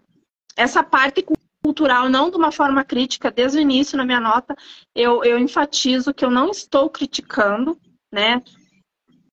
essa 0.55 0.83
parte 0.83 1.25
cultural 1.63 2.09
não 2.09 2.29
de 2.29 2.37
uma 2.37 2.51
forma 2.51 2.83
crítica 2.83 3.31
desde 3.31 3.57
o 3.57 3.61
início 3.61 3.97
na 3.97 4.05
minha 4.05 4.19
nota 4.19 4.55
eu, 4.95 5.23
eu 5.23 5.37
enfatizo 5.37 6.13
que 6.13 6.23
eu 6.23 6.31
não 6.31 6.49
estou 6.49 6.89
criticando 6.89 7.79
né 8.11 8.41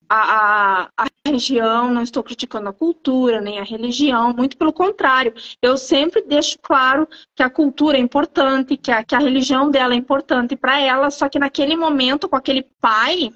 a, 0.09 0.85
a, 0.87 0.89
a, 0.97 1.07
região, 1.27 1.93
não 1.93 2.03
estou 2.03 2.23
criticando 2.23 2.69
a 2.69 2.73
cultura, 2.73 3.41
nem 3.41 3.59
a 3.59 3.65
religião, 3.65 4.33
muito 4.33 4.57
pelo 4.57 4.73
contrário. 4.73 5.35
Eu 5.61 5.77
sempre 5.77 6.23
deixo 6.23 6.59
claro 6.63 7.09
que 7.35 7.43
a 7.43 7.51
cultura 7.51 7.99
é 7.99 8.01
importante, 8.01 8.77
que 8.77 8.91
a, 8.91 9.03
que 9.05 9.15
a 9.15 9.19
religião 9.19 9.71
dela 9.71 9.95
é 9.95 9.97
importante 9.97 10.57
para 10.57 10.81
ela, 10.81 11.11
só 11.11 11.29
que 11.29 11.39
naquele 11.39 11.77
momento, 11.77 12.29
com 12.29 12.37
aquele 12.37 12.63
pai 12.81 13.33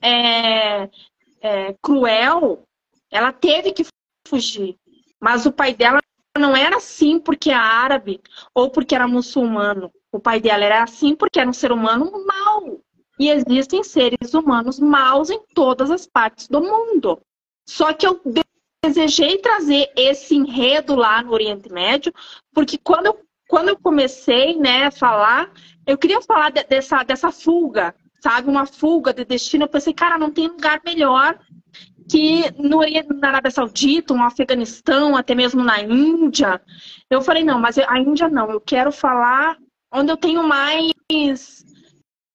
é, 0.00 0.88
é, 1.40 1.74
cruel, 1.82 2.62
ela 3.14 3.32
teve 3.32 3.72
que 3.72 3.86
fugir. 4.26 4.76
Mas 5.20 5.46
o 5.46 5.52
pai 5.52 5.72
dela 5.72 6.00
não 6.36 6.56
era 6.56 6.78
assim 6.78 7.20
porque 7.20 7.50
é 7.50 7.54
árabe 7.54 8.20
ou 8.52 8.68
porque 8.68 8.92
era 8.92 9.06
muçulmano. 9.06 9.92
O 10.10 10.18
pai 10.18 10.40
dela 10.40 10.64
era 10.64 10.82
assim 10.82 11.14
porque 11.14 11.38
era 11.38 11.48
um 11.48 11.52
ser 11.52 11.70
humano 11.70 12.10
mau. 12.26 12.80
E 13.18 13.30
existem 13.30 13.84
seres 13.84 14.34
humanos 14.34 14.80
maus 14.80 15.30
em 15.30 15.40
todas 15.54 15.92
as 15.92 16.08
partes 16.08 16.48
do 16.48 16.60
mundo. 16.60 17.20
Só 17.68 17.92
que 17.92 18.04
eu 18.04 18.20
desejei 18.84 19.38
trazer 19.38 19.92
esse 19.96 20.34
enredo 20.34 20.96
lá 20.96 21.22
no 21.22 21.32
Oriente 21.32 21.72
Médio, 21.72 22.12
porque 22.52 22.76
quando 22.76 23.06
eu, 23.06 23.20
quando 23.48 23.68
eu 23.68 23.78
comecei 23.78 24.56
né, 24.58 24.86
a 24.86 24.90
falar, 24.90 25.52
eu 25.86 25.96
queria 25.96 26.20
falar 26.20 26.50
de, 26.50 26.64
dessa, 26.64 27.04
dessa 27.04 27.30
fuga, 27.30 27.94
sabe? 28.20 28.50
Uma 28.50 28.66
fuga 28.66 29.14
de 29.14 29.24
destino. 29.24 29.64
Eu 29.64 29.68
pensei, 29.68 29.94
cara, 29.94 30.18
não 30.18 30.32
tem 30.32 30.48
lugar 30.48 30.82
melhor 30.84 31.38
que 32.08 32.50
no, 32.58 32.80
na 33.20 33.28
Arábia 33.28 33.50
Saudita, 33.50 34.14
no 34.14 34.22
Afeganistão, 34.22 35.16
até 35.16 35.34
mesmo 35.34 35.62
na 35.62 35.80
Índia. 35.80 36.60
Eu 37.10 37.22
falei, 37.22 37.44
não, 37.44 37.58
mas 37.58 37.78
a 37.78 37.98
Índia 37.98 38.28
não, 38.28 38.50
eu 38.50 38.60
quero 38.60 38.92
falar 38.92 39.56
onde 39.92 40.10
eu 40.10 40.16
tenho 40.16 40.42
mais, 40.42 40.92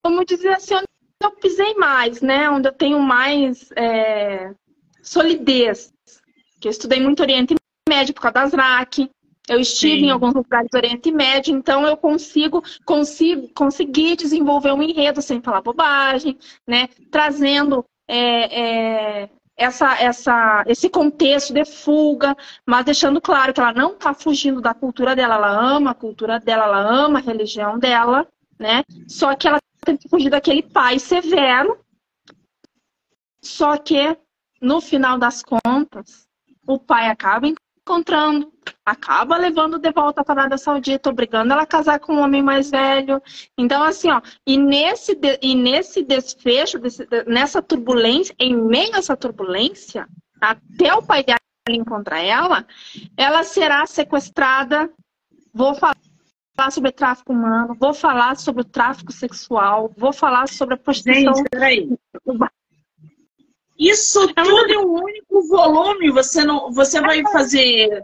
como 0.03 0.25
dizer 0.25 0.49
assim, 0.49 0.75
onde 0.75 0.85
eu 1.21 1.31
pisei 1.31 1.73
mais, 1.75 2.21
né? 2.21 2.49
Onde 2.49 2.69
eu 2.69 2.73
tenho 2.73 2.99
mais 2.99 3.69
é, 3.75 4.53
solidez. 5.03 5.93
Que 6.59 6.67
eu 6.67 6.71
estudei 6.71 6.99
muito 7.01 7.21
Oriente 7.21 7.55
Médio 7.87 8.13
por 8.13 8.21
causa 8.21 8.39
das 8.39 8.53
RAC. 8.53 9.09
Eu 9.47 9.59
estive 9.59 10.01
Sim. 10.01 10.05
em 10.05 10.11
alguns 10.11 10.33
lugares 10.35 10.69
do 10.71 10.77
Oriente 10.77 11.11
Médio, 11.11 11.55
então 11.55 11.85
eu 11.85 11.97
consigo, 11.97 12.63
consigo 12.85 13.49
conseguir 13.55 14.15
desenvolver 14.15 14.71
um 14.71 14.83
enredo 14.83 15.23
sem 15.23 15.41
falar 15.41 15.61
bobagem, 15.61 16.37
né? 16.67 16.87
Trazendo 17.09 17.83
é, 18.07 19.23
é, 19.23 19.29
essa, 19.59 20.01
essa, 20.01 20.63
esse 20.65 20.89
contexto 20.89 21.53
de 21.53 21.65
fuga, 21.65 22.35
mas 22.65 22.85
deixando 22.85 23.19
claro 23.19 23.53
que 23.53 23.59
ela 23.59 23.73
não 23.73 23.91
está 23.91 24.13
fugindo 24.13 24.61
da 24.61 24.73
cultura 24.73 25.13
dela, 25.13 25.35
ela 25.35 25.49
ama 25.49 25.91
a 25.91 25.93
cultura 25.93 26.39
dela, 26.39 26.63
ela 26.63 26.79
ama 26.79 27.19
a 27.19 27.21
religião 27.21 27.77
dela, 27.77 28.25
né? 28.57 28.83
Só 29.05 29.35
que 29.35 29.49
ela 29.49 29.59
tem 29.83 29.97
que 29.97 30.07
fugir 30.07 30.29
daquele 30.29 30.63
pai 30.63 30.97
severo. 30.97 31.77
Só 33.41 33.75
que, 33.77 34.17
no 34.61 34.79
final 34.79 35.17
das 35.17 35.43
contas, 35.43 36.25
o 36.65 36.79
pai 36.79 37.09
acaba 37.09 37.45
encontrando, 37.89 38.53
acaba 38.85 39.35
levando 39.35 39.79
de 39.79 39.91
volta 39.91 40.23
para 40.23 40.35
a 40.35 40.37
Arábia 40.41 40.57
Saudita, 40.59 41.09
obrigando 41.09 41.51
ela 41.51 41.63
a 41.63 41.67
casar 41.67 41.99
com 41.99 42.13
um 42.13 42.21
homem 42.21 42.43
mais 42.43 42.69
velho. 42.69 43.19
Então, 43.57 43.81
assim, 43.81 44.11
ó, 44.11 44.21
e 44.45 44.57
nesse, 44.57 45.17
e 45.41 45.55
nesse 45.55 46.03
desfecho, 46.03 46.77
desse, 46.77 47.07
nessa 47.25 47.61
turbulência, 47.63 48.35
em 48.39 48.55
meio 48.55 48.93
a 48.93 48.99
essa 48.99 49.17
turbulência, 49.17 50.07
até 50.39 50.93
o 50.93 51.01
pai 51.01 51.23
dela 51.23 51.39
encontrar 51.67 52.19
ela, 52.19 52.65
ela 53.17 53.43
será 53.43 53.85
sequestrada, 53.87 54.89
vou 55.51 55.73
falar 55.73 55.95
sobre 56.71 56.91
tráfico 56.91 57.33
humano, 57.33 57.75
vou 57.79 57.93
falar 57.93 58.37
sobre 58.37 58.61
o 58.61 58.65
tráfico 58.65 59.11
sexual, 59.11 59.91
vou 59.97 60.13
falar 60.13 60.47
sobre 60.47 60.75
a 60.75 60.77
prostituição. 60.77 61.35
Gente, 61.35 61.49
peraí. 61.49 61.89
Isso 63.79 64.29
é 64.29 64.43
tudo 64.43 64.69
em 64.69 64.77
um 64.77 65.03
único 65.03 65.47
volume. 65.47 66.11
Você 66.11 66.43
não, 66.43 66.69
você 66.71 66.99
vai 66.99 67.23
fazer, 67.31 68.03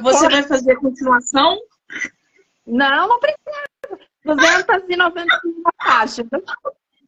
você 0.00 0.28
vai 0.28 0.42
fazer 0.44 0.76
continuação? 0.76 1.58
Não, 2.64 3.08
não 3.08 3.18
precisa. 3.18 3.72
291 4.24 5.62
páginas. 5.84 6.42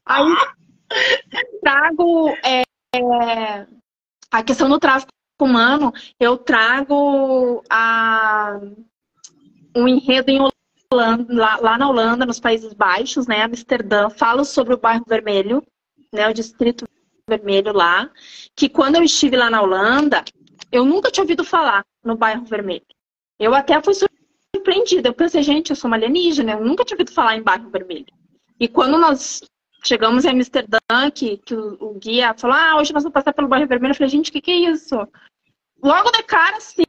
Aí 0.04 0.35
trago 1.61 2.28
é, 2.44 2.62
é, 2.94 3.66
a 4.30 4.42
questão 4.42 4.68
do 4.68 4.78
tráfico 4.78 5.12
humano, 5.40 5.92
eu 6.18 6.37
trago 6.37 7.62
a, 7.70 8.61
um 9.76 9.87
enredo 9.87 10.30
em 10.30 10.40
Holanda, 10.92 11.35
lá, 11.35 11.57
lá, 11.57 11.78
na 11.78 11.88
Holanda, 11.88 12.26
nos 12.26 12.38
Países 12.40 12.72
Baixos, 12.72 13.26
né, 13.26 13.42
Amsterdã, 13.42 14.11
falo 14.11 14.44
sobre 14.44 14.74
o 14.74 14.78
bairro 14.78 15.04
vermelho, 15.07 15.64
né, 16.12 16.28
o 16.28 16.35
distrito 16.35 16.85
vermelho 17.28 17.72
lá, 17.72 18.10
que 18.54 18.68
quando 18.68 18.96
eu 18.96 19.02
estive 19.02 19.37
lá 19.37 19.50
na 19.50 19.62
Holanda, 19.62 20.24
eu 20.70 20.84
nunca 20.84 21.10
tinha 21.10 21.22
ouvido 21.22 21.44
falar 21.44 21.84
no 22.04 22.16
bairro 22.16 22.44
vermelho. 22.44 22.84
Eu 23.38 23.54
até 23.54 23.80
fui 23.82 23.94
surpreendida. 23.94 25.08
Eu 25.08 25.14
pensei, 25.14 25.42
gente, 25.42 25.70
eu 25.70 25.76
sou 25.76 25.88
uma 25.88 25.96
alienígena, 25.96 26.52
eu 26.52 26.64
nunca 26.64 26.84
tinha 26.84 26.96
ouvido 26.96 27.12
falar 27.12 27.37
em 27.37 27.42
bairro 27.42 27.70
vermelho. 27.70 28.06
E 28.58 28.68
quando 28.68 28.98
nós 28.98 29.42
chegamos 29.84 30.24
em 30.24 30.30
Amsterdã, 30.30 30.78
que, 31.12 31.38
que 31.38 31.54
o, 31.54 31.76
o, 31.80 31.94
guia 31.94 32.34
falou, 32.34 32.56
ah, 32.56 32.76
hoje 32.76 32.92
nós 32.92 33.02
vamos 33.02 33.14
passar 33.14 33.32
pelo 33.32 33.48
bairro 33.48 33.66
vermelho, 33.66 33.92
eu 33.92 33.96
falei, 33.96 34.10
gente, 34.10 34.30
o 34.30 34.32
que, 34.32 34.40
que 34.40 34.50
é 34.50 34.70
isso? 34.70 34.96
Logo 35.82 36.10
de 36.10 36.22
cara, 36.22 36.56
assim, 36.56 36.84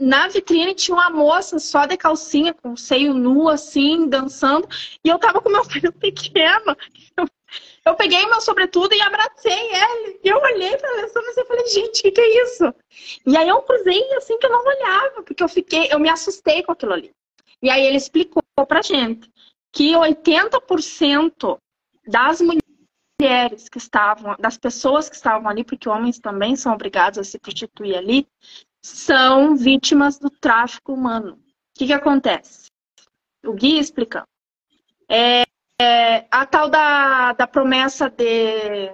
na 0.00 0.26
vitrine 0.26 0.74
tinha 0.74 0.96
uma 0.96 1.10
moça 1.10 1.58
só 1.58 1.86
de 1.86 1.96
calcinha, 1.96 2.52
com 2.52 2.76
seio 2.76 3.14
nu, 3.14 3.48
assim, 3.48 4.08
dançando. 4.08 4.66
E 5.04 5.08
eu 5.08 5.18
tava 5.18 5.40
com 5.40 5.48
meu 5.48 5.62
filho 5.70 5.92
pequeno. 5.92 6.76
Eu, 7.16 7.26
eu 7.86 7.94
peguei 7.94 8.26
meu 8.26 8.40
sobretudo 8.40 8.92
e 8.92 9.00
abracei 9.00 9.52
ele. 9.52 10.20
E 10.22 10.28
eu 10.28 10.38
olhei 10.38 10.76
pra 10.76 10.90
Alessandra 10.90 11.32
e 11.36 11.44
falei, 11.44 11.66
gente, 11.68 12.00
o 12.00 12.02
que, 12.02 12.10
que 12.10 12.20
é 12.20 12.42
isso? 12.42 12.74
E 13.24 13.36
aí 13.36 13.48
eu 13.48 13.62
cruzei 13.62 14.12
assim 14.14 14.36
que 14.38 14.46
eu 14.46 14.50
não 14.50 14.64
olhava, 14.64 15.22
porque 15.22 15.42
eu 15.42 15.48
fiquei, 15.48 15.88
eu 15.90 16.00
me 16.00 16.08
assustei 16.08 16.64
com 16.64 16.72
aquilo 16.72 16.92
ali. 16.92 17.12
E 17.62 17.70
aí 17.70 17.86
ele 17.86 17.96
explicou 17.96 18.42
pra 18.66 18.82
gente 18.82 19.30
que 19.72 19.92
80% 19.92 21.58
das 22.08 22.40
mulheres 22.40 23.68
que 23.68 23.78
estavam, 23.78 24.34
das 24.38 24.58
pessoas 24.58 25.08
que 25.08 25.14
estavam 25.14 25.48
ali, 25.48 25.62
porque 25.62 25.88
homens 25.88 26.18
também 26.18 26.56
são 26.56 26.72
obrigados 26.74 27.18
a 27.20 27.24
se 27.24 27.38
prostituir 27.38 27.96
ali, 27.96 28.26
são 28.84 29.56
vítimas 29.56 30.18
do 30.18 30.28
tráfico 30.28 30.92
humano. 30.92 31.34
O 31.34 31.78
que, 31.78 31.86
que 31.86 31.92
acontece? 31.92 32.66
O 33.44 33.52
guia 33.52 33.80
explicando. 33.80 34.26
É, 35.08 35.44
é, 35.80 36.26
a 36.30 36.46
tal 36.46 36.68
da, 36.68 37.32
da 37.32 37.46
promessa 37.46 38.08
de 38.08 38.92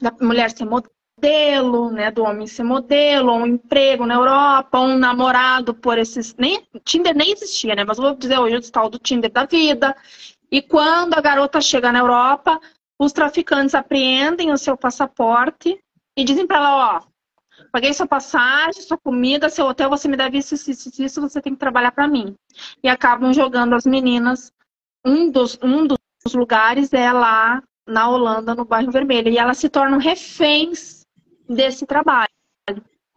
da 0.00 0.12
mulher 0.20 0.50
ser 0.50 0.64
modelo, 0.64 1.90
né, 1.92 2.10
do 2.10 2.24
homem 2.24 2.46
ser 2.46 2.64
modelo, 2.64 3.32
um 3.32 3.46
emprego 3.46 4.04
na 4.04 4.14
Europa, 4.14 4.80
um 4.80 4.98
namorado 4.98 5.74
por 5.74 5.96
esses. 5.96 6.34
Nem, 6.36 6.66
Tinder 6.84 7.14
nem 7.14 7.32
existia, 7.32 7.74
né? 7.76 7.84
Mas 7.84 7.98
vou 7.98 8.14
dizer 8.16 8.38
hoje 8.38 8.56
o 8.56 8.72
tal 8.72 8.90
do 8.90 8.98
Tinder 8.98 9.30
da 9.30 9.44
vida. 9.44 9.96
E 10.50 10.60
quando 10.60 11.14
a 11.14 11.20
garota 11.20 11.60
chega 11.60 11.92
na 11.92 12.00
Europa, 12.00 12.60
os 12.98 13.12
traficantes 13.12 13.74
apreendem 13.74 14.50
o 14.52 14.58
seu 14.58 14.76
passaporte 14.76 15.78
e 16.16 16.24
dizem 16.24 16.46
para 16.46 16.56
ela, 16.56 16.96
ó, 16.96 17.02
paguei 17.70 17.94
sua 17.94 18.06
passagem, 18.06 18.82
sua 18.82 18.98
comida, 18.98 19.48
seu 19.48 19.66
hotel, 19.66 19.88
você 19.88 20.08
me 20.08 20.16
deve 20.16 20.38
isso, 20.38 20.54
isso, 20.54 20.90
isso, 21.00 21.20
você 21.20 21.40
tem 21.40 21.54
que 21.54 21.60
trabalhar 21.60 21.92
para 21.92 22.08
mim. 22.08 22.34
E 22.82 22.88
acabam 22.88 23.32
jogando 23.32 23.74
as 23.74 23.86
meninas. 23.86 24.52
Um 25.04 25.30
dos, 25.30 25.58
um 25.62 25.86
dos 25.86 25.98
lugares 26.34 26.92
é 26.92 27.12
lá 27.12 27.62
na 27.86 28.08
Holanda, 28.08 28.54
no 28.54 28.64
bairro 28.64 28.90
Vermelho. 28.90 29.28
E 29.28 29.38
elas 29.38 29.58
se 29.58 29.68
tornam 29.68 29.98
reféns 29.98 31.02
desse 31.48 31.86
trabalho. 31.86 32.28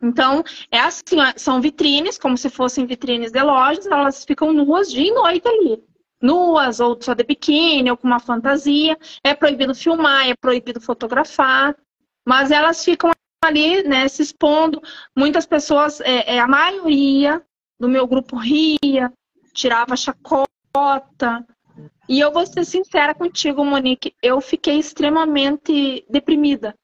Então, 0.02 0.44
é 0.70 0.80
assim, 0.80 1.18
são 1.36 1.62
vitrines, 1.62 2.18
como 2.18 2.38
se 2.38 2.50
fossem 2.50 2.86
vitrines 2.86 3.32
de 3.32 3.42
lojas, 3.42 3.86
elas 3.88 4.24
ficam 4.26 4.54
nuas 4.54 4.92
dia 4.92 5.08
e 5.08 5.12
noite 5.12 5.48
ali. 5.48 5.84
Nuas, 6.22 6.80
ou 6.80 6.98
só 7.02 7.14
de 7.14 7.24
biquíni, 7.24 7.90
ou 7.90 7.98
com 7.98 8.08
uma 8.08 8.20
fantasia. 8.20 8.98
É 9.24 9.34
proibido 9.34 9.74
filmar, 9.74 10.28
é 10.28 10.36
proibido 10.36 10.82
fotografar, 10.82 11.76
mas 12.28 12.52
elas 12.52 12.84
ficam 12.84 13.12
ali, 13.44 13.84
né, 13.84 14.08
se 14.08 14.22
expondo. 14.22 14.82
Muitas 15.16 15.46
pessoas, 15.46 16.02
é, 16.02 16.36
é 16.36 16.40
a 16.40 16.48
maioria 16.48 17.42
do 17.80 17.88
meu 17.88 18.08
grupo 18.08 18.38
ria, 18.38 19.12
tirava 19.54 19.96
chacota. 19.96 21.46
E 22.08 22.20
eu 22.20 22.32
vou 22.32 22.46
ser 22.46 22.66
sincera 22.66 23.14
contigo, 23.14 23.66
Monique, 23.66 24.14
eu 24.22 24.40
fiquei 24.40 24.78
extremamente 24.78 26.06
deprimida. 26.10 26.76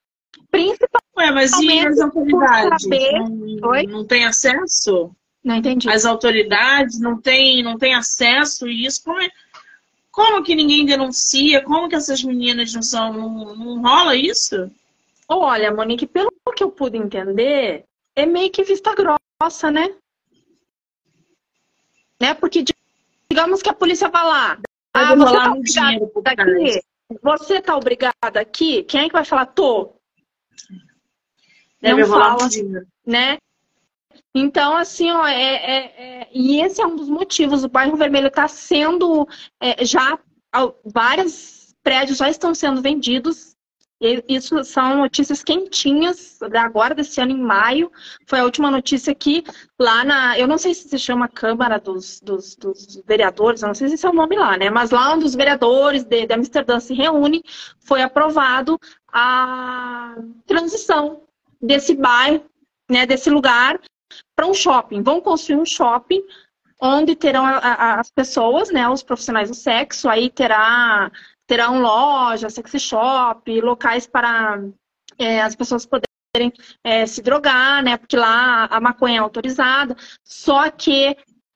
Principalmente. 0.50 1.02
Ué, 1.18 1.32
mas 1.32 1.52
e 1.60 1.80
as 1.80 2.00
autoridades? 2.00 2.88
Não, 2.88 3.84
não 3.88 4.06
tem 4.06 4.26
acesso? 4.26 5.12
Não 5.44 5.56
entendi. 5.56 5.90
As 5.90 6.06
autoridades 6.06 7.00
não 7.00 7.20
têm 7.20 7.64
não 7.64 7.78
tem 7.78 7.94
acesso 7.94 8.68
e 8.68 8.86
isso 8.86 9.04
como 9.04 9.20
é, 9.20 9.30
como 10.12 10.44
que 10.44 10.56
ninguém 10.56 10.86
denuncia? 10.86 11.64
Como 11.64 11.88
que 11.88 11.96
essas 11.96 12.24
meninas 12.24 12.74
não 12.74 12.82
são 12.82 13.14
não, 13.14 13.56
não 13.56 13.82
rola 13.82 14.16
isso? 14.16 14.70
Olha, 15.28 15.74
Monique, 15.74 16.06
pelo 16.06 16.32
que 16.56 16.64
eu 16.64 16.70
pude 16.70 16.98
entender, 16.98 17.86
é 18.16 18.26
meio 18.26 18.52
que 18.52 18.64
vista 18.64 18.94
grossa, 18.94 19.72
né? 19.72 19.96
Né? 22.20 22.34
Porque 22.34 22.64
digamos 23.30 23.62
que 23.62 23.70
a 23.70 23.74
polícia 23.74 24.10
vai 24.10 24.24
lá. 24.24 24.60
Ah, 24.94 25.16
você 25.16 25.34
tá 25.34 25.52
obrigada 25.52 26.44
aqui. 26.44 26.82
Você 27.22 27.62
tá 27.62 27.76
obrigada 27.76 28.40
aqui? 28.40 28.84
Quem 28.84 29.02
é 29.02 29.08
que 29.08 29.14
vai 29.14 29.26
falar? 29.26 29.48
Tô. 29.48 29.96
Deve 31.82 32.02
não 32.02 32.10
fala, 32.10 32.48
né? 33.06 33.38
Então, 34.34 34.78
assim, 34.78 35.12
ó, 35.12 35.26
é, 35.26 35.42
é, 35.42 35.78
é, 36.22 36.30
e 36.34 36.62
esse 36.62 36.82
é 36.82 36.86
um 36.86 36.96
dos 36.96 37.10
motivos. 37.10 37.64
O 37.64 37.70
bairro 37.70 37.98
Vermelho 37.98 38.28
está 38.28 38.48
sendo 38.48 39.28
é, 39.60 39.84
já 39.86 40.18
vários 40.86 41.74
prédios 41.84 42.18
já 42.18 42.30
estão 42.30 42.54
sendo 42.54 42.82
vendidos 42.82 43.51
isso 44.28 44.64
são 44.64 44.98
notícias 44.98 45.44
quentinhas, 45.44 46.40
agora 46.42 46.96
desse 46.96 47.22
ano, 47.22 47.32
em 47.32 47.40
maio. 47.40 47.92
Foi 48.26 48.40
a 48.40 48.44
última 48.44 48.72
notícia 48.72 49.14
que 49.14 49.44
lá 49.80 50.04
na. 50.04 50.40
Eu 50.40 50.48
não 50.48 50.58
sei 50.58 50.74
se 50.74 50.90
se 50.90 50.98
chama 50.98 51.28
Câmara 51.28 51.80
dos, 51.80 52.20
dos, 52.20 52.56
dos 52.56 53.02
Vereadores, 53.06 53.62
eu 53.62 53.68
não 53.68 53.76
sei 53.76 53.90
se 53.90 53.94
esse 53.96 54.06
é 54.06 54.10
o 54.10 54.14
nome 54.14 54.36
lá, 54.36 54.58
né? 54.58 54.70
Mas 54.72 54.90
lá 54.90 55.14
onde 55.14 55.26
os 55.26 55.36
vereadores 55.36 56.04
de, 56.04 56.26
de 56.26 56.34
Amsterdã 56.34 56.80
se 56.80 56.96
reúnem, 56.96 57.44
foi 57.80 58.02
aprovado 58.02 58.80
a 59.14 60.16
transição 60.48 61.22
desse 61.62 61.94
bairro, 61.94 62.44
né, 62.90 63.06
desse 63.06 63.30
lugar, 63.30 63.80
para 64.36 64.48
um 64.48 64.54
shopping. 64.54 65.04
Vão 65.04 65.22
construir 65.22 65.58
um 65.58 65.66
shopping 65.66 66.24
onde 66.82 67.16
terão 67.16 67.46
a, 67.46 67.58
a, 67.58 68.00
as 68.00 68.10
pessoas, 68.10 68.72
né, 68.72 68.90
os 68.90 69.04
profissionais 69.04 69.50
do 69.50 69.56
sexo, 69.56 70.10
aí 70.10 70.30
terá 70.30 71.12
terão 71.52 71.82
lojas, 71.82 72.54
sex 72.54 72.82
shop, 72.82 73.60
locais 73.60 74.08
para 74.08 74.64
é, 75.20 75.42
as 75.42 75.54
pessoas 75.54 75.86
poderem 75.86 76.54
é, 76.82 77.06
se 77.06 77.22
drogar, 77.22 77.84
né? 77.84 77.98
Porque 77.98 78.16
lá 78.16 78.68
a 78.72 78.80
maconha 78.80 79.18
é 79.18 79.20
autorizada. 79.20 79.94
Só 80.24 80.72
que 80.72 81.14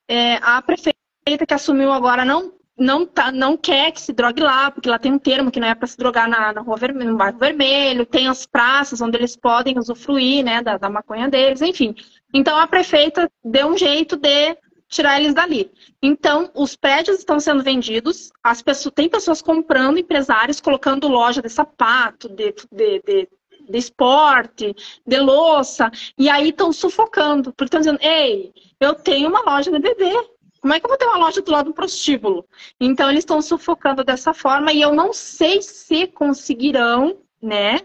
é, 0.10 0.36
a 0.42 0.62
prefeita 0.62 1.46
que 1.48 1.54
assumiu 1.54 1.94
agora 1.94 2.26
não 2.26 2.54
não, 2.78 3.06
tá, 3.06 3.32
não 3.32 3.56
quer 3.56 3.90
que 3.94 4.02
se 4.02 4.12
drogue 4.12 4.42
lá, 4.42 4.70
porque 4.70 4.90
lá 4.90 5.00
tem 5.00 5.14
um 5.14 5.18
termo 5.18 5.50
que 5.50 5.62
não 5.62 5.68
é 5.70 5.74
para 5.74 5.88
se 5.88 5.96
drogar 5.96 6.28
na, 6.28 6.52
na 6.52 6.60
rua 6.60 6.76
vermelho, 6.76 7.12
no 7.12 7.18
bairro 7.18 7.38
vermelho, 7.38 8.06
tem 8.06 8.28
as 8.28 8.46
praças 8.46 9.00
onde 9.00 9.16
eles 9.16 9.38
podem 9.38 9.80
usufruir 9.80 10.44
né, 10.44 10.62
da, 10.62 10.78
da 10.78 10.90
maconha 10.90 11.30
deles, 11.30 11.62
enfim. 11.62 11.96
Então 12.34 12.60
a 12.60 12.68
prefeita 12.68 13.32
deu 13.42 13.68
um 13.68 13.78
jeito 13.78 14.18
de 14.18 14.58
tirar 14.88 15.20
eles 15.20 15.34
dali. 15.34 15.72
Então, 16.02 16.50
os 16.54 16.76
prédios 16.76 17.20
estão 17.20 17.40
sendo 17.40 17.64
vendidos, 17.64 18.32
as 18.44 18.62
pessoas, 18.62 18.94
tem 18.94 19.10
pessoas 19.10 19.42
comprando, 19.42 19.98
empresários 19.98 20.62
colocando 20.62 21.08
loja 21.08 21.42
de 21.42 21.50
sapato, 21.50 22.30
de, 22.30 22.54
de, 22.72 23.02
de, 23.02 23.30
de 23.70 23.78
esporte, 23.78 24.76
de 25.06 25.20
louça, 25.20 25.92
e 26.18 26.30
aí 26.30 26.50
estão 26.50 26.72
sufocando, 26.72 27.52
porque 27.52 27.66
estão 27.66 27.80
dizendo, 27.80 28.00
ei, 28.02 28.54
eu 28.80 28.94
tenho 28.94 29.30
uma 29.30 29.42
loja 29.42 29.72
de 29.72 29.80
bebê, 29.80 30.14
como 30.62 30.74
é 30.74 30.80
que 30.80 30.86
eu 30.86 30.90
vou 30.90 30.98
ter 30.98 31.06
uma 31.06 31.18
loja 31.18 31.42
do 31.42 31.52
lado 31.52 31.68
do 31.68 31.76
prostíbulo? 31.76 32.44
Então, 32.80 33.10
eles 33.10 33.22
estão 33.22 33.42
sufocando 33.42 34.04
dessa 34.04 34.34
forma, 34.34 34.72
e 34.72 34.82
eu 34.82 34.94
não 34.94 35.14
sei 35.14 35.62
se 35.62 36.08
conseguirão, 36.08 37.20
né, 37.42 37.82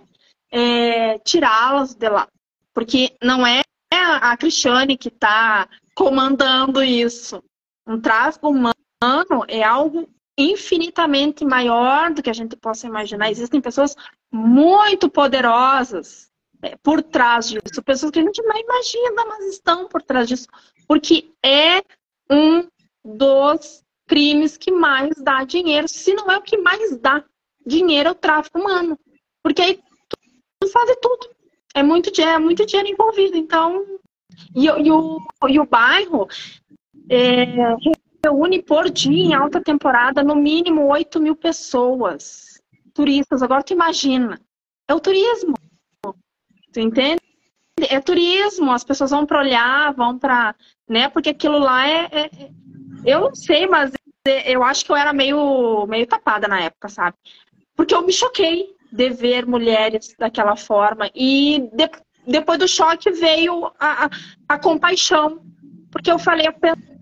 é, 0.50 1.18
tirá-las 1.18 1.94
de 1.94 2.08
lá. 2.08 2.26
Porque 2.72 3.14
não 3.22 3.46
é 3.46 3.60
a 3.92 4.36
Cristiane 4.36 4.96
que 4.96 5.08
está 5.08 5.68
comandando 5.94 6.82
isso. 6.82 7.42
Um 7.86 8.00
tráfico 8.00 8.48
humano 8.48 8.74
é 9.48 9.62
algo 9.62 10.08
infinitamente 10.38 11.44
maior 11.44 12.12
do 12.12 12.22
que 12.22 12.30
a 12.30 12.34
gente 12.34 12.56
possa 12.56 12.86
imaginar. 12.86 13.30
Existem 13.30 13.60
pessoas 13.60 13.94
muito 14.32 15.10
poderosas 15.10 16.30
é, 16.62 16.76
por 16.82 17.02
trás 17.02 17.48
disso, 17.48 17.82
pessoas 17.82 18.10
que 18.10 18.18
a 18.18 18.22
gente 18.22 18.42
não 18.42 18.56
imagina, 18.56 19.24
mas 19.26 19.46
estão 19.46 19.88
por 19.88 20.02
trás 20.02 20.28
disso, 20.28 20.46
porque 20.86 21.30
é 21.44 21.82
um 22.30 22.68
dos 23.04 23.82
crimes 24.06 24.56
que 24.56 24.70
mais 24.70 25.14
dá 25.22 25.44
dinheiro, 25.44 25.88
se 25.88 26.12
não 26.14 26.30
é 26.30 26.36
o 26.36 26.42
que 26.42 26.58
mais 26.58 26.96
dá 26.98 27.24
dinheiro, 27.66 28.08
é 28.08 28.12
o 28.12 28.14
tráfico 28.14 28.58
humano. 28.58 28.98
Porque 29.42 29.62
aí 29.62 29.80
tu 30.60 30.68
faz 30.68 30.90
tudo. 31.00 31.30
É 31.74 31.82
muito, 31.82 32.10
é 32.20 32.38
muito 32.38 32.66
dinheiro 32.66 32.90
envolvido. 32.90 33.36
Então, 33.36 33.86
e, 34.54 34.66
e, 34.66 34.90
o, 34.90 35.18
e 35.48 35.58
o 35.60 35.66
bairro 35.66 36.28
é, 37.08 37.44
reúne 38.24 38.62
por 38.62 38.90
dia, 38.90 39.24
em 39.24 39.34
alta 39.34 39.60
temporada, 39.60 40.22
no 40.22 40.36
mínimo 40.36 40.86
8 40.86 41.20
mil 41.20 41.34
pessoas, 41.34 42.60
turistas. 42.94 43.42
Agora 43.42 43.62
tu 43.62 43.72
imagina. 43.72 44.40
É 44.88 44.94
o 44.94 45.00
turismo. 45.00 45.54
Tu 46.72 46.80
entende? 46.80 47.20
É 47.88 48.00
turismo, 48.00 48.70
as 48.72 48.84
pessoas 48.84 49.10
vão 49.10 49.24
para 49.24 49.40
olhar, 49.40 49.92
vão 49.94 50.18
para. 50.18 50.54
Né? 50.88 51.08
Porque 51.08 51.30
aquilo 51.30 51.58
lá 51.58 51.88
é, 51.88 52.08
é, 52.12 52.20
é, 52.24 52.50
Eu 53.04 53.20
não 53.20 53.34
sei, 53.34 53.66
mas 53.66 53.92
eu 54.44 54.62
acho 54.62 54.84
que 54.84 54.92
eu 54.92 54.96
era 54.96 55.12
meio, 55.12 55.86
meio 55.86 56.06
tapada 56.06 56.46
na 56.46 56.60
época, 56.60 56.88
sabe? 56.88 57.16
Porque 57.74 57.94
eu 57.94 58.02
me 58.02 58.12
choquei 58.12 58.74
de 58.92 59.08
ver 59.10 59.46
mulheres 59.46 60.14
daquela 60.18 60.56
forma. 60.56 61.10
E 61.14 61.70
depois 62.30 62.58
do 62.58 62.68
choque 62.68 63.10
veio 63.10 63.66
a, 63.78 64.06
a, 64.06 64.10
a, 64.48 64.58
compaixão. 64.58 65.42
Porque 65.90 66.10
eu 66.10 66.18
falei, 66.18 66.46
eu 66.46 66.54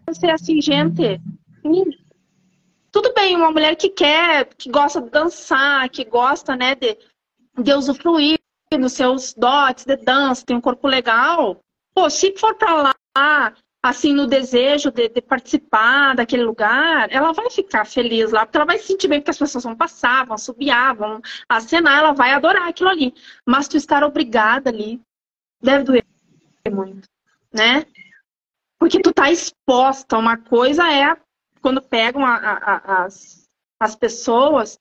pensei 0.06 0.30
assim, 0.30 0.60
gente, 0.60 1.20
tudo 2.90 3.12
bem, 3.14 3.36
uma 3.36 3.50
mulher 3.50 3.76
que 3.76 3.90
quer, 3.90 4.46
que 4.56 4.70
gosta 4.70 5.00
de 5.00 5.10
dançar, 5.10 5.88
que 5.90 6.04
gosta, 6.04 6.56
né, 6.56 6.74
de, 6.74 6.96
de 7.58 7.72
usufruir 7.74 8.38
nos 8.78 8.92
seus 8.92 9.34
dotes 9.34 9.84
de 9.84 9.96
dança, 9.96 10.44
tem 10.44 10.56
um 10.56 10.60
corpo 10.60 10.86
legal. 10.86 11.60
Pô, 11.94 12.08
se 12.08 12.36
for 12.36 12.54
pra 12.54 12.92
lá, 13.14 13.54
assim, 13.82 14.12
no 14.12 14.26
desejo 14.26 14.90
de, 14.90 15.08
de, 15.08 15.22
participar 15.22 16.14
daquele 16.14 16.44
lugar, 16.44 17.08
ela 17.10 17.32
vai 17.32 17.50
ficar 17.50 17.86
feliz 17.86 18.30
lá, 18.32 18.44
porque 18.44 18.58
ela 18.58 18.66
vai 18.66 18.78
se 18.78 18.86
sentir 18.86 19.08
bem, 19.08 19.20
porque 19.20 19.30
as 19.30 19.38
pessoas 19.38 19.64
vão 19.64 19.76
passar, 19.76 20.26
vão 20.26 20.36
subiar, 20.36 20.94
vão 20.94 21.20
acenar, 21.48 21.98
ela 21.98 22.12
vai 22.12 22.32
adorar 22.32 22.68
aquilo 22.68 22.90
ali. 22.90 23.14
Mas 23.46 23.68
tu 23.68 23.76
estar 23.76 24.02
obrigada 24.02 24.70
ali, 24.70 25.00
deve 25.60 25.84
doer 25.84 26.04
muito, 26.70 27.08
né? 27.52 27.86
Porque 28.78 29.00
tu 29.00 29.12
tá 29.12 29.30
exposta. 29.30 30.18
Uma 30.18 30.36
coisa 30.36 30.90
é 30.92 31.16
quando 31.60 31.82
pegam 31.82 32.24
a, 32.24 32.34
a, 32.36 33.04
as, 33.04 33.48
as 33.80 33.96
pessoas 33.96 34.78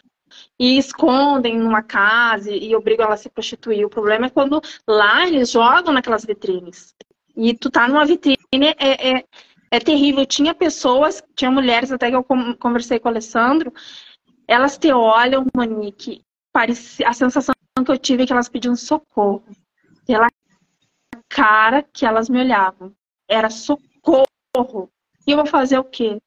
e 0.60 0.78
escondem 0.78 1.58
numa 1.58 1.82
casa 1.82 2.52
e, 2.52 2.76
obrigam 2.76 3.06
ela 3.06 3.16
a 3.16 3.18
se 3.18 3.30
prostituir. 3.30 3.86
O 3.86 3.90
problema 3.90 4.28
é 4.28 4.30
quando 4.30 4.62
lá 4.88 5.26
eles 5.26 5.52
jogam 5.52 5.94
naquelas 5.94 6.26
vitrines. 6.26 6.94
E 7.36 7.54
tu 7.54 7.70
tá 7.70 7.88
numa 7.88 8.06
vitrine, 8.06 8.38
é, 8.78 9.18
é, 9.18 9.26
é 9.72 9.80
terrível. 9.80 10.26
Tinha 10.26 10.54
pessoas, 10.54 11.24
tinha 11.36 11.52
mulheres, 11.52 11.92
até 11.92 12.10
que 12.10 12.16
eu 12.16 12.24
conversei 12.24 13.00
com 13.00 13.08
o 13.08 13.12
Alessandro, 13.12 13.74
elas 14.48 14.78
te 14.78 14.92
olham, 14.92 15.46
Monique, 15.56 16.24
parecia, 16.52 17.08
a 17.08 17.14
sensação 17.14 17.54
que 17.86 17.92
eu 17.92 17.98
tive 17.98 18.24
é 18.24 18.26
que 18.26 18.34
elas 18.34 18.50
pediam 18.50 18.76
socorro. 18.76 19.44
Pela 20.06 20.30
cara 21.30 21.84
que 21.84 22.06
elas 22.06 22.30
me 22.30 22.40
olhavam. 22.40 22.94
Era 23.28 23.50
socorro. 23.50 24.90
E 25.26 25.32
eu 25.32 25.38
vou 25.38 25.46
fazer 25.46 25.78
o 25.78 25.84
quê? 25.84 26.18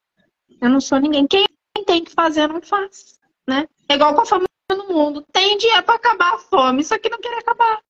Eu 0.60 0.68
não 0.68 0.80
sou 0.80 0.98
ninguém. 0.98 1.26
Quem 1.26 1.46
tem 1.86 2.04
que 2.04 2.12
fazer, 2.12 2.48
não 2.48 2.60
faz. 2.60 3.18
Né? 3.46 3.66
É 3.88 3.94
igual 3.94 4.14
com 4.14 4.20
a 4.20 4.26
fome 4.26 4.46
no 4.70 4.88
mundo. 4.88 5.24
Tem 5.32 5.56
dinheiro 5.56 5.82
para 5.82 5.96
acabar 5.96 6.34
a 6.34 6.38
fome, 6.38 6.82
isso 6.82 6.94
aqui 6.94 7.08
não 7.08 7.20
quer 7.20 7.38
acabar. 7.38 7.80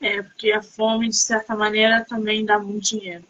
É, 0.00 0.20
porque 0.20 0.50
a 0.50 0.62
fome, 0.62 1.08
de 1.08 1.16
certa 1.16 1.54
maneira, 1.54 2.04
também 2.04 2.44
dá 2.44 2.58
muito 2.58 2.88
dinheiro. 2.88 3.24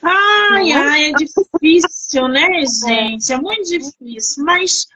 Ai, 0.00 0.70
ai, 0.72 1.04
é 1.06 1.12
difícil, 1.12 2.28
né, 2.28 2.64
gente? 2.66 3.32
É 3.32 3.38
muito 3.38 3.64
difícil. 3.64 4.44
Mas, 4.44 4.86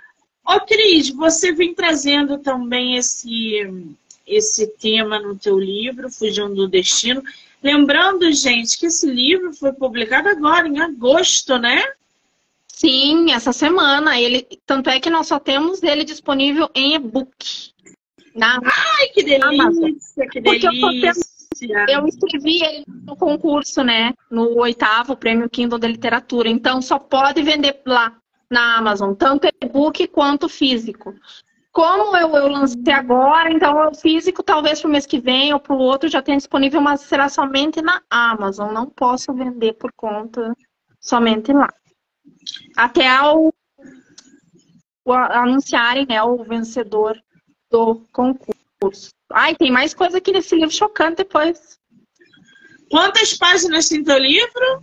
ó, 0.44 0.60
Cris, 0.60 1.10
você 1.10 1.50
vem 1.52 1.74
trazendo 1.74 2.38
também 2.38 2.96
esse, 2.96 3.62
esse 4.28 4.66
tema 4.78 5.18
no 5.18 5.36
teu 5.36 5.58
livro, 5.58 6.10
Fugindo 6.10 6.54
do 6.54 6.68
Destino. 6.68 7.22
Lembrando, 7.62 8.30
gente, 8.32 8.78
que 8.78 8.86
esse 8.86 9.10
livro 9.10 9.52
foi 9.52 9.72
publicado 9.72 10.28
agora, 10.28 10.68
em 10.68 10.80
agosto, 10.80 11.58
né? 11.58 11.82
Sim, 12.68 13.32
essa 13.32 13.52
semana. 13.52 14.20
Ele, 14.20 14.46
tanto 14.64 14.88
é 14.88 15.00
que 15.00 15.10
nós 15.10 15.26
só 15.26 15.40
temos 15.40 15.82
ele 15.82 16.04
disponível 16.04 16.70
em 16.74 16.94
e-book. 16.94 17.72
Na, 18.34 18.60
Ai, 18.62 19.08
que 19.08 19.24
delícia, 19.24 20.28
que 20.30 20.40
delícia. 20.40 21.12
Eu, 21.60 21.88
eu 21.88 22.06
escrevi 22.06 22.62
ele 22.62 22.84
no 22.86 23.16
concurso, 23.16 23.82
né? 23.82 24.12
No 24.30 24.56
oitavo 24.58 25.16
prêmio 25.16 25.50
Kindle 25.50 25.78
de 25.78 25.88
literatura. 25.88 26.48
Então 26.48 26.80
só 26.80 27.00
pode 27.00 27.42
vender 27.42 27.80
lá 27.84 28.16
na 28.48 28.76
Amazon, 28.76 29.12
tanto 29.14 29.48
e-book 29.60 30.06
quanto 30.08 30.48
físico. 30.48 31.14
Como 31.78 32.16
eu, 32.16 32.34
eu 32.34 32.48
lancei 32.48 32.92
agora, 32.92 33.52
então 33.52 33.88
o 33.88 33.94
físico 33.94 34.42
talvez 34.42 34.80
para 34.80 34.88
o 34.88 34.90
mês 34.90 35.06
que 35.06 35.20
vem 35.20 35.54
ou 35.54 35.60
para 35.60 35.76
o 35.76 35.78
outro 35.78 36.08
já 36.08 36.20
tenha 36.20 36.36
disponível, 36.36 36.80
mas 36.80 37.02
será 37.02 37.28
somente 37.28 37.80
na 37.80 38.02
Amazon. 38.10 38.72
Não 38.72 38.86
posso 38.86 39.32
vender 39.32 39.74
por 39.74 39.92
conta 39.92 40.52
somente 41.00 41.52
lá. 41.52 41.72
Até 42.76 43.06
ao, 43.06 43.54
ao 45.06 45.14
anunciarem 45.14 46.04
né, 46.04 46.20
o 46.20 46.42
vencedor 46.42 47.16
do 47.70 48.04
concurso. 48.12 49.10
Ai, 49.32 49.54
tem 49.54 49.70
mais 49.70 49.94
coisa 49.94 50.18
aqui 50.18 50.32
nesse 50.32 50.56
livro 50.56 50.74
chocante 50.74 51.18
depois. 51.18 51.78
Quantas 52.90 53.34
páginas 53.34 53.88
tem 53.88 54.02
teu 54.02 54.18
livro? 54.18 54.82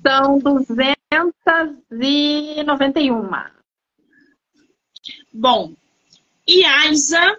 São 0.00 0.38
291. 0.38 3.28
Bom, 5.34 5.74
Iaisa, 6.50 7.38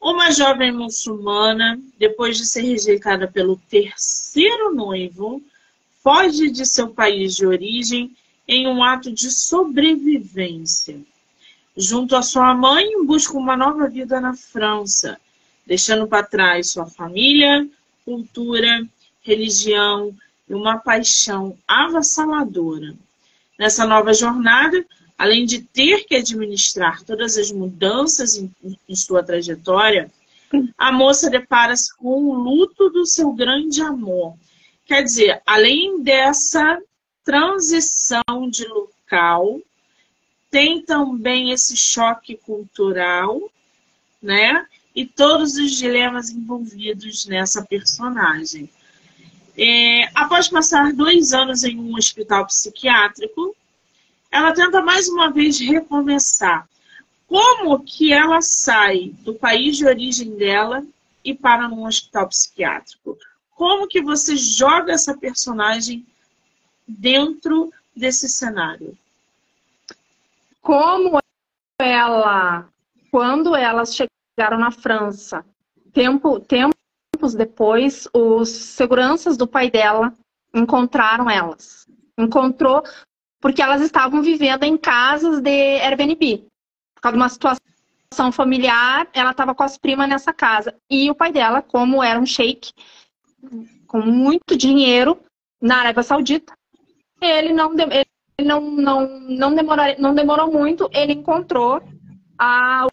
uma 0.00 0.30
jovem 0.30 0.70
muçulmana, 0.70 1.80
depois 1.98 2.36
de 2.36 2.46
ser 2.46 2.62
rejeitada 2.62 3.26
pelo 3.26 3.56
terceiro 3.68 4.74
noivo, 4.74 5.42
foge 6.02 6.50
de 6.50 6.64
seu 6.66 6.88
país 6.90 7.34
de 7.34 7.46
origem 7.46 8.14
em 8.46 8.68
um 8.68 8.84
ato 8.84 9.10
de 9.10 9.30
sobrevivência 9.30 11.00
junto 11.76 12.14
à 12.14 12.22
sua 12.22 12.54
mãe, 12.54 13.04
busca 13.04 13.36
uma 13.36 13.56
nova 13.56 13.88
vida 13.88 14.20
na 14.20 14.34
França, 14.34 15.18
deixando 15.66 16.06
para 16.06 16.22
trás 16.22 16.70
sua 16.70 16.86
família, 16.86 17.66
cultura, 18.04 18.86
religião 19.22 20.14
e 20.48 20.54
uma 20.54 20.78
paixão 20.78 21.56
avassaladora. 21.66 22.94
Nessa 23.58 23.86
nova 23.86 24.12
jornada, 24.12 24.84
além 25.16 25.44
de 25.46 25.62
ter 25.62 26.04
que 26.04 26.16
administrar 26.16 27.02
todas 27.02 27.36
as 27.36 27.50
mudanças 27.50 28.36
em, 28.36 28.52
em 28.88 28.96
sua 28.96 29.22
trajetória, 29.22 30.10
a 30.76 30.92
moça 30.92 31.30
depara-se 31.30 31.94
com 31.96 32.24
o 32.24 32.34
luto 32.34 32.90
do 32.90 33.06
seu 33.06 33.32
grande 33.32 33.80
amor. 33.80 34.34
Quer 34.86 35.02
dizer, 35.02 35.42
além 35.46 36.02
dessa 36.02 36.78
transição 37.24 38.22
de 38.50 38.66
local, 38.66 39.60
tem 40.50 40.82
também 40.82 41.50
esse 41.50 41.76
choque 41.76 42.36
cultural, 42.36 43.40
né? 44.22 44.66
E 44.94 45.04
todos 45.04 45.56
os 45.56 45.72
dilemas 45.72 46.30
envolvidos 46.30 47.26
nessa 47.26 47.64
personagem. 47.64 48.70
É, 49.56 50.04
após 50.14 50.48
passar 50.48 50.92
dois 50.92 51.32
anos 51.32 51.64
em 51.64 51.78
um 51.78 51.96
hospital 51.96 52.46
psiquiátrico, 52.46 53.56
ela 54.34 54.52
tenta 54.52 54.82
mais 54.82 55.08
uma 55.08 55.30
vez 55.30 55.58
recomeçar. 55.58 56.68
Como 57.26 57.82
que 57.82 58.12
ela 58.12 58.40
sai 58.42 59.14
do 59.20 59.34
país 59.34 59.76
de 59.76 59.86
origem 59.86 60.36
dela 60.36 60.84
e 61.24 61.34
para 61.34 61.68
num 61.68 61.86
hospital 61.86 62.28
psiquiátrico? 62.28 63.16
Como 63.54 63.88
que 63.88 64.02
você 64.02 64.36
joga 64.36 64.92
essa 64.92 65.16
personagem 65.16 66.04
dentro 66.86 67.72
desse 67.96 68.28
cenário? 68.28 68.96
como 70.64 71.18
ela, 71.78 72.66
quando 73.10 73.54
elas 73.54 73.94
chegaram 73.94 74.58
na 74.58 74.70
França, 74.70 75.44
tempo, 75.92 76.40
tempos 76.40 77.34
depois, 77.34 78.08
os 78.14 78.48
seguranças 78.48 79.36
do 79.36 79.46
pai 79.46 79.70
dela 79.70 80.12
encontraram 80.54 81.28
elas. 81.28 81.86
Encontrou 82.16 82.82
porque 83.44 83.60
elas 83.60 83.82
estavam 83.82 84.22
vivendo 84.22 84.62
em 84.62 84.74
casas 84.74 85.38
de 85.38 85.78
Airbnb. 85.82 86.46
Por 86.94 87.02
causa 87.02 87.14
de 87.14 87.22
uma 87.22 87.28
situação 87.28 88.32
familiar, 88.32 89.06
ela 89.12 89.32
estava 89.32 89.54
com 89.54 89.62
as 89.62 89.76
primas 89.76 90.08
nessa 90.08 90.32
casa. 90.32 90.74
E 90.90 91.10
o 91.10 91.14
pai 91.14 91.30
dela, 91.30 91.60
como 91.60 92.02
era 92.02 92.18
um 92.18 92.24
sheik, 92.24 92.72
com 93.86 94.00
muito 94.00 94.56
dinheiro 94.56 95.20
na 95.60 95.80
Arábia 95.80 96.02
Saudita, 96.02 96.54
ele 97.20 97.52
não, 97.52 97.74
ele 97.74 98.48
não, 98.48 98.62
não, 98.62 99.20
não, 99.20 99.54
demorou, 99.54 99.84
não 99.98 100.14
demorou 100.14 100.50
muito, 100.50 100.88
ele 100.90 101.12
encontrou 101.12 101.82
a, 102.38 102.86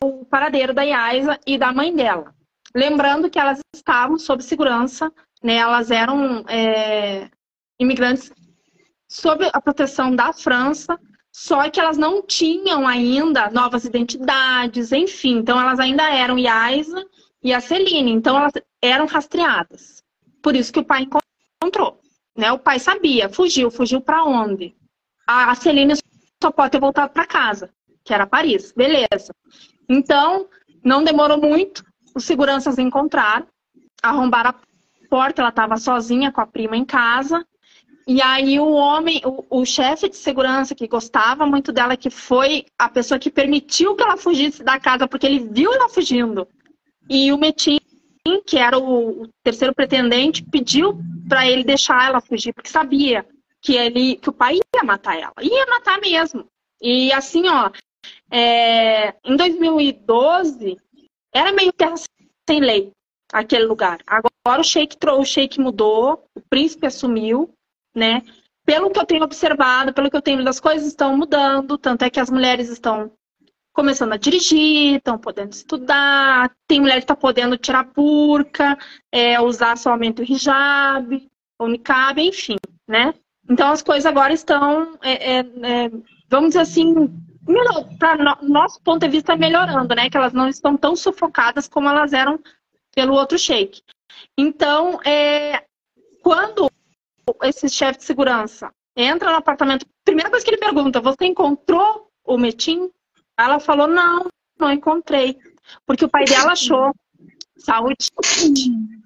o 0.00 0.24
paradeiro 0.26 0.72
da 0.72 0.84
Yaisa 0.84 1.40
e 1.44 1.58
da 1.58 1.72
mãe 1.72 1.92
dela. 1.92 2.32
Lembrando 2.72 3.28
que 3.28 3.40
elas 3.40 3.58
estavam 3.74 4.16
sob 4.16 4.44
segurança, 4.44 5.12
né? 5.42 5.56
Elas 5.56 5.90
eram 5.90 6.44
é, 6.46 7.28
imigrantes 7.80 8.32
sob 9.08 9.48
a 9.52 9.60
proteção 9.60 10.14
da 10.14 10.32
França, 10.32 10.98
só 11.32 11.68
que 11.70 11.80
elas 11.80 11.96
não 11.96 12.22
tinham 12.22 12.86
ainda 12.86 13.50
novas 13.50 13.84
identidades, 13.84 14.92
enfim. 14.92 15.38
Então, 15.38 15.60
elas 15.60 15.80
ainda 15.80 16.08
eram 16.12 16.38
Yaisa 16.38 17.06
e 17.42 17.52
a 17.52 17.60
Celine. 17.60 18.12
Então, 18.12 18.36
elas 18.36 18.52
eram 18.82 19.06
rastreadas. 19.06 20.02
Por 20.42 20.54
isso 20.54 20.72
que 20.72 20.80
o 20.80 20.84
pai 20.84 21.06
encontrou. 21.62 22.00
Né? 22.36 22.52
O 22.52 22.58
pai 22.58 22.78
sabia, 22.78 23.28
fugiu. 23.28 23.70
Fugiu 23.70 24.00
para 24.00 24.24
onde? 24.24 24.76
A 25.26 25.54
Celine 25.54 25.94
só 26.42 26.50
pode 26.50 26.72
ter 26.72 26.80
voltado 26.80 27.12
para 27.12 27.26
casa, 27.26 27.70
que 28.04 28.12
era 28.12 28.26
Paris. 28.26 28.72
Beleza. 28.72 29.34
Então, 29.88 30.48
não 30.84 31.04
demorou 31.04 31.38
muito. 31.38 31.84
Os 32.14 32.24
seguranças 32.24 32.78
encontraram, 32.78 33.46
arrombaram 34.02 34.50
a 34.50 34.54
porta. 35.08 35.42
Ela 35.42 35.50
estava 35.50 35.76
sozinha 35.76 36.32
com 36.32 36.40
a 36.40 36.46
prima 36.46 36.76
em 36.76 36.84
casa. 36.84 37.46
E 38.10 38.22
aí 38.22 38.58
o 38.58 38.70
homem, 38.70 39.20
o, 39.22 39.60
o 39.60 39.66
chefe 39.66 40.08
de 40.08 40.16
segurança 40.16 40.74
que 40.74 40.88
gostava 40.88 41.44
muito 41.44 41.70
dela, 41.70 41.94
que 41.94 42.08
foi 42.08 42.64
a 42.78 42.88
pessoa 42.88 43.18
que 43.18 43.30
permitiu 43.30 43.94
que 43.94 44.02
ela 44.02 44.16
fugisse 44.16 44.64
da 44.64 44.80
casa, 44.80 45.06
porque 45.06 45.26
ele 45.26 45.40
viu 45.40 45.70
ela 45.74 45.90
fugindo. 45.90 46.48
E 47.06 47.30
o 47.30 47.36
Metin, 47.36 47.78
que 48.46 48.56
era 48.56 48.78
o, 48.78 49.24
o 49.24 49.28
terceiro 49.44 49.74
pretendente, 49.74 50.42
pediu 50.42 50.98
para 51.28 51.46
ele 51.46 51.62
deixar 51.62 52.08
ela 52.08 52.18
fugir, 52.18 52.54
porque 52.54 52.70
sabia 52.70 53.26
que 53.60 53.76
ele, 53.76 54.16
que 54.16 54.30
o 54.30 54.32
pai 54.32 54.54
ia 54.54 54.84
matar 54.84 55.18
ela, 55.18 55.34
ia 55.42 55.66
matar 55.66 56.00
mesmo. 56.00 56.46
E 56.80 57.12
assim, 57.12 57.46
ó, 57.46 57.70
é, 58.30 59.14
em 59.22 59.36
2012 59.36 60.78
era 61.30 61.52
meio 61.52 61.74
terra 61.74 61.96
sem 62.48 62.58
lei 62.58 62.90
aquele 63.30 63.66
lugar. 63.66 63.98
Agora 64.06 64.62
o 64.62 64.64
sheik, 64.64 64.96
o 65.06 65.24
sheik 65.26 65.60
mudou, 65.60 66.24
o 66.34 66.40
príncipe 66.40 66.86
assumiu 66.86 67.52
né? 67.94 68.22
Pelo 68.64 68.90
que 68.90 68.98
eu 68.98 69.06
tenho 69.06 69.24
observado, 69.24 69.92
pelo 69.92 70.10
que 70.10 70.16
eu 70.16 70.22
tenho 70.22 70.46
as 70.48 70.60
coisas 70.60 70.88
estão 70.88 71.16
mudando, 71.16 71.78
tanto 71.78 72.02
é 72.04 72.10
que 72.10 72.20
as 72.20 72.30
mulheres 72.30 72.68
estão 72.68 73.10
começando 73.72 74.12
a 74.12 74.16
dirigir, 74.16 74.96
estão 74.96 75.16
podendo 75.16 75.52
estudar, 75.52 76.50
tem 76.66 76.80
mulher 76.80 76.94
que 76.94 77.04
está 77.04 77.14
podendo 77.14 77.56
tirar 77.56 77.84
burca, 77.84 78.76
é, 79.12 79.40
usar 79.40 79.78
somente 79.78 80.20
o 80.20 80.24
hijab, 80.24 81.28
o 81.58 81.68
niqab, 81.68 82.20
enfim, 82.20 82.56
né? 82.88 83.14
Então 83.48 83.70
as 83.70 83.80
coisas 83.80 84.04
agora 84.04 84.32
estão, 84.32 84.98
é, 85.00 85.36
é, 85.36 85.38
é 85.38 85.90
vamos 86.28 86.50
dizer 86.50 86.60
assim, 86.60 87.08
para 87.98 88.16
no, 88.16 88.48
nosso 88.48 88.80
ponto 88.82 89.00
de 89.00 89.08
vista 89.08 89.36
melhorando, 89.36 89.94
né? 89.94 90.10
Que 90.10 90.16
elas 90.16 90.32
não 90.32 90.48
estão 90.48 90.76
tão 90.76 90.94
sufocadas 90.94 91.68
como 91.68 91.88
elas 91.88 92.12
eram 92.12 92.38
pelo 92.94 93.14
outro 93.14 93.38
shake. 93.38 93.80
Então, 94.36 95.00
é, 95.04 95.64
quando 96.22 96.67
esse 97.42 97.68
chefe 97.68 97.98
de 97.98 98.04
segurança 98.04 98.70
entra 98.96 99.30
no 99.30 99.36
apartamento, 99.36 99.86
primeira 100.04 100.28
coisa 100.28 100.44
que 100.44 100.50
ele 100.50 100.58
pergunta, 100.58 101.00
você 101.00 101.26
encontrou 101.26 102.10
o 102.24 102.36
Metim? 102.36 102.90
Ela 103.38 103.60
falou, 103.60 103.86
não, 103.86 104.26
não 104.58 104.72
encontrei. 104.72 105.38
Porque 105.86 106.04
o 106.04 106.08
pai 106.08 106.24
dela 106.24 106.52
achou. 106.52 106.92
Saúde. 107.56 108.10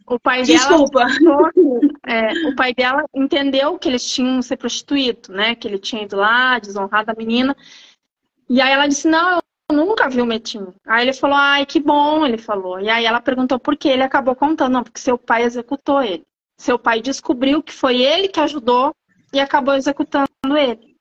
O 0.06 0.18
pai 0.18 0.42
Desculpa. 0.42 1.04
dela. 1.06 1.50
é, 2.06 2.48
o 2.48 2.56
pai 2.56 2.74
dela 2.74 3.04
entendeu 3.14 3.78
que 3.78 3.88
eles 3.88 4.08
tinham 4.08 4.40
se 4.40 4.56
prostituído, 4.56 5.32
né? 5.32 5.54
Que 5.54 5.68
ele 5.68 5.78
tinha 5.78 6.02
ido 6.02 6.16
lá, 6.16 6.58
desonrado 6.58 7.10
a 7.10 7.14
menina. 7.14 7.56
E 8.48 8.60
aí 8.60 8.72
ela 8.72 8.86
disse, 8.86 9.08
não, 9.08 9.40
eu 9.70 9.76
nunca 9.76 10.08
vi 10.08 10.20
o 10.20 10.26
Metim. 10.26 10.66
Aí 10.86 11.04
ele 11.04 11.12
falou, 11.12 11.36
ai, 11.36 11.66
que 11.66 11.80
bom, 11.80 12.24
ele 12.24 12.38
falou. 12.38 12.80
E 12.80 12.88
aí 12.88 13.04
ela 13.04 13.20
perguntou 13.20 13.58
por 13.58 13.76
que 13.76 13.88
ele 13.88 14.02
acabou 14.02 14.34
contando, 14.34 14.72
não, 14.72 14.82
porque 14.82 15.00
seu 15.00 15.18
pai 15.18 15.42
executou 15.44 16.02
ele. 16.02 16.24
Seu 16.59 16.78
pai 16.78 17.00
descobriu 17.00 17.62
que 17.62 17.72
foi 17.72 18.03
ele 18.03 18.28
que 18.28 18.40
ajudou 18.40 18.94
e 19.32 19.40
acabou 19.40 19.74
executando 19.74 20.28
ele. 20.57 20.96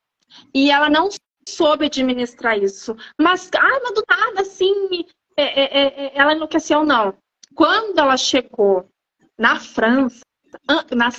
E 0.54 0.72
ela 0.72 0.90
não 0.90 1.10
soube 1.48 1.86
administrar 1.86 2.58
isso. 2.58 2.96
Mas, 3.20 3.50
ah, 3.56 3.80
mas 3.84 3.94
do 3.94 4.04
nada, 4.10 4.42
assim, 4.42 5.06
é, 5.36 5.44
é, 5.44 5.64
é, 5.64 6.06
é 6.06 6.12
ela 6.18 6.34
enlouqueceu, 6.34 6.84
não. 6.86 7.16
Quando 7.54 8.00
ela 8.00 8.18
chegou 8.18 8.90
na 9.38 9.60
França, 9.60 10.22
na, 10.96 11.12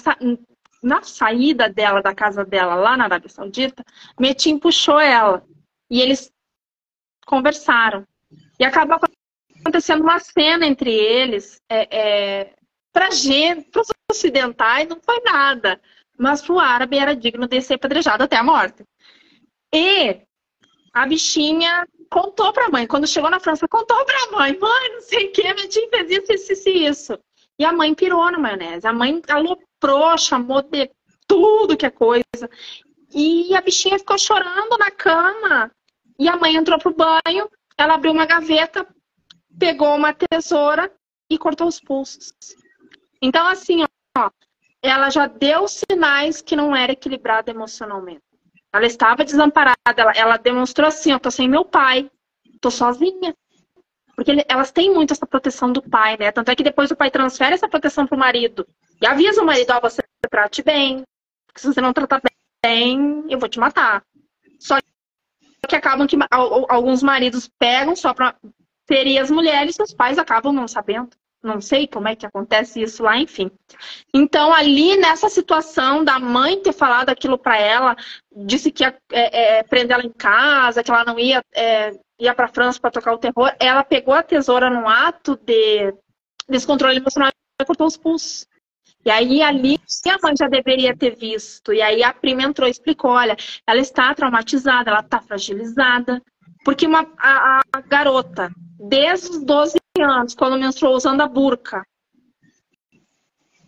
na 0.82 1.02
saída 1.02 1.68
dela, 1.68 2.02
da 2.02 2.14
casa 2.14 2.44
dela, 2.44 2.74
lá 2.74 2.96
na 2.96 3.04
Arábia 3.04 3.28
Saudita, 3.28 3.84
Metin 4.18 4.58
puxou 4.58 4.98
ela. 4.98 5.44
E 5.90 6.00
eles 6.00 6.32
conversaram. 7.26 8.06
E 8.58 8.64
acabou 8.64 8.98
acontecendo 9.60 10.02
uma 10.02 10.18
cena 10.18 10.66
entre 10.66 10.92
eles. 10.92 11.60
É, 11.68 11.96
é, 11.96 12.54
para 12.92 13.10
gente, 13.10 13.70
para 13.70 13.82
os 13.82 13.91
ocidentais, 14.12 14.88
não 14.88 15.00
foi 15.00 15.20
nada. 15.20 15.80
Mas 16.18 16.42
para 16.42 16.54
o 16.54 16.60
árabe 16.60 16.98
era 16.98 17.16
digno 17.16 17.48
de 17.48 17.60
ser 17.60 17.74
apedrejado 17.74 18.24
até 18.24 18.36
a 18.36 18.42
morte. 18.42 18.84
E 19.74 20.20
a 20.92 21.06
bichinha 21.06 21.86
contou 22.10 22.52
para 22.52 22.66
a 22.66 22.70
mãe, 22.70 22.86
quando 22.86 23.06
chegou 23.06 23.30
na 23.30 23.40
França, 23.40 23.66
contou 23.66 24.04
para 24.04 24.24
a 24.24 24.30
mãe: 24.32 24.58
mãe, 24.58 24.92
não 24.92 25.00
sei 25.00 25.26
o 25.26 25.32
que, 25.32 25.42
minha 25.42 25.68
tia 25.68 25.88
fez 25.88 26.10
isso, 26.10 26.32
isso, 26.32 26.52
isso, 26.52 26.68
isso. 26.68 27.18
E 27.58 27.64
a 27.64 27.72
mãe 27.72 27.94
pirou 27.94 28.30
na 28.30 28.38
maionese. 28.38 28.86
A 28.86 28.92
mãe 28.92 29.20
aloprou, 29.28 30.16
chamou 30.18 30.62
de 30.62 30.90
tudo 31.26 31.76
que 31.76 31.86
é 31.86 31.90
coisa. 31.90 32.50
E 33.14 33.54
a 33.54 33.60
bichinha 33.60 33.98
ficou 33.98 34.18
chorando 34.18 34.76
na 34.78 34.90
cama. 34.90 35.70
E 36.18 36.28
a 36.28 36.36
mãe 36.36 36.56
entrou 36.56 36.78
pro 36.78 36.94
banho, 36.94 37.48
ela 37.76 37.94
abriu 37.94 38.12
uma 38.12 38.26
gaveta, 38.26 38.86
pegou 39.58 39.94
uma 39.96 40.14
tesoura 40.14 40.92
e 41.28 41.38
cortou 41.38 41.66
os 41.66 41.80
pulsos. 41.80 42.32
Então, 43.20 43.46
assim, 43.46 43.84
ó, 44.16 44.30
ela 44.82 45.10
já 45.10 45.26
deu 45.26 45.66
sinais 45.68 46.42
que 46.42 46.56
não 46.56 46.74
era 46.74 46.92
equilibrada 46.92 47.50
emocionalmente. 47.50 48.22
Ela 48.72 48.86
estava 48.86 49.24
desamparada, 49.24 49.76
ela, 49.96 50.12
ela 50.12 50.36
demonstrou 50.36 50.88
assim, 50.88 51.12
eu 51.12 51.20
tô 51.20 51.30
sem 51.30 51.48
meu 51.48 51.64
pai, 51.64 52.10
tô 52.60 52.70
sozinha. 52.70 53.34
Porque 54.14 54.30
ele, 54.30 54.44
elas 54.48 54.70
têm 54.70 54.92
muito 54.92 55.12
essa 55.12 55.26
proteção 55.26 55.72
do 55.72 55.82
pai, 55.82 56.16
né? 56.18 56.32
Tanto 56.32 56.50
é 56.50 56.56
que 56.56 56.62
depois 56.62 56.90
o 56.90 56.96
pai 56.96 57.10
transfere 57.10 57.54
essa 57.54 57.68
proteção 57.68 58.06
pro 58.06 58.16
marido. 58.16 58.66
E 59.00 59.06
avisa 59.06 59.42
o 59.42 59.46
marido, 59.46 59.70
ó, 59.70 59.80
você 59.80 60.02
trate 60.30 60.62
bem. 60.62 61.02
Porque 61.46 61.60
se 61.60 61.66
você 61.66 61.80
não 61.80 61.92
tratar 61.92 62.20
bem, 62.64 63.24
eu 63.28 63.38
vou 63.38 63.48
te 63.48 63.58
matar. 63.58 64.02
Só 64.58 64.78
que 65.68 65.76
acabam 65.76 66.06
que 66.06 66.16
alguns 66.30 67.02
maridos 67.02 67.48
pegam 67.58 67.94
só 67.96 68.12
pra 68.12 68.36
ferir 68.86 69.18
as 69.18 69.30
mulheres 69.30 69.76
e 69.78 69.82
os 69.82 69.94
pais 69.94 70.18
acabam 70.18 70.52
não 70.52 70.68
sabendo 70.68 71.10
não 71.42 71.60
sei 71.60 71.86
como 71.86 72.08
é 72.08 72.14
que 72.14 72.24
acontece 72.24 72.80
isso 72.80 73.02
lá, 73.02 73.16
enfim. 73.16 73.50
Então, 74.14 74.52
ali 74.52 74.96
nessa 74.96 75.28
situação 75.28 76.04
da 76.04 76.18
mãe 76.18 76.62
ter 76.62 76.72
falado 76.72 77.08
aquilo 77.08 77.36
para 77.36 77.58
ela, 77.58 77.96
disse 78.34 78.70
que 78.70 78.84
ia 78.84 78.96
é, 79.10 79.58
é, 79.58 79.62
prender 79.62 79.96
ela 79.96 80.06
em 80.06 80.12
casa, 80.12 80.82
que 80.82 80.90
ela 80.90 81.04
não 81.04 81.18
ia, 81.18 81.42
é, 81.54 81.98
ia 82.18 82.34
para 82.34 82.48
França 82.48 82.80
para 82.80 82.90
tocar 82.90 83.12
o 83.12 83.18
terror, 83.18 83.52
ela 83.58 83.82
pegou 83.82 84.14
a 84.14 84.22
tesoura 84.22 84.70
no 84.70 84.88
ato 84.88 85.36
de 85.36 85.92
descontrole 86.48 86.98
emocional 86.98 87.30
e 87.60 87.64
cortou 87.64 87.86
os 87.86 87.96
pulsos. 87.96 88.46
E 89.04 89.10
aí 89.10 89.42
ali 89.42 89.80
a 90.06 90.18
mãe 90.22 90.34
já 90.38 90.46
deveria 90.46 90.96
ter 90.96 91.16
visto. 91.16 91.72
E 91.72 91.82
aí 91.82 92.02
a 92.02 92.12
prima 92.12 92.42
entrou 92.42 92.68
e 92.68 92.70
explicou: 92.70 93.10
olha, 93.10 93.36
ela 93.66 93.80
está 93.80 94.14
traumatizada, 94.14 94.90
ela 94.90 95.00
está 95.00 95.20
fragilizada. 95.20 96.22
Porque 96.64 96.86
uma, 96.86 97.06
a, 97.18 97.60
a 97.72 97.80
garota, 97.80 98.50
desde 98.78 99.30
os 99.30 99.44
12 99.44 99.78
anos, 100.00 100.34
quando 100.34 100.58
menstruou 100.58 100.96
usando 100.96 101.20
a 101.20 101.28
burca. 101.28 101.84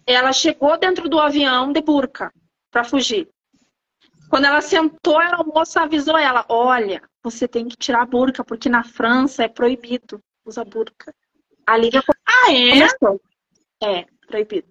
Ela 0.07 0.33
chegou 0.33 0.79
dentro 0.79 1.09
do 1.09 1.19
avião 1.19 1.73
de 1.73 1.81
burca 1.81 2.33
para 2.71 2.85
fugir. 2.85 3.29
Quando 4.29 4.47
ela 4.47 4.61
sentou, 4.61 5.19
a 5.19 5.43
moça 5.45 5.83
avisou 5.83 6.19
ela: 6.19 6.45
Olha, 6.49 7.03
você 7.23 7.49
tem 7.49 7.67
que 7.69 7.77
tirar 7.77 8.03
a 8.03 8.07
burca, 8.07 8.45
porque 8.45 8.69
na 8.69 8.85
França 8.85 9.45
é 9.45 9.49
proibido 9.49 10.21
usar 10.45 10.65
burca. 10.65 11.15
A 11.67 11.77
Liga 11.77 12.03
Ah, 12.27 12.53
é? 12.53 12.71
Começou. 12.71 13.21
É, 13.83 14.05
proibido. 14.27 14.69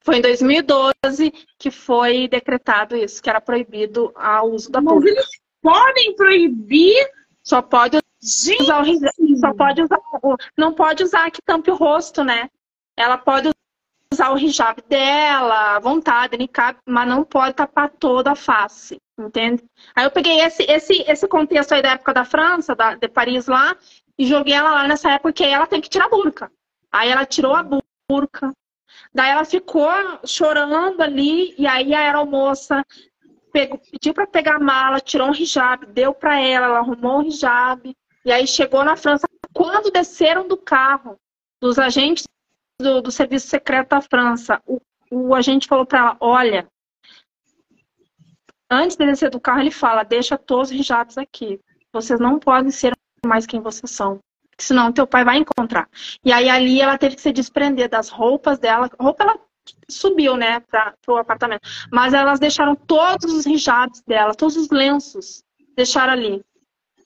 Foi 0.00 0.16
em 0.16 0.20
2012 0.20 1.32
que 1.58 1.70
foi 1.70 2.26
decretado 2.26 2.96
isso, 2.96 3.22
que 3.22 3.30
era 3.30 3.40
proibido 3.40 4.12
o 4.16 4.46
uso 4.46 4.70
da 4.70 4.80
burca. 4.80 5.00
Mas 5.00 5.12
eles 5.12 5.28
podem 5.60 6.16
proibir? 6.16 7.08
Só 7.42 7.60
pode 7.60 7.98
Gente! 8.22 8.62
Usar 8.62 8.82
o, 8.82 9.36
só 9.36 9.52
pode 9.52 9.82
usar, 9.82 9.98
não 10.56 10.72
pode 10.72 11.02
usar 11.02 11.28
que 11.30 11.42
tampe 11.42 11.72
o 11.72 11.74
rosto, 11.74 12.22
né? 12.22 12.48
Ela 12.96 13.18
pode 13.18 13.50
usar 14.12 14.30
o 14.30 14.38
hijab 14.38 14.80
dela, 14.88 15.76
à 15.76 15.80
vontade, 15.80 16.36
niqab, 16.36 16.78
mas 16.86 17.08
não 17.08 17.24
pode 17.24 17.54
tapar 17.54 17.90
toda 17.90 18.30
a 18.30 18.36
face, 18.36 18.96
entende? 19.18 19.64
Aí 19.94 20.04
eu 20.04 20.10
peguei 20.10 20.40
esse, 20.40 20.62
esse, 20.70 21.02
esse 21.08 21.26
contexto 21.26 21.72
aí 21.72 21.82
da 21.82 21.92
época 21.92 22.14
da 22.14 22.24
França, 22.24 22.76
da, 22.76 22.94
de 22.94 23.08
Paris 23.08 23.48
lá, 23.48 23.76
e 24.16 24.24
joguei 24.24 24.54
ela 24.54 24.70
lá 24.70 24.86
nessa 24.86 25.10
época 25.10 25.32
que 25.32 25.44
ela 25.44 25.66
tem 25.66 25.80
que 25.80 25.88
tirar 25.88 26.04
a 26.06 26.10
burca. 26.10 26.52
Aí 26.92 27.10
ela 27.10 27.26
tirou 27.26 27.56
a 27.56 27.66
burca, 28.08 28.52
daí 29.12 29.30
ela 29.30 29.44
ficou 29.44 29.90
chorando 30.24 31.00
ali, 31.00 31.56
e 31.58 31.66
aí 31.66 31.92
a 31.92 32.00
aeromoça 32.00 32.84
pegou, 33.52 33.78
pediu 33.78 34.14
para 34.14 34.26
pegar 34.26 34.56
a 34.56 34.60
mala, 34.60 35.00
tirou 35.00 35.28
um 35.28 35.34
hijab, 35.34 35.86
deu 35.86 36.14
para 36.14 36.40
ela, 36.40 36.66
ela 36.66 36.78
arrumou 36.78 37.18
um 37.18 37.22
hijab, 37.22 37.94
e 38.24 38.32
aí 38.32 38.46
chegou 38.46 38.84
na 38.84 38.96
França. 38.96 39.26
Quando 39.52 39.90
desceram 39.90 40.48
do 40.48 40.56
carro, 40.56 41.18
dos 41.60 41.78
agentes 41.78 42.26
do, 42.80 43.02
do 43.02 43.10
Serviço 43.12 43.48
Secreto 43.48 43.90
da 43.90 44.00
França, 44.00 44.60
o, 44.66 44.80
o 45.10 45.34
agente 45.34 45.68
falou 45.68 45.84
para 45.84 45.98
ela: 45.98 46.16
Olha, 46.20 46.68
antes 48.70 48.96
de 48.96 49.06
descer 49.06 49.30
do 49.30 49.40
carro, 49.40 49.60
ele 49.60 49.70
fala: 49.70 50.02
deixa 50.02 50.38
todos 50.38 50.70
os 50.70 50.76
hijabs 50.76 51.18
aqui. 51.18 51.60
Vocês 51.92 52.18
não 52.18 52.38
podem 52.38 52.70
ser 52.70 52.96
mais 53.24 53.46
quem 53.46 53.60
vocês 53.60 53.90
são. 53.90 54.18
Senão 54.58 54.92
teu 54.92 55.06
pai 55.06 55.24
vai 55.24 55.38
encontrar. 55.38 55.88
E 56.24 56.32
aí 56.32 56.48
ali 56.48 56.80
ela 56.80 56.96
teve 56.96 57.16
que 57.16 57.22
se 57.22 57.32
desprender 57.32 57.88
das 57.88 58.08
roupas 58.08 58.58
dela. 58.58 58.88
roupa 58.98 59.24
ela 59.24 59.38
subiu, 59.88 60.36
né, 60.36 60.60
para 60.60 60.94
o 61.08 61.16
apartamento. 61.16 61.68
Mas 61.90 62.14
elas 62.14 62.40
deixaram 62.40 62.74
todos 62.74 63.32
os 63.32 63.46
hijabs 63.46 64.02
dela, 64.02 64.34
todos 64.34 64.56
os 64.56 64.70
lenços, 64.70 65.42
deixaram 65.76 66.12
ali. 66.12 66.44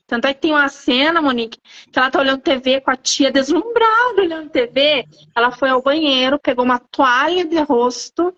Tanto 0.06 0.26
é 0.26 0.34
que 0.34 0.40
tem 0.40 0.52
uma 0.52 0.68
cena, 0.68 1.20
Monique, 1.20 1.58
que 1.90 1.98
ela 1.98 2.10
tá 2.10 2.20
olhando 2.20 2.40
TV 2.40 2.80
com 2.80 2.92
a 2.92 2.96
tia 2.96 3.30
deslumbrada 3.30 4.20
olhando 4.20 4.50
TV. 4.50 5.04
Ela 5.34 5.50
foi 5.50 5.68
ao 5.68 5.82
banheiro, 5.82 6.38
pegou 6.38 6.64
uma 6.64 6.78
toalha 6.78 7.44
de 7.44 7.58
rosto, 7.58 8.32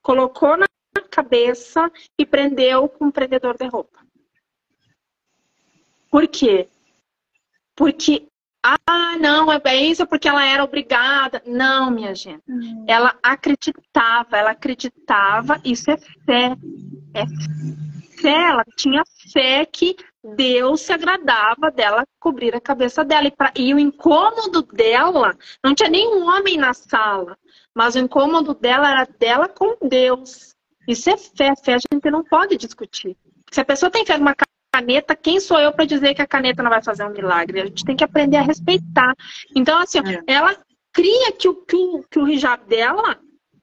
colocou 0.00 0.56
na 0.56 0.66
cabeça 1.10 1.90
e 2.16 2.24
prendeu 2.24 2.88
com 2.88 3.06
um 3.06 3.10
prendedor 3.10 3.56
de 3.58 3.66
roupa. 3.66 3.98
Por 6.08 6.28
quê? 6.28 6.68
Porque, 7.74 8.28
ah, 8.62 9.16
não, 9.18 9.52
é 9.52 9.76
isso 9.76 10.06
porque 10.06 10.28
ela 10.28 10.44
era 10.44 10.62
obrigada. 10.62 11.42
Não, 11.46 11.90
minha 11.90 12.14
gente. 12.14 12.42
Hum. 12.48 12.84
Ela 12.86 13.16
acreditava, 13.22 14.36
ela 14.36 14.50
acreditava, 14.52 15.60
isso 15.64 15.90
é 15.90 15.96
fé. 15.96 16.56
É 17.14 17.24
fé, 18.20 18.48
ela 18.50 18.64
tinha 18.76 19.02
fé 19.32 19.66
que 19.66 19.96
Deus 20.36 20.82
se 20.82 20.92
agradava 20.92 21.72
dela 21.72 22.06
cobrir 22.20 22.54
a 22.54 22.60
cabeça 22.60 23.04
dela. 23.04 23.26
E, 23.26 23.30
pra, 23.32 23.52
e 23.56 23.74
o 23.74 23.78
incômodo 23.80 24.62
dela, 24.62 25.36
não 25.62 25.74
tinha 25.74 25.90
nenhum 25.90 26.24
homem 26.28 26.56
na 26.56 26.72
sala, 26.72 27.36
mas 27.74 27.96
o 27.96 27.98
incômodo 27.98 28.54
dela 28.54 28.88
era 28.88 29.08
dela 29.18 29.48
com 29.48 29.76
Deus. 29.88 30.54
Isso 30.86 31.10
é 31.10 31.16
fé, 31.16 31.52
fé 31.56 31.74
a 31.74 31.78
gente 31.78 32.10
não 32.10 32.22
pode 32.22 32.56
discutir. 32.56 33.16
Se 33.50 33.60
a 33.60 33.64
pessoa 33.64 33.90
tem 33.90 34.06
fé 34.06 34.16
numa 34.16 34.34
caneta, 34.72 35.14
quem 35.14 35.38
sou 35.38 35.60
eu 35.60 35.72
para 35.72 35.84
dizer 35.84 36.14
que 36.14 36.22
a 36.22 36.26
caneta 36.26 36.62
não 36.62 36.70
vai 36.70 36.82
fazer 36.82 37.04
um 37.04 37.10
milagre? 37.10 37.60
A 37.60 37.66
gente 37.66 37.84
tem 37.84 37.94
que 37.94 38.04
aprender 38.04 38.38
a 38.38 38.42
respeitar. 38.42 39.14
Então, 39.54 39.78
assim, 39.78 39.98
é. 39.98 40.22
ela 40.26 40.56
cria 40.92 41.32
que 41.32 41.48
o, 41.48 41.54
que 41.54 41.76
o, 41.76 42.04
que 42.10 42.18
o 42.18 42.28
hijab 42.28 42.64
dela, 42.66 43.18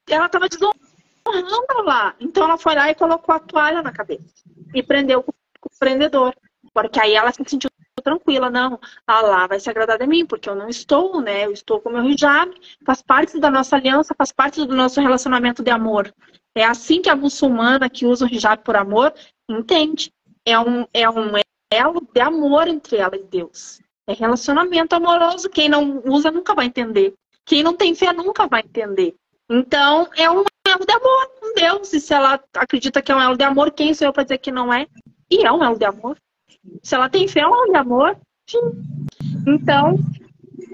ela 0.08 0.26
estava 0.26 0.48
desonrando 0.48 1.82
lá. 1.84 2.14
Então, 2.20 2.44
ela 2.44 2.56
foi 2.56 2.74
lá 2.74 2.90
e 2.90 2.94
colocou 2.94 3.34
a 3.34 3.40
toalha 3.40 3.82
na 3.82 3.92
cabeça 3.92 4.44
e 4.72 4.82
prendeu 4.82 5.22
com 5.22 5.32
o 5.32 5.78
prendedor. 5.78 6.34
Porque 6.72 7.00
aí 7.00 7.14
ela 7.14 7.32
se 7.32 7.42
sentiu 7.44 7.68
tranquila, 8.00 8.48
não, 8.48 8.80
Allah 9.06 9.46
vai 9.46 9.60
se 9.60 9.68
agradar 9.68 9.98
de 9.98 10.06
mim, 10.06 10.24
porque 10.24 10.48
eu 10.48 10.54
não 10.54 10.68
estou, 10.68 11.20
né? 11.20 11.44
Eu 11.44 11.52
estou 11.52 11.80
com 11.80 11.90
o 11.90 11.92
meu 11.92 12.04
hijab, 12.04 12.50
faz 12.86 13.02
parte 13.02 13.38
da 13.38 13.50
nossa 13.50 13.76
aliança, 13.76 14.14
faz 14.16 14.32
parte 14.32 14.64
do 14.64 14.74
nosso 14.74 15.00
relacionamento 15.00 15.62
de 15.62 15.70
amor. 15.70 16.10
É 16.54 16.64
assim 16.64 17.02
que 17.02 17.10
a 17.10 17.16
muçulmana 17.16 17.90
que 17.90 18.06
usa 18.06 18.24
o 18.24 18.28
hijab 18.28 18.62
por 18.64 18.74
amor 18.74 19.12
entende. 19.48 20.12
É 20.44 20.58
um, 20.58 20.86
é 20.92 21.08
um 21.08 21.32
elo 21.72 22.06
de 22.12 22.20
amor 22.20 22.68
entre 22.68 22.96
ela 22.96 23.16
e 23.16 23.22
Deus. 23.22 23.80
É 24.06 24.12
relacionamento 24.12 24.94
amoroso. 24.94 25.48
Quem 25.48 25.68
não 25.68 26.02
usa 26.04 26.30
nunca 26.30 26.54
vai 26.54 26.66
entender. 26.66 27.14
Quem 27.44 27.62
não 27.62 27.74
tem 27.74 27.94
fé 27.94 28.12
nunca 28.12 28.46
vai 28.46 28.60
entender. 28.60 29.14
Então, 29.48 30.08
é 30.16 30.30
um 30.30 30.44
elo 30.66 30.86
de 30.86 30.92
amor 30.92 31.30
com 31.40 31.54
Deus. 31.54 31.92
E 31.92 32.00
se 32.00 32.14
ela 32.14 32.42
acredita 32.54 33.02
que 33.02 33.12
é 33.12 33.16
um 33.16 33.20
elo 33.20 33.36
de 33.36 33.44
amor, 33.44 33.70
quem 33.70 33.94
sou 33.94 34.06
eu 34.06 34.12
para 34.12 34.24
dizer 34.24 34.38
que 34.38 34.50
não 34.50 34.72
é? 34.72 34.86
E 35.30 35.44
é 35.44 35.52
um 35.52 35.62
elo 35.62 35.78
de 35.78 35.84
amor. 35.84 36.16
Se 36.82 36.94
ela 36.94 37.08
tem 37.08 37.28
fé, 37.28 37.40
é 37.40 37.46
um 37.46 37.54
elo 37.54 37.72
de 37.72 37.78
amor. 37.78 38.18
Sim. 38.48 38.58
Então, 39.46 39.96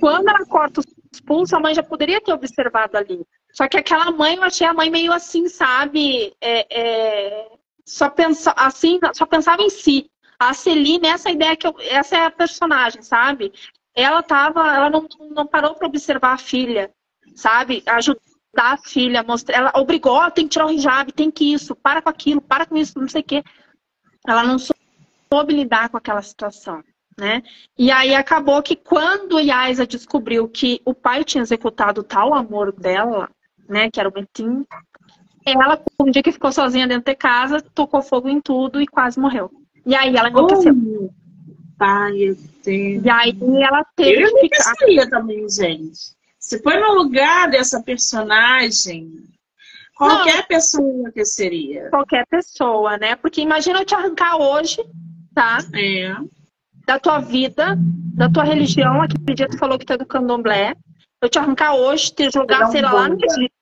quando 0.01 0.29
ela 0.29 0.45
corta 0.47 0.81
os 0.81 1.21
pulsos, 1.21 1.53
a 1.53 1.61
mãe 1.61 1.75
já 1.75 1.83
poderia 1.83 2.21
ter 2.21 2.33
observado 2.33 2.97
ali. 2.97 3.27
Só 3.53 3.69
que 3.69 3.77
aquela 3.77 4.11
mãe, 4.11 4.37
eu 4.37 4.43
achei 4.43 4.67
a 4.67 4.75
mãe 4.75 4.91
meio 4.91 5.13
assim, 5.13 5.49
sabe? 5.49 6.35
É, 6.41 6.67
é, 6.71 7.49
só, 7.87 8.11
pensa, 8.11 8.53
assim, 8.57 8.99
só 9.15 9.25
pensava 9.25 9.63
em 9.63 9.71
si. 9.71 10.11
A 10.39 10.53
Celine, 10.53 11.07
essa 11.07 11.31
ideia 11.31 11.57
que 11.57 11.67
eu, 11.67 11.75
essa 11.81 12.17
é 12.17 12.27
a 12.27 12.31
personagem, 12.31 13.01
sabe? 13.01 13.53
Ela 13.95 14.23
tava, 14.23 14.61
ela 14.75 14.91
não, 14.91 15.07
não 15.31 15.47
parou 15.47 15.75
para 15.75 15.87
observar 15.87 16.35
a 16.35 16.39
filha, 16.39 16.93
sabe? 17.35 17.83
Ajudar 17.87 18.21
a 18.57 18.77
filha, 18.77 19.23
mostrar, 19.23 19.57
ela 19.57 19.73
obrigou, 19.77 20.31
tem 20.31 20.47
que 20.47 20.53
tirar 20.53 20.67
o 20.67 20.71
hijab, 20.71 21.13
tem 21.13 21.31
que 21.31 21.55
isso, 21.55 21.75
para 21.75 22.03
com 22.03 22.11
aquilo, 22.11 22.41
para 22.41 22.67
com 22.67 22.77
isso, 22.77 22.99
não 22.99 23.09
sei 23.09 23.23
o 23.23 23.25
quê. 23.25 23.43
Ela 24.27 24.43
não 24.43 24.59
soube 24.59 25.55
lidar 25.55 25.89
com 25.89 25.97
aquela 25.97 26.21
situação, 26.21 26.83
né? 27.17 27.43
E 27.79 27.91
aí 27.91 28.15
acabou 28.15 28.63
que 28.63 28.77
quando 28.77 29.41
Yaisa 29.41 29.87
descobriu 29.87 30.49
que 30.49 30.83
o 30.85 30.93
pai 30.93 31.25
tinha 31.25 31.43
executado 31.43 32.03
tal 32.03 32.35
amor 32.35 32.73
dela, 32.73 33.31
né, 33.69 33.91
que 33.91 33.99
era 33.99 34.09
o 34.09 34.13
Metin, 34.13 34.67
ela, 35.55 35.81
um 36.01 36.11
dia 36.11 36.23
que 36.23 36.33
ficou 36.33 36.51
sozinha 36.51 36.89
dentro 36.89 37.05
de 37.05 37.15
casa, 37.15 37.61
tocou 37.61 38.03
fogo 38.03 38.29
em 38.29 38.41
tudo 38.41 38.81
e 38.81 38.87
quase 38.87 39.19
morreu. 39.21 39.51
E 39.85 39.95
aí 39.95 40.17
ela 40.17 40.29
enlouqueceu. 40.29 40.75
Oh, 40.75 41.11
pai, 41.79 42.37
e 42.67 43.09
aí 43.09 43.39
ela 43.63 43.85
teve 43.95 44.25
eu 44.25 44.35
que 44.35 44.49
ficar. 44.49 45.09
também, 45.09 45.49
gente. 45.49 46.17
Se 46.39 46.61
foi 46.63 46.79
no 46.81 46.95
lugar 46.95 47.49
dessa 47.49 47.81
personagem, 47.81 49.13
qualquer 49.95 50.39
Não, 50.39 50.47
pessoa 50.47 50.89
enlouqueceria. 50.89 51.91
Qualquer 51.91 52.27
pessoa, 52.27 52.99
né? 52.99 53.15
Porque 53.15 53.41
imagina 53.41 53.81
eu 53.81 53.85
te 53.85 53.95
arrancar 53.95 54.37
hoje, 54.37 54.85
tá? 55.33 55.59
É. 55.75 56.13
Da 56.85 56.99
tua 56.99 57.21
vida, 57.21 57.77
da 58.15 58.29
tua 58.29 58.45
religião, 58.45 59.03
aquele 59.03 59.35
dia 59.35 59.49
tu 59.49 59.59
falou 59.59 59.79
que 59.79 59.93
é 59.93 59.97
do 59.97 60.07
candomblé. 60.07 60.75
Eu 61.23 61.29
te 61.29 61.39
arrancar 61.39 61.75
hoje, 61.75 62.13
te 62.13 62.31
jogar, 62.31 62.67
sei 62.67 62.83
lá, 62.83 62.93
lá 62.93 63.09
no 63.09 63.17
Egito, 63.25 63.55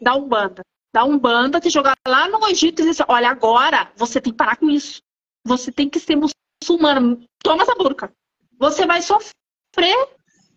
da 0.00 0.14
Umbanda 0.14 0.62
da 0.92 1.04
Umbanda, 1.04 1.60
te 1.60 1.70
jogar 1.70 1.94
lá 2.06 2.28
no 2.28 2.46
Egito 2.48 2.80
e 2.80 2.86
dizer 2.86 3.02
assim, 3.02 3.12
olha, 3.12 3.30
agora 3.30 3.90
você 3.96 4.20
tem 4.20 4.32
que 4.32 4.36
parar 4.36 4.56
com 4.56 4.68
isso. 4.68 5.00
Você 5.46 5.70
tem 5.70 5.88
que 5.88 6.00
ser 6.00 6.16
muçulmano. 6.16 7.24
Toma 7.42 7.62
essa 7.62 7.74
burca. 7.74 8.12
Você 8.58 8.86
vai 8.86 9.00
sofrer, 9.00 9.34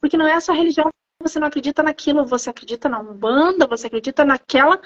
porque 0.02 0.18
não 0.18 0.28
é 0.28 0.34
a 0.34 0.42
sua 0.42 0.56
religião. 0.56 0.90
Você 1.22 1.40
não 1.40 1.48
acredita 1.48 1.82
naquilo, 1.82 2.26
você 2.26 2.50
acredita 2.50 2.90
na 2.90 3.00
Umbanda, 3.00 3.66
você 3.66 3.88
acredita 3.88 4.26
naquela 4.26 4.82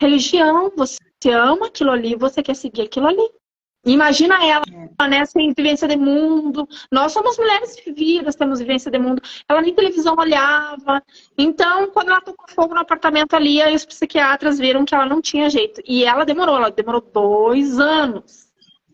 religião, 0.00 0.70
você 0.76 0.98
ama 1.30 1.68
aquilo 1.68 1.90
ali, 1.90 2.14
você 2.14 2.42
quer 2.42 2.54
seguir 2.54 2.82
aquilo 2.82 3.06
ali. 3.06 3.41
Imagina 3.84 4.44
ela, 4.44 4.64
é. 5.00 5.08
né, 5.08 5.24
sem 5.24 5.52
vivência 5.52 5.88
de 5.88 5.96
mundo. 5.96 6.68
Nós 6.90 7.12
somos 7.12 7.36
mulheres 7.36 7.76
vividas, 7.84 8.36
temos 8.36 8.60
vivência 8.60 8.90
de 8.90 8.98
mundo. 8.98 9.20
Ela 9.48 9.60
nem 9.60 9.74
televisão 9.74 10.14
olhava. 10.16 11.02
Então, 11.36 11.90
quando 11.90 12.10
ela 12.10 12.20
tocou 12.20 12.46
fogo 12.48 12.74
no 12.74 12.80
apartamento 12.80 13.34
ali, 13.34 13.60
aí 13.60 13.74
os 13.74 13.84
psiquiatras 13.84 14.58
viram 14.58 14.84
que 14.84 14.94
ela 14.94 15.06
não 15.06 15.20
tinha 15.20 15.50
jeito. 15.50 15.82
E 15.84 16.04
ela 16.04 16.24
demorou, 16.24 16.56
ela 16.56 16.70
demorou 16.70 17.00
dois 17.00 17.80
anos 17.80 18.48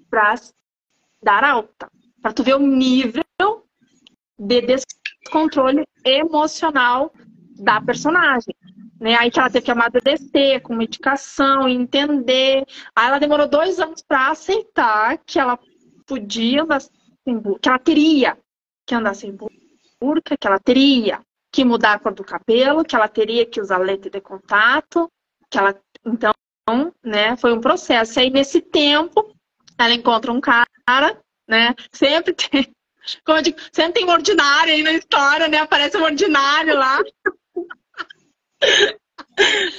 para 0.08 0.34
dar 1.22 1.44
alta. 1.44 1.90
Para 2.22 2.32
tu 2.32 2.42
ver 2.42 2.54
o 2.54 2.58
nível 2.58 3.24
de 4.38 4.62
descontrole 4.62 5.84
emocional 6.04 7.12
da 7.58 7.80
personagem. 7.80 8.54
Né? 9.00 9.14
Aí 9.16 9.30
que 9.30 9.38
ela 9.38 9.50
teve 9.50 9.64
que 9.64 9.70
amadurecer 9.70 10.60
com 10.62 10.74
medicação, 10.74 11.68
entender. 11.68 12.64
Aí 12.94 13.06
ela 13.06 13.18
demorou 13.18 13.48
dois 13.48 13.78
anos 13.78 14.02
para 14.02 14.30
aceitar 14.30 15.18
que 15.18 15.38
ela 15.38 15.58
podia 16.06 16.62
andar 16.62 16.80
sem 16.80 17.38
burca, 17.38 17.60
que 17.60 17.68
ela 17.68 17.78
teria 17.78 18.38
que 18.86 18.94
andar 18.94 19.14
sem 19.14 19.36
burca, 20.00 20.36
que 20.36 20.46
ela 20.46 20.58
teria 20.58 21.20
que 21.52 21.64
mudar 21.64 21.94
a 21.94 21.98
cor 21.98 22.12
do 22.12 22.24
cabelo, 22.24 22.84
que 22.84 22.96
ela 22.96 23.08
teria 23.08 23.46
que 23.46 23.60
usar 23.60 23.78
lente 23.78 24.10
de 24.10 24.20
contato, 24.20 25.10
que 25.50 25.58
ela 25.58 25.78
então, 26.04 26.32
né, 27.02 27.36
foi 27.36 27.52
um 27.52 27.60
processo. 27.60 28.18
Aí 28.20 28.30
nesse 28.30 28.60
tempo, 28.60 29.34
ela 29.78 29.94
encontra 29.94 30.32
um 30.32 30.40
cara, 30.40 30.66
né? 31.48 31.74
Sempre 31.92 32.34
tem, 32.34 32.72
como 33.24 33.38
eu 33.38 33.42
digo, 33.42 33.58
sempre 33.72 33.94
tem 33.94 34.04
um 34.04 34.10
ordinário 34.10 34.72
aí 34.72 34.82
na 34.82 34.92
história, 34.92 35.48
né? 35.48 35.58
Aparece 35.58 35.96
um 35.96 36.04
ordinário 36.04 36.76
lá. 36.76 36.98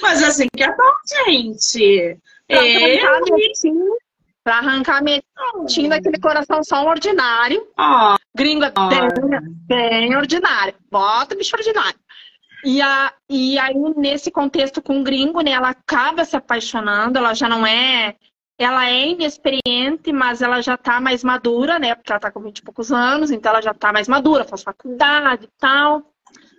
Mas 0.00 0.22
assim 0.22 0.46
que 0.54 0.62
é 0.62 0.74
bom, 0.74 0.92
gente. 1.26 2.18
Pra 2.46 2.66
é. 2.66 3.00
arrancar 3.00 3.20
metinho, 3.30 3.96
pra 4.42 4.56
arrancar 4.56 5.02
daquele 5.88 6.18
coração 6.20 6.64
só 6.64 6.84
um 6.84 6.88
ordinário. 6.88 7.66
Oh. 7.78 8.16
Gringo 8.34 8.64
é 8.64 8.70
bem, 8.70 9.08
bem 9.66 10.16
ordinário. 10.16 10.74
Bota 10.90 11.36
bicho 11.36 11.56
ordinário. 11.56 11.98
E, 12.64 12.82
a, 12.82 13.12
e 13.28 13.58
aí, 13.58 13.74
nesse 13.96 14.30
contexto 14.30 14.82
com 14.82 15.00
o 15.00 15.02
gringo, 15.04 15.40
né, 15.40 15.52
ela 15.52 15.70
acaba 15.70 16.24
se 16.24 16.36
apaixonando, 16.36 17.18
ela 17.18 17.34
já 17.34 17.48
não 17.48 17.66
é. 17.66 18.16
Ela 18.58 18.90
é 18.90 19.08
inexperiente, 19.08 20.12
mas 20.12 20.42
ela 20.42 20.60
já 20.60 20.76
tá 20.76 21.00
mais 21.00 21.24
madura, 21.24 21.78
né? 21.78 21.94
Porque 21.94 22.12
ela 22.12 22.20
tá 22.20 22.30
com 22.30 22.42
20 22.42 22.58
e 22.58 22.62
poucos 22.62 22.92
anos, 22.92 23.30
então 23.30 23.52
ela 23.52 23.62
já 23.62 23.72
tá 23.72 23.90
mais 23.90 24.06
madura, 24.06 24.44
faz 24.44 24.62
faculdade 24.62 25.46
e 25.46 25.50
tal. 25.58 26.02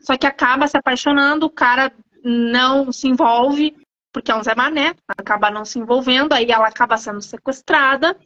Só 0.01 0.17
que 0.17 0.25
acaba 0.25 0.67
se 0.67 0.75
apaixonando, 0.75 1.45
o 1.45 1.49
cara 1.49 1.93
não 2.23 2.91
se 2.91 3.07
envolve, 3.07 3.75
porque 4.11 4.31
é 4.31 4.35
um 4.35 4.43
Zé 4.43 4.53
Mané, 4.55 4.95
acaba 5.17 5.49
não 5.49 5.65
se 5.65 5.79
envolvendo, 5.79 6.33
aí 6.33 6.51
ela 6.51 6.67
acaba 6.67 6.97
sendo 6.97 7.21
sequestrada. 7.21 8.17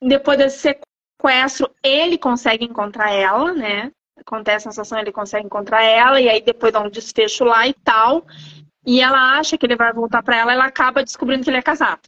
Depois 0.00 0.38
desse 0.38 0.58
sequestro, 0.58 1.70
ele 1.82 2.18
consegue 2.18 2.64
encontrar 2.64 3.12
ela, 3.12 3.52
né? 3.52 3.90
Acontece 4.18 4.68
a 4.68 4.70
sensação, 4.70 4.98
ele 4.98 5.12
consegue 5.12 5.46
encontrar 5.46 5.82
ela, 5.82 6.20
e 6.20 6.28
aí 6.28 6.40
depois 6.40 6.72
dá 6.72 6.80
um 6.80 6.90
desfecho 6.90 7.44
lá 7.44 7.66
e 7.66 7.74
tal. 7.74 8.26
E 8.84 9.00
ela 9.00 9.38
acha 9.38 9.58
que 9.58 9.66
ele 9.66 9.76
vai 9.76 9.92
voltar 9.92 10.22
para 10.22 10.36
ela, 10.36 10.52
ela 10.52 10.66
acaba 10.66 11.02
descobrindo 11.02 11.42
que 11.42 11.50
ele 11.50 11.58
é 11.58 11.62
casado. 11.62 12.02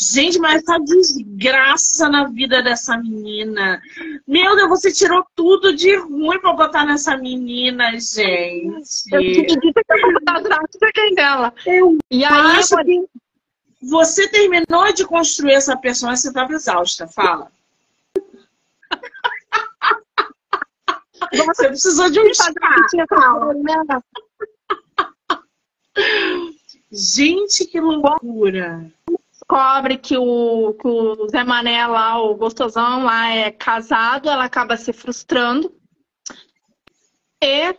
Gente, 0.00 0.38
mas 0.38 0.62
essa 0.62 0.78
desgraça 0.78 2.08
na 2.08 2.28
vida 2.28 2.62
dessa 2.62 2.96
menina. 2.96 3.80
Meu 4.26 4.54
Deus, 4.56 4.68
você 4.68 4.92
tirou 4.92 5.24
tudo 5.34 5.74
de 5.74 5.96
ruim 5.96 6.38
pra 6.40 6.52
botar 6.52 6.84
nessa 6.84 7.16
menina, 7.16 7.92
gente. 7.92 9.04
Eu 9.10 9.18
acredito 9.18 9.60
que 9.60 9.92
eu 9.92 10.00
vou 10.00 10.12
botar 10.14 10.40
dela. 11.14 11.54
Eu 11.66 11.98
e 12.10 12.24
aí, 12.24 12.32
acho 12.58 12.78
eu... 12.78 12.84
que 12.84 13.04
você 13.82 14.28
terminou 14.28 14.92
de 14.92 15.06
construir 15.06 15.54
essa 15.54 15.76
personagem, 15.76 16.22
você 16.22 16.28
estava 16.28 16.52
exausta. 16.52 17.06
Fala. 17.06 17.50
Você 21.32 21.68
precisou 21.68 22.10
de 22.10 22.20
um 22.20 22.34
chá. 22.34 22.52
Gente, 26.90 27.66
que 27.66 27.80
loucura! 27.80 28.92
Descobre 29.50 29.98
que 29.98 30.16
o, 30.16 30.74
que 30.74 30.86
o 30.86 31.28
Zé 31.28 31.42
Mané 31.42 31.84
lá, 31.84 32.22
o 32.22 32.36
gostosão 32.36 33.02
lá, 33.02 33.30
é 33.30 33.50
casado, 33.50 34.30
ela 34.30 34.44
acaba 34.44 34.76
se 34.76 34.92
frustrando 34.92 35.74
e 37.42 37.74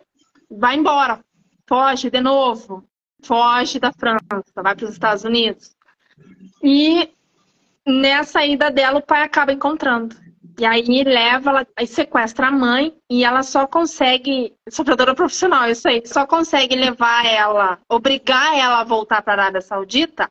vai 0.49 0.75
embora. 0.75 1.23
Foge 1.69 2.09
de 2.09 2.19
novo. 2.19 2.83
Foge 3.23 3.79
da 3.79 3.93
França, 3.93 4.43
vai 4.61 4.75
para 4.75 4.83
os 4.83 4.91
Estados 4.91 5.23
Unidos. 5.23 5.73
E 6.61 7.09
nessa 7.87 8.45
ida 8.45 8.69
dela, 8.69 8.99
o 8.99 9.05
pai 9.05 9.23
acaba 9.23 9.53
encontrando. 9.53 10.13
E 10.59 10.65
aí 10.65 11.05
leva, 11.05 11.51
ela, 11.51 11.67
aí 11.77 11.87
sequestra 11.87 12.47
a 12.47 12.51
mãe 12.51 12.93
e 13.09 13.23
ela 13.23 13.43
só 13.43 13.65
consegue, 13.65 14.53
sofredora 14.69 15.15
profissional, 15.15 15.69
isso 15.69 15.87
aí, 15.87 16.05
só 16.05 16.27
consegue 16.27 16.75
levar 16.75 17.25
ela, 17.25 17.79
obrigar 17.87 18.57
ela 18.57 18.81
a 18.81 18.83
voltar 18.83 19.21
para 19.21 19.31
a 19.31 19.45
Arábia 19.45 19.61
Saudita, 19.61 20.29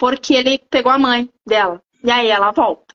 porque 0.00 0.32
ele 0.32 0.58
pegou 0.58 0.90
a 0.90 0.98
mãe 0.98 1.30
dela. 1.46 1.82
E 2.02 2.10
aí 2.10 2.28
ela 2.28 2.50
volta. 2.52 2.94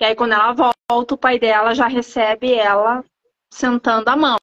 E 0.00 0.04
aí 0.04 0.16
quando 0.16 0.32
ela 0.32 0.52
volta, 0.52 1.14
o 1.14 1.18
pai 1.18 1.38
dela 1.38 1.76
já 1.76 1.86
recebe 1.86 2.52
ela 2.52 3.04
sentando 3.48 4.10
a 4.10 4.16
mão. 4.16 4.36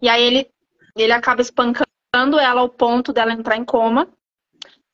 E 0.00 0.08
aí 0.08 0.22
ele, 0.22 0.50
ele 0.96 1.12
acaba 1.12 1.42
espancando 1.42 2.38
ela 2.40 2.62
ao 2.62 2.70
ponto 2.70 3.12
dela 3.12 3.34
entrar 3.34 3.58
em 3.58 3.64
coma. 3.66 4.08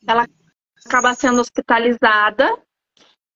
Ela 0.05 0.27
acaba 0.85 1.15
sendo 1.15 1.41
hospitalizada 1.41 2.61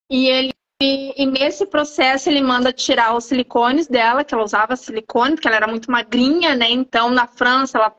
e 0.09 0.27
ele 0.27 0.50
e, 0.83 1.25
nesse 1.25 1.65
processo 1.65 2.29
ele 2.29 2.41
manda 2.41 2.73
tirar 2.73 3.15
os 3.15 3.25
silicones 3.25 3.87
dela, 3.87 4.23
que 4.23 4.33
ela 4.33 4.43
usava 4.43 4.75
silicone, 4.75 5.35
porque 5.35 5.47
ela 5.47 5.57
era 5.57 5.67
muito 5.67 5.91
magrinha, 5.91 6.55
né? 6.55 6.69
Então 6.69 7.09
na 7.09 7.27
França 7.27 7.77
ela, 7.77 7.95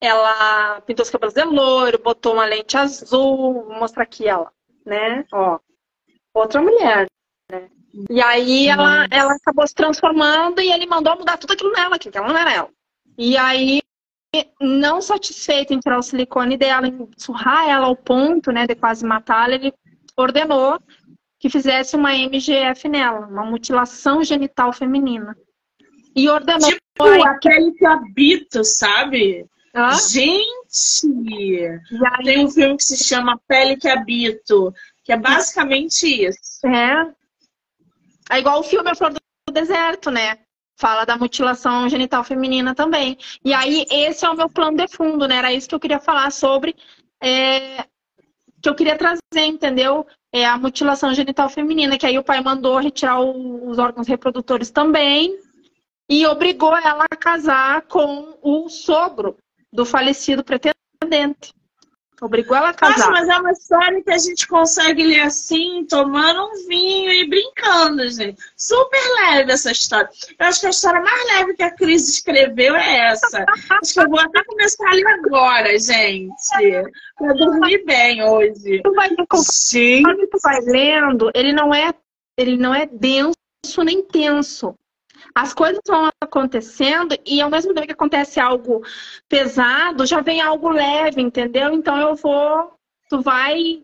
ela 0.00 0.80
pintou 0.82 1.02
os 1.02 1.10
cabelos 1.10 1.34
de 1.34 1.44
loiro, 1.44 2.02
botou 2.02 2.34
uma 2.34 2.46
lente 2.46 2.76
azul, 2.76 3.64
vou 3.64 3.78
mostrar 3.78 4.04
aqui 4.04 4.26
ela, 4.26 4.50
né? 4.86 5.24
Ó, 5.32 5.58
outra 6.34 6.62
mulher, 6.62 7.06
né? 7.50 7.68
E 8.08 8.22
aí 8.22 8.68
ela, 8.68 9.06
ela 9.10 9.34
acabou 9.34 9.66
se 9.66 9.74
transformando 9.74 10.60
e 10.60 10.72
ele 10.72 10.86
mandou 10.86 11.16
mudar 11.16 11.36
tudo 11.36 11.52
aquilo 11.52 11.72
nela, 11.72 11.98
que 11.98 12.10
ela 12.16 12.28
não 12.28 12.38
era 12.38 12.52
ela. 12.52 12.70
E 13.18 13.36
aí 13.36 13.82
não 14.58 15.02
satisfeito 15.02 15.74
em 15.74 15.78
tirar 15.80 15.98
o 15.98 16.02
silicone 16.02 16.56
dela, 16.56 16.88
em 16.88 17.08
surrar 17.18 17.68
ela 17.68 17.86
ao 17.86 17.94
ponto, 17.94 18.50
né, 18.50 18.66
de 18.66 18.74
quase 18.74 19.04
matá-la, 19.04 19.54
ele 19.54 19.74
ordenou 20.16 20.80
que 21.42 21.50
fizesse 21.50 21.96
uma 21.96 22.14
MGF 22.14 22.88
nela, 22.88 23.26
uma 23.26 23.44
mutilação 23.44 24.22
genital 24.22 24.72
feminina. 24.72 25.36
E 26.14 26.28
ordenou. 26.28 26.70
Tipo 26.70 27.04
a 27.04 27.34
pele 27.34 27.72
que 27.72 27.84
habita, 27.84 28.62
sabe? 28.62 29.44
Hã? 29.74 29.90
Gente! 29.90 31.66
Aí... 32.12 32.24
Tem 32.24 32.44
um 32.44 32.48
filme 32.48 32.76
que 32.76 32.84
se 32.84 33.02
chama 33.02 33.40
Pele 33.48 33.76
que 33.76 33.88
Habito, 33.88 34.72
que 35.02 35.12
é 35.12 35.16
basicamente 35.16 36.06
isso. 36.06 36.64
É. 36.64 37.12
É 38.30 38.38
igual 38.38 38.60
o 38.60 38.62
filme 38.62 38.88
A 38.88 38.94
Flor 38.94 39.12
do 39.12 39.52
Deserto, 39.52 40.12
né? 40.12 40.38
fala 40.76 41.04
da 41.04 41.16
mutilação 41.16 41.88
genital 41.88 42.24
feminina 42.24 42.74
também. 42.74 43.16
E 43.44 43.52
aí, 43.52 43.84
esse 43.90 44.24
é 44.24 44.30
o 44.30 44.36
meu 44.36 44.48
plano 44.48 44.76
de 44.76 44.88
fundo, 44.88 45.28
né? 45.28 45.36
Era 45.36 45.52
isso 45.52 45.68
que 45.68 45.74
eu 45.74 45.80
queria 45.80 46.00
falar 46.00 46.30
sobre, 46.32 46.74
é, 47.22 47.84
que 48.62 48.68
eu 48.68 48.74
queria 48.74 48.96
trazer, 48.96 49.44
entendeu? 49.44 50.06
É 50.32 50.46
a 50.46 50.56
mutilação 50.56 51.12
genital 51.12 51.50
feminina, 51.50 51.98
que 51.98 52.06
aí 52.06 52.16
o 52.16 52.22
pai 52.22 52.40
mandou 52.40 52.78
retirar 52.78 53.20
o, 53.20 53.68
os 53.68 53.78
órgãos 53.78 54.06
reprodutores 54.06 54.70
também 54.70 55.36
e 56.08 56.24
obrigou 56.26 56.76
ela 56.76 57.04
a 57.10 57.16
casar 57.16 57.82
com 57.82 58.38
o 58.40 58.68
sogro 58.68 59.36
do 59.72 59.84
falecido 59.84 60.44
pretendente. 60.44 61.52
Obrigou 62.22 62.56
ela 62.56 62.68
a 62.68 62.74
casar. 62.74 62.98
Nossa, 62.98 63.10
mas 63.10 63.28
é 63.28 63.36
uma 63.36 63.50
história 63.50 64.00
que 64.00 64.10
a 64.12 64.18
gente 64.18 64.46
consegue 64.46 65.02
ler 65.02 65.22
assim, 65.22 65.84
tomando 65.90 66.44
um 66.44 66.68
vinho 66.68 67.10
e 67.10 67.28
brincando, 67.28 68.08
gente. 68.08 68.40
Super 68.56 69.00
leve 69.22 69.50
essa 69.50 69.72
história. 69.72 70.08
Eu 70.38 70.46
acho 70.46 70.60
que 70.60 70.66
a 70.68 70.70
história 70.70 71.00
mais 71.00 71.26
leve 71.26 71.54
que 71.54 71.64
a 71.64 71.74
Cris 71.74 72.08
escreveu 72.08 72.76
é 72.76 73.10
essa. 73.10 73.44
acho 73.82 73.92
que 73.92 74.00
eu 74.00 74.08
vou 74.08 74.20
até 74.20 74.44
começar 74.44 74.88
a 74.88 74.94
ler 74.94 75.06
agora, 75.08 75.78
gente. 75.80 76.90
Pra 77.18 77.32
dormir 77.32 77.84
bem 77.84 78.22
hoje. 78.22 78.80
Tu 78.84 78.92
vai, 78.94 79.10
Sim. 79.42 80.04
tu 80.30 80.38
vai 80.40 80.60
lendo, 80.60 81.28
ele 81.34 81.52
não 81.52 81.74
é, 81.74 81.92
ele 82.38 82.56
não 82.56 82.72
é 82.72 82.86
denso 82.86 83.34
nem 83.84 84.00
tenso 84.02 84.76
as 85.34 85.54
coisas 85.54 85.80
vão 85.86 86.10
acontecendo 86.20 87.16
e 87.24 87.40
ao 87.40 87.50
mesmo 87.50 87.72
tempo 87.74 87.86
que 87.86 87.92
acontece 87.92 88.40
algo 88.40 88.82
pesado, 89.28 90.06
já 90.06 90.20
vem 90.20 90.40
algo 90.40 90.68
leve, 90.68 91.20
entendeu? 91.20 91.72
Então 91.72 91.96
eu 91.98 92.14
vou, 92.14 92.72
tu 93.08 93.20
vai, 93.20 93.82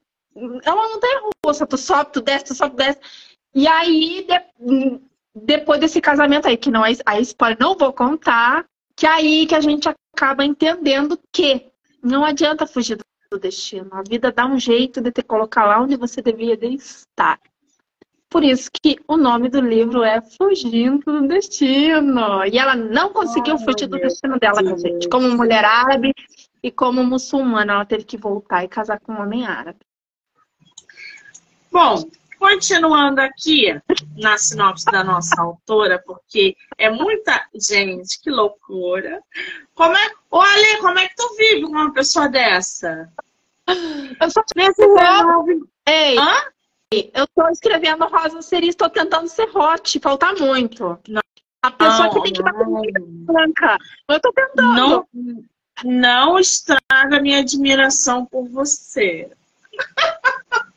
é 0.64 0.72
uma 0.72 0.88
montanha 0.88 1.22
russa, 1.44 1.66
tu 1.66 1.76
sobe, 1.76 2.12
tu 2.12 2.20
desce, 2.20 2.46
tu 2.46 2.54
sobe, 2.54 2.76
desce. 2.76 3.00
E 3.54 3.66
aí, 3.66 4.26
de, 4.58 5.00
depois 5.34 5.80
desse 5.80 6.00
casamento 6.00 6.48
aí, 6.48 6.56
que 6.56 6.70
não 6.70 6.84
é 6.84 6.92
a 7.06 7.20
spoiler, 7.20 7.58
não 7.58 7.76
vou 7.76 7.92
contar, 7.92 8.64
que 8.96 9.06
é 9.06 9.10
aí 9.10 9.46
que 9.46 9.54
a 9.54 9.60
gente 9.60 9.88
acaba 9.88 10.44
entendendo 10.44 11.18
que 11.32 11.66
não 12.02 12.24
adianta 12.24 12.66
fugir 12.66 12.98
do 13.30 13.38
destino. 13.38 13.88
A 13.92 14.02
vida 14.02 14.32
dá 14.32 14.46
um 14.46 14.58
jeito 14.58 15.00
de 15.00 15.12
te 15.12 15.22
colocar 15.22 15.64
lá 15.66 15.80
onde 15.80 15.96
você 15.96 16.22
devia 16.22 16.54
estar. 16.54 17.38
Por 18.30 18.44
isso 18.44 18.70
que 18.70 18.98
o 19.08 19.16
nome 19.16 19.48
do 19.48 19.60
livro 19.60 20.02
é 20.02 20.20
Fugindo 20.20 21.02
do 21.04 21.26
Destino. 21.26 22.44
E 22.44 22.58
ela 22.58 22.76
não 22.76 23.10
conseguiu 23.10 23.54
oh, 23.54 23.58
fugir 23.58 23.86
do 23.86 23.98
destino 23.98 24.38
dela, 24.38 24.62
Deus. 24.62 24.82
gente. 24.82 25.08
Como 25.08 25.30
mulher 25.30 25.64
árabe 25.64 26.12
e 26.62 26.70
como 26.70 27.02
muçulmana, 27.02 27.72
ela 27.72 27.84
teve 27.86 28.04
que 28.04 28.18
voltar 28.18 28.64
e 28.64 28.68
casar 28.68 29.00
com 29.00 29.12
um 29.12 29.22
homem 29.22 29.46
árabe. 29.46 29.78
Bom, 31.72 32.06
continuando 32.38 33.20
aqui 33.20 33.80
na 34.16 34.36
sinopse 34.36 34.84
da 34.86 35.02
nossa 35.02 35.40
autora, 35.40 36.02
porque 36.04 36.54
é 36.76 36.90
muita 36.90 37.46
gente, 37.54 38.20
que 38.20 38.30
loucura. 38.30 39.22
Como 39.74 39.96
é, 39.96 40.10
olha, 40.30 40.78
como 40.80 40.98
é 40.98 41.08
que 41.08 41.16
tu 41.16 41.34
vive 41.36 41.62
com 41.62 41.72
uma 41.72 41.92
pessoa 41.92 42.28
dessa? 42.28 43.10
Eu 44.20 44.30
só 44.30 44.42
Nesse 44.54 44.82
Ei, 45.86 46.18
Hã? 46.18 46.57
Eu 46.90 47.24
estou 47.24 47.48
escrevendo 47.50 48.06
Rosa 48.06 48.40
Seri, 48.40 48.68
estou 48.68 48.88
tentando 48.88 49.28
ser 49.28 49.50
hot, 49.54 50.00
falta 50.00 50.32
muito. 50.34 50.98
A 51.62 51.70
pessoa 51.70 52.06
não, 52.06 52.14
que 52.14 52.22
tem 52.22 52.32
que 52.32 52.40
estar 52.40 52.52
branca. 52.52 53.78
Eu 54.08 54.16
estou 54.16 54.32
tentando. 54.32 54.74
Não, 54.74 55.08
não 55.84 56.38
estraga 56.38 57.20
minha 57.20 57.40
admiração 57.40 58.24
por 58.24 58.48
você. 58.48 59.30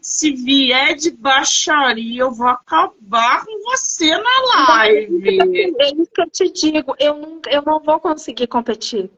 Se 0.00 0.32
vier 0.32 0.94
de 0.94 1.10
baixaria, 1.10 2.22
eu 2.22 2.32
vou 2.32 2.48
acabar 2.48 3.44
com 3.44 3.64
você 3.64 4.16
na 4.16 4.66
live. 4.68 5.38
É 5.78 5.92
isso 5.94 6.10
que 6.14 6.22
eu 6.22 6.30
te 6.30 6.50
digo. 6.50 6.96
Eu 6.98 7.18
não, 7.18 7.40
eu 7.50 7.60
não 7.60 7.78
vou 7.78 8.00
conseguir 8.00 8.46
competir. 8.46 9.10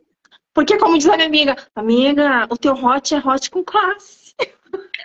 Porque, 0.53 0.77
como 0.79 0.99
diz 0.99 1.09
a 1.09 1.17
minha 1.17 1.29
amiga, 1.29 1.57
amiga, 1.77 2.49
o 2.51 2.57
teu 2.57 2.75
hot 2.75 3.15
é 3.15 3.19
hot 3.19 3.49
com 3.53 3.63
classe. 3.63 4.20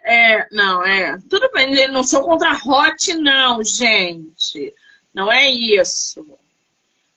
É, 0.04 0.48
não, 0.52 0.86
é. 0.86 1.18
Tudo 1.30 1.50
bem, 1.52 1.88
não 1.88 2.04
sou 2.04 2.22
contra 2.22 2.52
hot, 2.54 3.14
não, 3.16 3.64
gente. 3.64 4.74
Não 5.14 5.32
é 5.32 5.50
isso. 5.50 6.26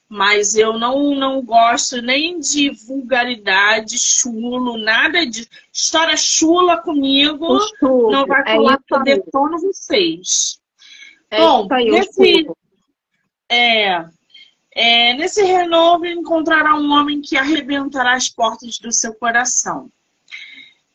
Mas 0.09 0.55
eu 0.55 0.78
não, 0.78 1.14
não 1.14 1.42
gosto 1.42 2.01
nem 2.01 2.40
de 2.40 2.70
vulgaridade, 2.70 3.99
chulo, 3.99 4.78
nada 4.78 5.26
de. 5.26 5.46
História 5.70 6.16
chula 6.16 6.78
comigo. 6.78 7.59
Não 7.82 8.26
vai 8.26 8.42
falar 8.42 8.74
é 8.74 8.78
que 8.78 8.94
eu 8.94 9.03
detono 9.03 9.59
vocês. 9.59 10.59
É 11.30 11.38
Bom, 11.38 11.68
nesse, 11.68 12.49
é, 13.51 14.07
é, 14.72 15.12
nesse 15.12 15.42
renovo 15.42 16.07
encontrará 16.07 16.74
um 16.74 16.90
homem 16.90 17.20
que 17.20 17.36
arrebentará 17.36 18.14
as 18.14 18.30
portas 18.30 18.78
do 18.78 18.90
seu 18.90 19.14
coração. 19.14 19.90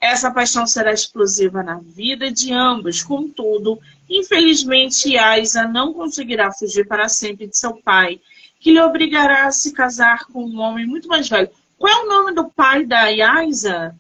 Essa 0.04 0.30
paixão 0.30 0.68
será 0.68 0.92
explosiva 0.92 1.64
na 1.64 1.80
vida 1.80 2.30
de 2.30 2.52
ambos. 2.52 3.02
Contudo, 3.02 3.80
infelizmente, 4.10 5.16
Isa 5.16 5.66
não 5.66 5.94
conseguirá 5.94 6.52
fugir 6.52 6.86
para 6.86 7.08
sempre 7.08 7.48
de 7.48 7.58
seu 7.58 7.78
pai, 7.78 8.20
que 8.60 8.74
lhe 8.74 8.82
obrigará 8.82 9.48
a 9.48 9.52
se 9.54 9.72
casar 9.72 10.26
com 10.26 10.44
um 10.44 10.60
homem 10.60 10.86
muito 10.86 11.08
mais 11.08 11.30
velho. 11.30 11.50
Qual 11.78 11.90
é 11.90 12.04
o 12.04 12.10
nome 12.10 12.34
do 12.34 12.50
pai 12.50 12.86
da 12.86 13.14
Isa? 13.46 13.98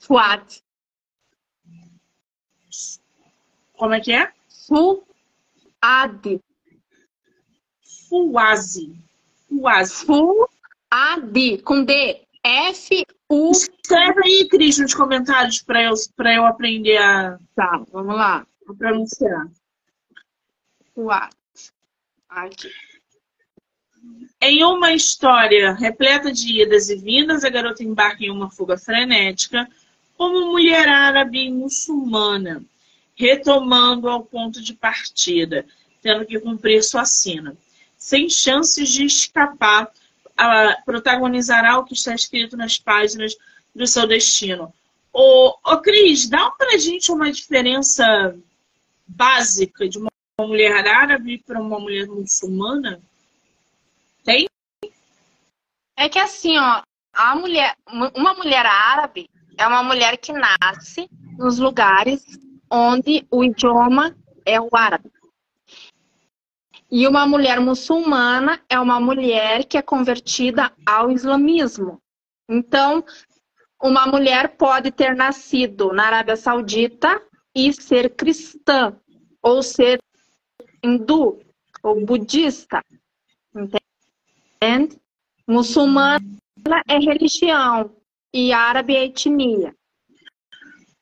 Fuad. 0.00 0.60
Como 3.74 3.94
é 3.94 4.00
que 4.00 4.12
é? 4.12 4.28
Fuad. 4.66 6.40
Fuazi. 8.08 8.92
Fuazi. 9.48 10.04
Fuad. 10.04 11.62
Com 11.62 11.84
D. 11.84 12.26
F-U. 12.44 13.50
Escreve 13.50 14.20
aí, 14.24 14.48
Cris, 14.48 14.78
nos 14.78 14.94
comentários 14.94 15.62
para 15.62 15.82
eu, 15.82 15.94
pra 16.16 16.34
eu 16.34 16.44
aprender 16.44 16.96
a, 16.98 17.38
Tá, 17.54 17.82
vamos 17.92 18.14
lá. 18.14 18.46
a 18.68 18.74
pronunciar. 18.74 19.48
Fuad. 20.94 21.30
Aqui. 22.28 22.70
Em 24.40 24.64
uma 24.64 24.92
história 24.92 25.72
repleta 25.74 26.32
de 26.32 26.62
idas 26.62 26.90
e 26.90 26.96
vindas, 26.96 27.44
a 27.44 27.50
garota 27.50 27.84
embarca 27.84 28.24
em 28.24 28.30
uma 28.30 28.50
fuga 28.50 28.76
frenética 28.76 29.68
como 30.16 30.46
mulher 30.52 30.88
árabe 30.88 31.46
e 31.46 31.52
muçulmana, 31.52 32.64
retomando 33.14 34.08
ao 34.08 34.24
ponto 34.24 34.60
de 34.60 34.74
partida, 34.74 35.64
tendo 36.02 36.26
que 36.26 36.40
cumprir 36.40 36.82
sua 36.82 37.04
sina. 37.04 37.56
Sem 37.96 38.28
chances 38.28 38.88
de 38.88 39.04
escapar, 39.04 39.92
protagonizará 40.84 41.78
o 41.78 41.84
que 41.84 41.94
está 41.94 42.14
escrito 42.14 42.56
nas 42.56 42.78
páginas 42.78 43.34
do 43.74 43.86
seu 43.86 44.06
destino. 44.06 44.72
Ô, 45.12 45.54
ô 45.64 45.78
Cris, 45.78 46.28
dá 46.28 46.50
pra 46.52 46.78
gente 46.78 47.12
uma 47.12 47.30
diferença 47.30 48.34
básica 49.06 49.88
de 49.88 49.98
uma 49.98 50.10
mulher 50.40 50.86
árabe 50.86 51.38
para 51.46 51.60
uma 51.60 51.78
mulher 51.78 52.06
muçulmana? 52.06 53.00
Tem? 54.24 54.48
É 55.96 56.08
que 56.08 56.18
assim, 56.18 56.58
ó, 56.58 56.82
a 57.12 57.36
mulher, 57.36 57.76
uma 58.14 58.34
mulher 58.34 58.64
árabe 58.64 59.28
é 59.58 59.66
uma 59.66 59.82
mulher 59.82 60.16
que 60.16 60.32
nasce 60.32 61.10
nos 61.36 61.58
lugares 61.58 62.24
onde 62.70 63.26
o 63.30 63.44
idioma 63.44 64.16
é 64.46 64.58
o 64.58 64.70
árabe. 64.72 65.11
E 66.92 67.08
uma 67.08 67.26
mulher 67.26 67.58
muçulmana 67.58 68.60
é 68.68 68.78
uma 68.78 69.00
mulher 69.00 69.64
que 69.64 69.78
é 69.78 69.82
convertida 69.82 70.70
ao 70.84 71.10
islamismo. 71.10 71.98
Então, 72.46 73.02
uma 73.82 74.06
mulher 74.06 74.58
pode 74.58 74.92
ter 74.92 75.16
nascido 75.16 75.90
na 75.94 76.04
Arábia 76.04 76.36
Saudita 76.36 77.18
e 77.54 77.72
ser 77.72 78.14
cristã, 78.14 78.94
ou 79.42 79.62
ser 79.62 80.02
hindu, 80.84 81.40
ou 81.82 82.04
budista. 82.04 82.84
Entende? 83.56 85.00
Muçulmana 85.48 86.20
é 86.86 86.98
religião 86.98 87.90
e 88.34 88.52
árabe 88.52 88.94
é 88.94 89.04
etnia. 89.06 89.74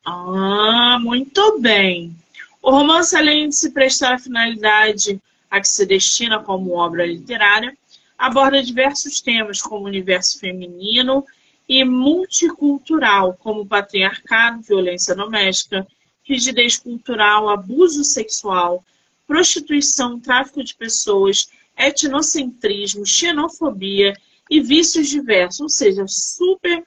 Ah, 0.06 0.98
muito 1.00 1.58
bem. 1.58 2.14
O 2.62 2.70
romance, 2.70 3.16
além 3.16 3.48
de 3.48 3.56
se 3.56 3.72
prestar 3.72 4.14
à 4.14 4.18
finalidade 4.20 5.20
a 5.50 5.60
que 5.60 5.68
se 5.68 5.84
destina 5.84 6.42
como 6.42 6.76
obra 6.76 7.04
literária, 7.04 7.76
aborda 8.16 8.62
diversos 8.62 9.20
temas 9.20 9.60
como 9.60 9.84
o 9.84 9.88
universo 9.88 10.38
feminino 10.38 11.24
e 11.68 11.84
multicultural, 11.84 13.34
como 13.34 13.66
patriarcado, 13.66 14.62
violência 14.62 15.14
doméstica, 15.14 15.86
rigidez 16.22 16.76
cultural, 16.78 17.48
abuso 17.48 18.04
sexual, 18.04 18.84
prostituição, 19.26 20.20
tráfico 20.20 20.62
de 20.62 20.74
pessoas, 20.74 21.48
etnocentrismo, 21.76 23.06
xenofobia 23.06 24.14
e 24.50 24.60
vícios 24.60 25.08
diversos. 25.08 25.60
Ou 25.60 25.68
seja, 25.68 26.04
super 26.06 26.84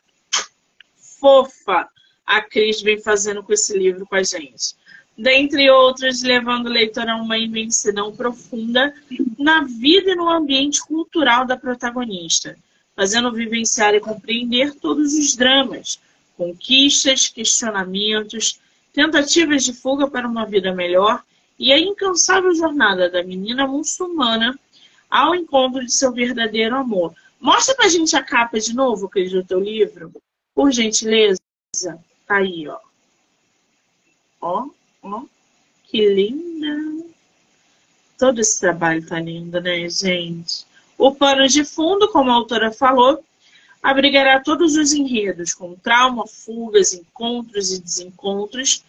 fofa 0.95 1.89
a 2.25 2.41
Cris 2.41 2.81
vem 2.81 2.99
fazendo 2.99 3.43
com 3.43 3.53
esse 3.53 3.77
livro 3.77 4.05
com 4.05 4.15
a 4.15 4.23
gente. 4.23 4.75
Dentre 5.17 5.69
outros, 5.69 6.23
levando 6.23 6.65
o 6.65 6.71
leitor 6.71 7.07
a 7.07 7.15
uma 7.15 7.37
imensidão 7.37 8.15
profunda 8.15 8.93
na 9.37 9.63
vida 9.63 10.11
e 10.11 10.15
no 10.15 10.29
ambiente 10.29 10.81
cultural 10.81 11.45
da 11.45 11.55
protagonista, 11.55 12.57
fazendo 12.95 13.31
vivenciar 13.31 13.93
e 13.93 13.99
compreender 13.99 14.73
todos 14.75 15.13
os 15.13 15.35
dramas, 15.35 15.99
conquistas, 16.35 17.27
questionamentos, 17.27 18.59
tentativas 18.91 19.63
de 19.63 19.73
fuga 19.73 20.07
para 20.07 20.27
uma 20.27 20.45
vida 20.45 20.73
melhor 20.73 21.23
e 21.59 21.71
a 21.71 21.79
incansável 21.79 22.53
jornada 22.55 23.09
da 23.09 23.23
menina 23.23 23.67
muçulmana 23.67 24.57
ao 25.09 25.35
encontro 25.35 25.85
de 25.85 25.93
seu 25.93 26.11
verdadeiro 26.11 26.75
amor. 26.75 27.13
Mostra 27.39 27.75
pra 27.75 27.87
gente 27.87 28.15
a 28.15 28.23
capa 28.23 28.59
de 28.59 28.73
novo, 28.73 29.07
Cris, 29.07 29.31
do 29.31 29.43
teu 29.43 29.59
livro. 29.59 30.11
Por 30.55 30.71
gentileza, 30.71 31.39
tá 32.25 32.37
aí, 32.37 32.67
ó. 32.67 32.79
Ó, 34.41 34.69
ó, 35.03 35.23
que 35.83 36.07
linda. 36.07 37.05
Todo 38.17 38.39
esse 38.39 38.59
trabalho 38.59 39.05
tá 39.05 39.19
lindo, 39.19 39.59
né, 39.61 39.87
gente? 39.89 40.65
O 40.97 41.13
pano 41.13 41.47
de 41.47 41.63
fundo, 41.65 42.07
como 42.09 42.31
a 42.31 42.35
autora 42.35 42.71
falou, 42.71 43.23
abrigará 43.81 44.39
todos 44.39 44.75
os 44.75 44.93
enredos, 44.93 45.53
com 45.53 45.75
trauma, 45.75 46.25
fugas, 46.25 46.93
encontros 46.93 47.71
e 47.71 47.81
desencontros. 47.81 48.83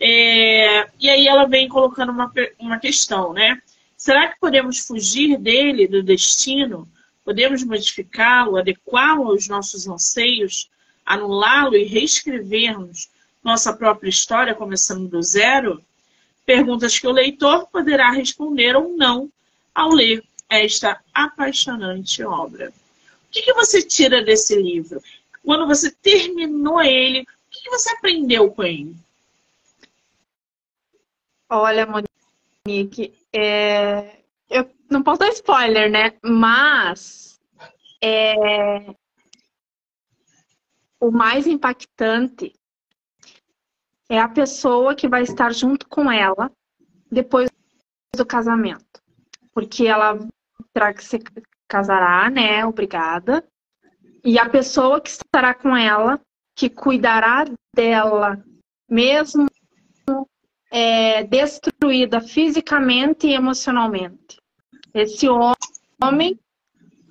É... 0.00 0.88
E 1.00 1.10
aí 1.10 1.26
ela 1.26 1.46
vem 1.46 1.68
colocando 1.68 2.12
uma, 2.12 2.32
uma 2.58 2.78
questão, 2.78 3.32
né? 3.32 3.60
Será 3.96 4.28
que 4.28 4.38
podemos 4.38 4.78
fugir 4.78 5.36
dele, 5.36 5.88
do 5.88 6.02
destino? 6.02 6.88
Podemos 7.24 7.64
modificá-lo, 7.64 8.56
adequá-lo 8.56 9.28
aos 9.28 9.48
nossos 9.48 9.88
anseios? 9.88 10.70
anulá-lo 11.08 11.74
e 11.74 11.84
reescrevermos 11.84 13.08
nossa 13.42 13.72
própria 13.72 14.08
história, 14.08 14.54
começando 14.54 15.08
do 15.08 15.22
zero? 15.22 15.82
Perguntas 16.44 16.98
que 16.98 17.06
o 17.06 17.12
leitor 17.12 17.66
poderá 17.68 18.10
responder 18.10 18.76
ou 18.76 18.96
não 18.96 19.30
ao 19.74 19.90
ler 19.90 20.24
esta 20.48 21.00
apaixonante 21.12 22.22
obra. 22.24 22.70
O 22.70 23.30
que, 23.30 23.42
que 23.42 23.52
você 23.52 23.82
tira 23.82 24.22
desse 24.22 24.56
livro? 24.56 25.02
Quando 25.44 25.66
você 25.66 25.90
terminou 25.90 26.82
ele, 26.82 27.22
o 27.22 27.26
que, 27.50 27.62
que 27.62 27.70
você 27.70 27.90
aprendeu 27.90 28.50
com 28.50 28.64
ele? 28.64 28.96
Olha, 31.50 31.86
Monique, 32.66 33.14
é... 33.32 34.20
eu 34.50 34.70
não 34.90 35.02
posso 35.02 35.20
dar 35.20 35.28
spoiler, 35.28 35.90
né? 35.90 36.14
Mas 36.22 37.40
é 38.02 38.94
o 41.00 41.10
mais 41.10 41.46
impactante 41.46 42.54
é 44.08 44.18
a 44.18 44.28
pessoa 44.28 44.94
que 44.94 45.08
vai 45.08 45.22
estar 45.22 45.52
junto 45.52 45.86
com 45.88 46.10
ela 46.10 46.50
depois 47.10 47.50
do 48.16 48.24
casamento. 48.24 49.02
Porque 49.52 49.86
ela 49.86 50.18
terá 50.72 50.94
que 50.94 51.04
se 51.04 51.18
casará, 51.68 52.30
né? 52.30 52.64
Obrigada. 52.64 53.44
E 54.24 54.38
a 54.38 54.48
pessoa 54.48 55.00
que 55.00 55.10
estará 55.10 55.54
com 55.54 55.76
ela, 55.76 56.20
que 56.56 56.68
cuidará 56.68 57.44
dela, 57.74 58.42
mesmo 58.88 59.46
é, 60.70 61.24
destruída 61.24 62.20
fisicamente 62.20 63.26
e 63.26 63.34
emocionalmente. 63.34 64.38
Esse 64.92 65.26
homem 65.28 66.38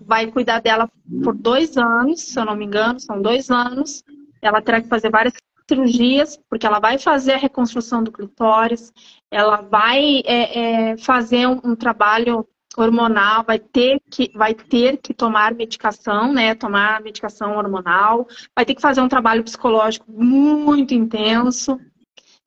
vai 0.02 0.32
cuidar 0.32 0.60
dela 0.60 0.90
por 1.24 1.36
dois 1.36 1.78
anos, 1.78 2.22
se 2.22 2.40
eu 2.40 2.46
não 2.46 2.56
me 2.56 2.66
engano, 2.66 3.00
são 3.00 3.22
dois 3.22 3.50
anos. 3.50 4.04
Ela 4.42 4.62
terá 4.62 4.82
que 4.82 4.88
fazer 4.88 5.10
várias 5.10 5.34
cirurgias, 5.68 6.40
porque 6.50 6.66
ela 6.66 6.80
vai 6.80 6.98
fazer 6.98 7.34
a 7.34 7.38
reconstrução 7.38 8.04
do 8.04 8.12
clitóris, 8.12 8.92
ela 9.30 9.58
vai 9.58 10.22
é, 10.26 10.92
é, 10.92 10.98
fazer 10.98 11.48
um, 11.48 11.60
um, 11.64 11.76
trabalho 11.76 12.48
hormonal, 12.78 13.44
vai 13.44 13.60
ter, 13.60 14.00
que, 14.10 14.32
vai 14.36 14.54
ter 14.54 14.98
que 14.98 15.14
tomar 15.14 15.54
medicação, 15.54 16.32
né? 16.32 16.56
Tomar 16.56 17.02
medicação 17.02 17.58
hormonal, 17.58 18.28
vai 18.56 18.66
ter 18.66 18.76
que 18.76 18.82
fazer 18.82 19.02
um 19.02 19.10
trabalho 19.10 19.44
psicológico 19.44 20.06
muito 20.12 20.94
intenso. 20.94 21.80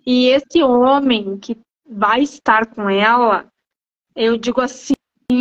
E 0.07 0.29
esse 0.29 0.63
homem 0.63 1.39
que 1.39 1.59
vai 1.89 2.23
estar 2.23 2.67
com 2.67 2.89
ela, 2.89 3.51
eu 4.15 4.37
digo 4.37 4.61
assim, 4.61 4.95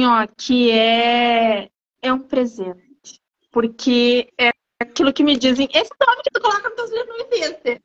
ó, 0.05 0.27
que 0.35 0.71
é 0.71 1.69
é 2.01 2.11
um 2.13 2.19
presente. 2.19 3.19
Porque 3.51 4.31
é 4.37 4.51
aquilo 4.81 5.13
que 5.13 5.23
me 5.23 5.37
dizem, 5.37 5.69
esse 5.73 5.91
nome 5.99 6.21
que 6.23 6.31
tu 6.31 6.41
coloca 6.41 6.69
nos 6.69 6.75
teus 6.75 6.91
livros 6.91 7.17
não 7.17 7.25
existe. 7.27 7.81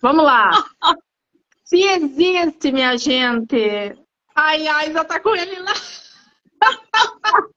Vamos 0.00 0.24
lá. 0.24 0.50
Se 1.64 1.82
existe, 1.82 2.70
minha 2.70 2.96
gente. 2.96 3.96
Ai, 4.34 4.66
ai, 4.68 4.92
já 4.92 5.04
tá 5.04 5.18
com 5.18 5.34
ele 5.34 5.58
lá. 5.60 5.72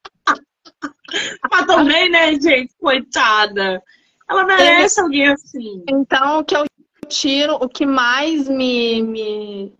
Mas 1.50 1.66
também, 1.66 2.10
né, 2.10 2.32
gente? 2.40 2.74
Coitada. 2.80 3.82
Ela 4.28 4.44
merece 4.44 5.00
alguém 5.00 5.28
assim. 5.28 5.84
Então, 5.88 6.40
o 6.40 6.44
que 6.44 6.56
eu 6.56 6.64
tiro, 7.08 7.54
o 7.54 7.68
que 7.68 7.86
mais 7.86 8.48
me, 8.48 9.02
me 9.02 9.74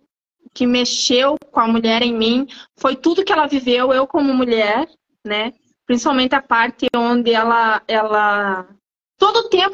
que 0.54 0.66
mexeu 0.66 1.36
com 1.50 1.60
a 1.60 1.68
mulher 1.68 2.02
em 2.02 2.12
mim 2.12 2.46
foi 2.76 2.96
tudo 2.96 3.24
que 3.24 3.32
ela 3.32 3.46
viveu, 3.46 3.92
eu 3.92 4.06
como 4.06 4.34
mulher, 4.34 4.88
né? 5.24 5.52
Principalmente 5.88 6.34
a 6.34 6.42
parte 6.42 6.86
onde 6.94 7.32
ela, 7.32 7.82
ela 7.88 8.68
todo 9.18 9.48
tempo 9.48 9.72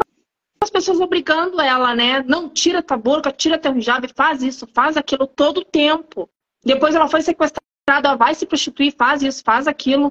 as 0.63 0.71
pessoas 0.71 0.99
obrigando 0.99 1.61
ela, 1.61 1.95
né? 1.95 2.23
Não, 2.23 2.49
tira 2.49 2.83
tua 2.83 2.97
burca, 2.97 3.31
tira 3.31 3.59
teu 3.59 3.77
hijab, 3.77 4.09
faz 4.17 4.43
isso, 4.43 4.67
faz 4.73 4.97
aquilo 4.97 5.27
todo 5.27 5.63
tempo. 5.63 6.31
Depois 6.65 6.95
ela 6.95 7.07
foi 7.07 7.21
sequestrada, 7.21 8.17
vai 8.17 8.35
se 8.35 8.47
prostituir, 8.47 8.95
faz 8.97 9.23
isso, 9.23 9.43
faz 9.45 9.67
aquilo. 9.67 10.11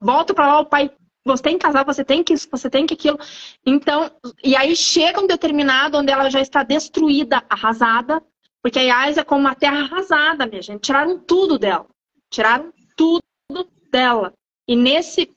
Volta 0.00 0.32
para 0.32 0.46
lá, 0.46 0.60
o 0.60 0.64
pai, 0.64 0.90
você 1.22 1.42
tem 1.42 1.58
que 1.58 1.66
casar, 1.66 1.84
você 1.84 2.02
tem 2.02 2.24
que 2.24 2.32
isso, 2.32 2.48
você 2.50 2.70
tem 2.70 2.86
que 2.86 2.94
aquilo. 2.94 3.18
Então, 3.66 4.10
e 4.42 4.56
aí 4.56 4.74
chega 4.74 5.20
um 5.20 5.26
determinado 5.26 5.98
onde 5.98 6.10
ela 6.10 6.30
já 6.30 6.40
está 6.40 6.62
destruída, 6.62 7.44
arrasada, 7.50 8.22
porque 8.62 8.78
a 8.78 8.82
Yas 8.82 9.18
é 9.18 9.24
como 9.24 9.40
uma 9.40 9.54
terra 9.54 9.80
arrasada, 9.80 10.46
minha 10.46 10.62
gente. 10.62 10.80
Tiraram 10.80 11.18
tudo 11.18 11.58
dela. 11.58 11.86
Tiraram 12.30 12.72
tudo 12.96 13.20
dela. 13.90 14.32
E 14.66 14.74
nesse 14.74 15.30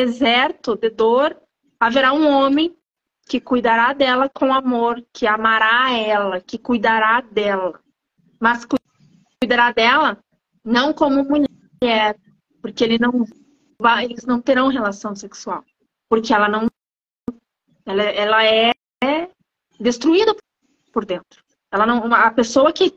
deserto 0.00 0.76
de 0.76 0.88
dor, 0.88 1.36
haverá 1.78 2.12
um 2.14 2.26
homem 2.26 2.74
que 3.28 3.38
cuidará 3.38 3.92
dela 3.92 4.30
com 4.30 4.52
amor, 4.52 5.04
que 5.12 5.26
amará 5.26 5.92
ela, 5.92 6.40
que 6.40 6.56
cuidará 6.56 7.20
dela. 7.20 7.78
Mas 8.40 8.66
cuidará 9.38 9.72
dela 9.72 10.18
não 10.64 10.94
como 10.94 11.22
mulher, 11.22 12.16
porque 12.62 12.82
ele 12.82 12.98
não 12.98 13.26
vai, 13.78 14.06
eles 14.06 14.24
não 14.24 14.40
terão 14.40 14.68
relação 14.68 15.14
sexual, 15.14 15.62
porque 16.08 16.32
ela 16.32 16.48
não 16.48 16.66
ela, 17.84 18.02
ela 18.02 18.44
é 18.44 18.72
destruída 19.78 20.34
por 20.92 21.04
dentro. 21.04 21.44
Ela 21.70 21.84
não, 21.84 22.12
a 22.14 22.30
pessoa 22.30 22.72
que, 22.72 22.94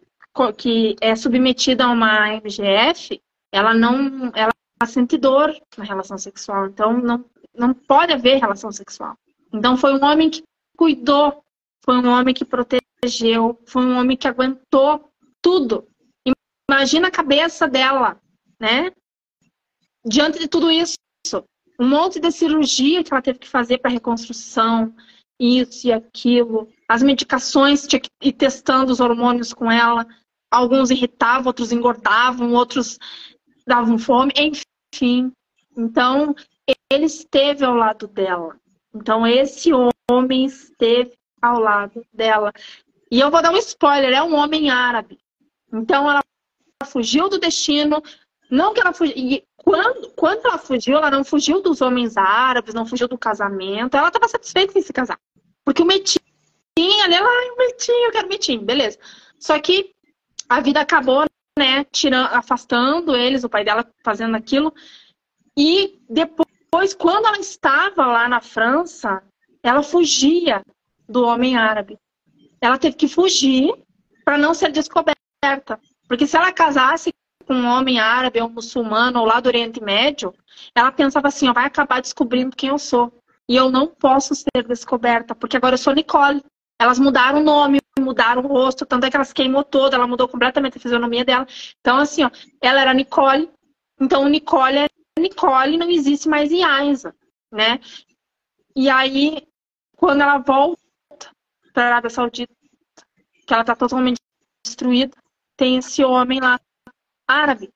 que 0.58 0.95
é 1.01 1.16
submetida 1.16 1.86
a 1.86 1.91
uma 1.91 2.34
MGF, 2.36 3.22
ela 3.51 3.74
não, 3.74 4.32
ela 4.34 4.53
sente 4.86 5.17
dor 5.17 5.55
na 5.77 5.84
relação 5.84 6.17
sexual. 6.17 6.67
Então 6.67 6.93
não, 6.93 7.25
não 7.55 7.73
pode 7.73 8.13
haver 8.13 8.39
relação 8.39 8.71
sexual. 8.71 9.17
Então 9.53 9.77
foi 9.77 9.93
um 9.93 10.03
homem 10.03 10.29
que 10.29 10.43
cuidou, 10.77 11.43
foi 11.84 11.95
um 11.97 12.09
homem 12.09 12.34
que 12.34 12.45
protegeu, 12.45 13.59
foi 13.65 13.86
um 13.86 13.97
homem 13.97 14.17
que 14.17 14.27
aguentou 14.27 15.11
tudo. 15.41 15.88
Imagina 16.69 17.09
a 17.09 17.11
cabeça 17.11 17.67
dela, 17.67 18.19
né? 18.59 18.91
Diante 20.05 20.39
de 20.39 20.47
tudo 20.47 20.71
isso, 20.71 20.95
um 21.79 21.88
monte 21.88 22.19
de 22.19 22.31
cirurgia 22.31 23.03
que 23.03 23.13
ela 23.13 23.21
teve 23.21 23.39
que 23.39 23.47
fazer 23.47 23.77
para 23.77 23.91
reconstrução, 23.91 24.93
isso 25.39 25.88
e 25.88 25.91
aquilo, 25.91 26.69
as 26.88 27.03
medicações, 27.03 27.86
tinha 27.88 27.99
que 27.99 28.09
ir 28.21 28.34
testando 28.34 28.91
os 28.91 28.99
hormônios 28.99 29.53
com 29.53 29.71
ela. 29.71 30.05
Alguns 30.51 30.91
irritavam, 30.91 31.47
outros 31.47 31.71
engordavam, 31.71 32.53
outros 32.53 32.97
davam 33.65 33.97
fome, 33.97 34.31
enfim. 34.36 34.62
Então, 35.75 36.35
ele 36.91 37.05
esteve 37.05 37.65
ao 37.65 37.73
lado 37.73 38.07
dela. 38.07 38.57
Então, 38.93 39.25
esse 39.25 39.71
homem 40.09 40.45
esteve 40.45 41.13
ao 41.41 41.59
lado 41.59 42.05
dela. 42.13 42.53
E 43.09 43.19
eu 43.19 43.31
vou 43.31 43.41
dar 43.41 43.51
um 43.51 43.57
spoiler: 43.57 44.13
é 44.13 44.21
um 44.21 44.35
homem 44.35 44.69
árabe. 44.69 45.19
Então, 45.71 46.09
ela 46.09 46.21
fugiu 46.85 47.29
do 47.29 47.39
destino. 47.39 48.01
Não 48.49 48.73
que 48.73 48.81
ela 48.81 48.93
fugiu. 48.93 49.15
E 49.17 49.43
quando, 49.55 50.11
quando 50.11 50.45
ela 50.45 50.57
fugiu, 50.57 50.97
ela 50.97 51.09
não 51.09 51.23
fugiu 51.23 51.61
dos 51.61 51.81
homens 51.81 52.17
árabes, 52.17 52.73
não 52.73 52.85
fugiu 52.85 53.07
do 53.07 53.17
casamento. 53.17 53.97
Ela 53.97 54.09
estava 54.09 54.27
satisfeita 54.27 54.77
em 54.77 54.81
se 54.81 54.93
casar. 54.93 55.19
Porque 55.65 55.81
o 55.81 55.85
metinho 55.85 56.23
ali, 56.77 57.15
ela, 57.15 57.27
ai, 57.27 57.49
o 57.49 57.57
metinho, 57.57 58.05
eu 58.05 58.11
quero 58.11 58.27
metinho, 58.27 58.61
beleza. 58.61 58.99
Só 59.39 59.59
que 59.59 59.93
a 60.49 60.59
vida 60.59 60.81
acabou, 60.81 61.25
né, 61.58 61.84
tirando, 61.86 62.34
afastando 62.34 63.16
eles, 63.16 63.43
o 63.43 63.49
pai 63.49 63.64
dela 63.64 63.86
fazendo 64.04 64.36
aquilo. 64.36 64.74
E 65.58 65.99
depois, 66.10 66.93
quando 66.93 67.28
ela 67.28 67.38
estava 67.38 68.06
lá 68.06 68.28
na 68.28 68.41
França, 68.41 69.22
ela 69.62 69.84
fugia 69.84 70.62
do 71.08 71.24
homem 71.24 71.56
árabe. 71.56 71.97
Ela 72.60 72.78
teve 72.78 72.95
que 72.95 73.08
fugir 73.08 73.74
para 74.26 74.38
não 74.38 74.54
ser 74.54 74.72
descoberta. 74.72 75.80
Porque 76.08 76.26
se 76.26 76.36
ela 76.36 76.51
casasse 76.51 77.14
com 77.45 77.54
um 77.54 77.68
homem 77.68 77.99
árabe 77.99 78.41
ou 78.41 78.49
muçulmano 78.49 79.20
ou 79.20 79.26
lá 79.26 79.39
do 79.39 79.47
Oriente 79.47 79.82
Médio, 79.82 80.34
ela 80.76 80.91
pensava 80.91 81.28
assim, 81.28 81.49
ó, 81.49 81.54
vai 81.54 81.66
acabar 81.66 82.01
descobrindo 82.01 82.56
quem 82.56 82.70
eu 82.70 82.80
sou. 82.80 83.14
E 83.49 83.56
eu 83.56 83.70
não 83.70 83.88
posso 83.88 84.34
ser 84.34 84.64
descoberta, 84.66 85.36
porque 85.36 85.58
agora 85.58 85.74
eu 85.74 85.78
sou 85.78 85.93
Nicole. 85.93 86.43
Elas 86.84 86.99
mudaram 86.99 87.39
o 87.39 87.43
nome, 87.43 87.79
mudaram 87.97 88.43
o 88.43 88.47
rosto, 88.47 88.86
tanto 88.86 89.05
é 89.05 89.09
que 89.09 89.15
elas 89.15 89.31
queimou 89.31 89.63
toda, 89.63 89.95
ela 89.95 90.05
mudou 90.05 90.27
completamente 90.27 90.77
a 90.77 90.81
fisionomia 90.81 91.23
dela. 91.23 91.47
Então, 91.79 91.97
assim, 91.97 92.25
ó, 92.25 92.29
ela 92.59 92.81
era 92.81 92.93
Nicole, 92.93 93.49
então 94.01 94.27
Nicole 94.27 94.79
é 94.79 94.88
Nicole, 95.17 95.77
não 95.77 95.89
existe 95.89 96.27
mais 96.27 96.51
Yaisa, 96.51 97.15
né? 97.49 97.79
E 98.75 98.89
aí, 98.89 99.47
quando 99.95 100.23
ela 100.23 100.39
volta 100.39 100.84
para 101.73 101.84
a 101.84 101.88
Arábia 101.88 102.09
Saudita, 102.09 102.53
que 103.47 103.53
ela 103.53 103.63
tá 103.63 103.77
totalmente 103.77 104.19
destruída, 104.65 105.15
tem 105.55 105.77
esse 105.77 106.03
homem 106.03 106.41
lá, 106.41 106.59
árabe. 107.25 107.69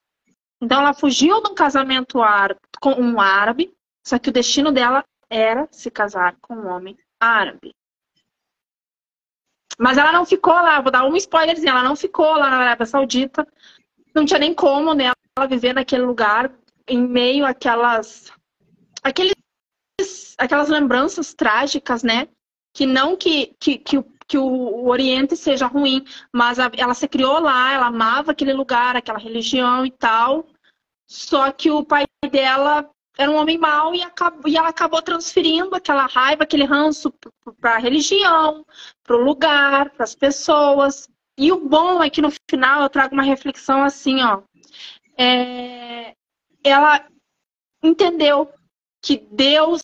Então, 0.61 0.81
ela 0.81 0.93
fugiu 0.93 1.41
de 1.41 1.49
um 1.49 1.55
casamento 1.55 2.21
árabe, 2.21 2.59
com 2.81 2.91
um 2.91 3.21
árabe, 3.21 3.73
só 4.05 4.19
que 4.19 4.27
o 4.27 4.33
destino 4.33 4.69
dela 4.69 5.01
era 5.29 5.65
se 5.71 5.89
casar 5.89 6.35
com 6.41 6.55
um 6.55 6.67
homem 6.67 6.97
árabe. 7.17 7.73
Mas 9.77 9.97
ela 9.97 10.11
não 10.11 10.25
ficou 10.25 10.53
lá, 10.53 10.81
vou 10.81 10.91
dar 10.91 11.05
um 11.05 11.15
spoilerzinho, 11.15 11.69
ela 11.69 11.83
não 11.83 11.95
ficou 11.95 12.35
lá 12.35 12.49
na 12.49 12.57
Arábia 12.57 12.85
Saudita. 12.85 13.47
Não 14.15 14.25
tinha 14.25 14.39
nem 14.39 14.53
como 14.53 14.93
né, 14.93 15.11
ela 15.37 15.47
viver 15.47 15.73
naquele 15.73 16.03
lugar, 16.03 16.51
em 16.87 16.99
meio 16.99 17.45
àquelas. 17.45 18.31
Aqueles, 19.03 19.35
aquelas 20.37 20.69
lembranças 20.69 21.33
trágicas, 21.33 22.01
né? 22.01 22.27
Que 22.73 22.85
não 22.85 23.15
que, 23.15 23.55
que, 23.59 23.77
que, 23.77 24.03
que 24.27 24.37
o, 24.37 24.87
Oriente 24.87 25.35
seja 25.35 25.67
ruim, 25.67 26.03
mas 26.33 26.57
ela 26.59 26.93
se 26.93 27.07
criou 27.07 27.39
lá, 27.39 27.71
ela 27.73 27.87
amava 27.87 28.31
aquele 28.31 28.53
lugar, 28.53 28.95
aquela 28.95 29.19
religião 29.19 29.85
e 29.85 29.91
tal. 29.91 30.47
Só 31.07 31.51
que 31.51 31.69
o 31.69 31.85
pai 31.85 32.05
dela 32.31 32.89
era 33.17 33.31
um 33.31 33.35
homem 33.35 33.57
mau 33.57 33.95
e, 33.95 34.03
acabou, 34.03 34.47
e 34.47 34.55
ela 34.55 34.69
acabou 34.69 35.01
transferindo 35.01 35.75
aquela 35.75 36.05
raiva, 36.05 36.43
aquele 36.43 36.65
ranço 36.65 37.11
para 37.59 37.75
a 37.75 37.79
religião, 37.79 38.65
para 39.07 39.15
o 39.15 39.23
lugar, 39.23 39.89
para 39.91 40.03
as 40.03 40.13
pessoas. 40.13 41.09
E 41.39 41.51
o 41.51 41.67
bom 41.67 42.03
é 42.03 42.09
que 42.09 42.21
no 42.21 42.29
final 42.51 42.83
eu 42.83 42.89
trago 42.89 43.13
uma 43.13 43.23
reflexão 43.23 43.81
assim, 43.81 44.21
ó. 44.21 44.41
É, 45.17 46.13
ela 46.63 47.07
entendeu 47.81 48.51
que 49.01 49.17
Deus 49.31 49.81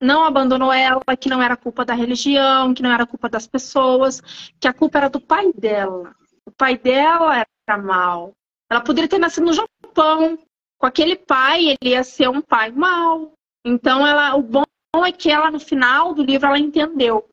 não 0.00 0.24
abandonou 0.24 0.72
ela, 0.72 1.02
que 1.18 1.28
não 1.28 1.42
era 1.42 1.56
culpa 1.56 1.84
da 1.84 1.94
religião, 1.94 2.72
que 2.72 2.82
não 2.82 2.90
era 2.90 3.06
culpa 3.06 3.28
das 3.28 3.46
pessoas, 3.46 4.20
que 4.58 4.66
a 4.66 4.72
culpa 4.72 4.98
era 4.98 5.10
do 5.10 5.20
pai 5.20 5.52
dela. 5.52 6.14
O 6.46 6.50
pai 6.50 6.78
dela 6.78 7.44
era 7.68 7.78
mal. 7.78 8.32
Ela 8.70 8.80
poderia 8.80 9.08
ter 9.08 9.18
nascido 9.18 9.46
no 9.46 9.52
Japão, 9.52 10.38
com 10.78 10.86
aquele 10.86 11.16
pai, 11.16 11.68
ele 11.68 11.90
ia 11.90 12.02
ser 12.02 12.28
um 12.28 12.40
pai 12.40 12.70
mau. 12.70 13.32
Então, 13.64 14.06
ela, 14.06 14.34
o 14.34 14.42
bom 14.42 14.64
é 15.04 15.12
que 15.12 15.30
ela, 15.30 15.50
no 15.50 15.60
final 15.60 16.14
do 16.14 16.22
livro, 16.22 16.46
ela 16.46 16.58
entendeu. 16.58 17.28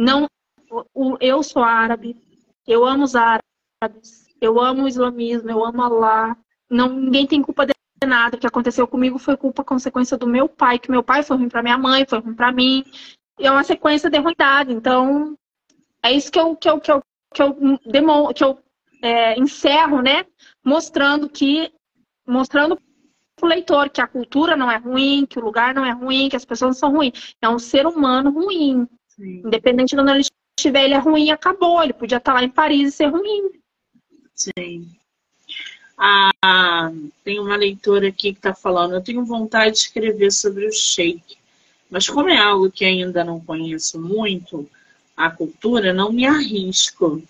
Não, 0.00 0.26
eu 1.20 1.42
sou 1.42 1.62
árabe, 1.62 2.16
eu 2.66 2.86
amo 2.86 3.04
os 3.04 3.14
árabes, 3.14 4.26
eu 4.40 4.58
amo 4.58 4.84
o 4.84 4.88
islamismo, 4.88 5.50
eu 5.50 5.62
amo 5.62 5.82
Allah. 5.82 6.34
Não, 6.70 6.88
ninguém 6.88 7.26
tem 7.26 7.42
culpa 7.42 7.66
de 7.66 7.74
nada. 8.06 8.34
O 8.34 8.40
que 8.40 8.46
aconteceu 8.46 8.88
comigo 8.88 9.18
foi 9.18 9.36
culpa, 9.36 9.62
consequência 9.62 10.16
do 10.16 10.26
meu 10.26 10.48
pai, 10.48 10.78
que 10.78 10.90
meu 10.90 11.02
pai 11.02 11.22
foi 11.22 11.36
ruim 11.36 11.50
para 11.50 11.62
minha 11.62 11.76
mãe, 11.76 12.06
foi 12.08 12.18
ruim 12.18 12.34
para 12.34 12.50
mim. 12.50 12.82
E 13.38 13.46
é 13.46 13.50
uma 13.50 13.62
sequência 13.62 14.08
de 14.08 14.16
ruindade. 14.18 14.72
Então, 14.72 15.36
é 16.02 16.10
isso 16.10 16.32
que 16.32 16.40
eu, 16.40 16.56
que 16.56 16.70
eu, 16.70 16.80
que 16.80 16.90
eu, 16.90 17.02
que 17.34 17.42
eu, 17.42 17.78
demo, 17.84 18.32
que 18.32 18.42
eu 18.42 18.58
é, 19.02 19.38
encerro, 19.38 20.00
né? 20.00 20.24
Mostrando 20.64 21.28
que 21.28 21.70
mostrando 22.26 22.78
para 23.36 23.46
o 23.46 23.48
leitor 23.50 23.90
que 23.90 24.00
a 24.00 24.06
cultura 24.06 24.56
não 24.56 24.70
é 24.70 24.78
ruim, 24.78 25.26
que 25.26 25.38
o 25.38 25.44
lugar 25.44 25.74
não 25.74 25.84
é 25.84 25.92
ruim, 25.92 26.30
que 26.30 26.36
as 26.36 26.44
pessoas 26.46 26.70
não 26.70 26.80
são 26.80 26.92
ruins. 26.96 27.34
É 27.42 27.50
um 27.50 27.58
ser 27.58 27.86
humano 27.86 28.30
ruim. 28.30 28.88
Sim. 29.20 29.42
Independente 29.44 29.94
de 29.94 30.00
onde 30.00 30.10
ele 30.12 30.24
estiver, 30.58 30.84
ele 30.84 30.94
é 30.94 30.98
ruim 30.98 31.30
acabou. 31.30 31.82
Ele 31.82 31.92
podia 31.92 32.16
estar 32.16 32.32
lá 32.32 32.42
em 32.42 32.48
Paris 32.48 32.88
e 32.88 32.96
ser 32.96 33.06
ruim. 33.08 33.50
Sim. 34.34 34.88
Ah, 35.98 36.90
tem 37.22 37.38
uma 37.38 37.54
leitora 37.56 38.08
aqui 38.08 38.32
que 38.32 38.38
está 38.38 38.54
falando, 38.54 38.94
eu 38.94 39.02
tenho 39.02 39.22
vontade 39.22 39.72
de 39.72 39.80
escrever 39.80 40.32
sobre 40.32 40.66
o 40.66 40.72
shake, 40.72 41.36
mas 41.90 42.08
como 42.08 42.30
é 42.30 42.38
algo 42.38 42.70
que 42.70 42.86
ainda 42.86 43.22
não 43.22 43.38
conheço 43.38 44.00
muito, 44.00 44.66
a 45.14 45.30
cultura, 45.30 45.92
não 45.92 46.10
me 46.10 46.24
arrisco. 46.24 47.22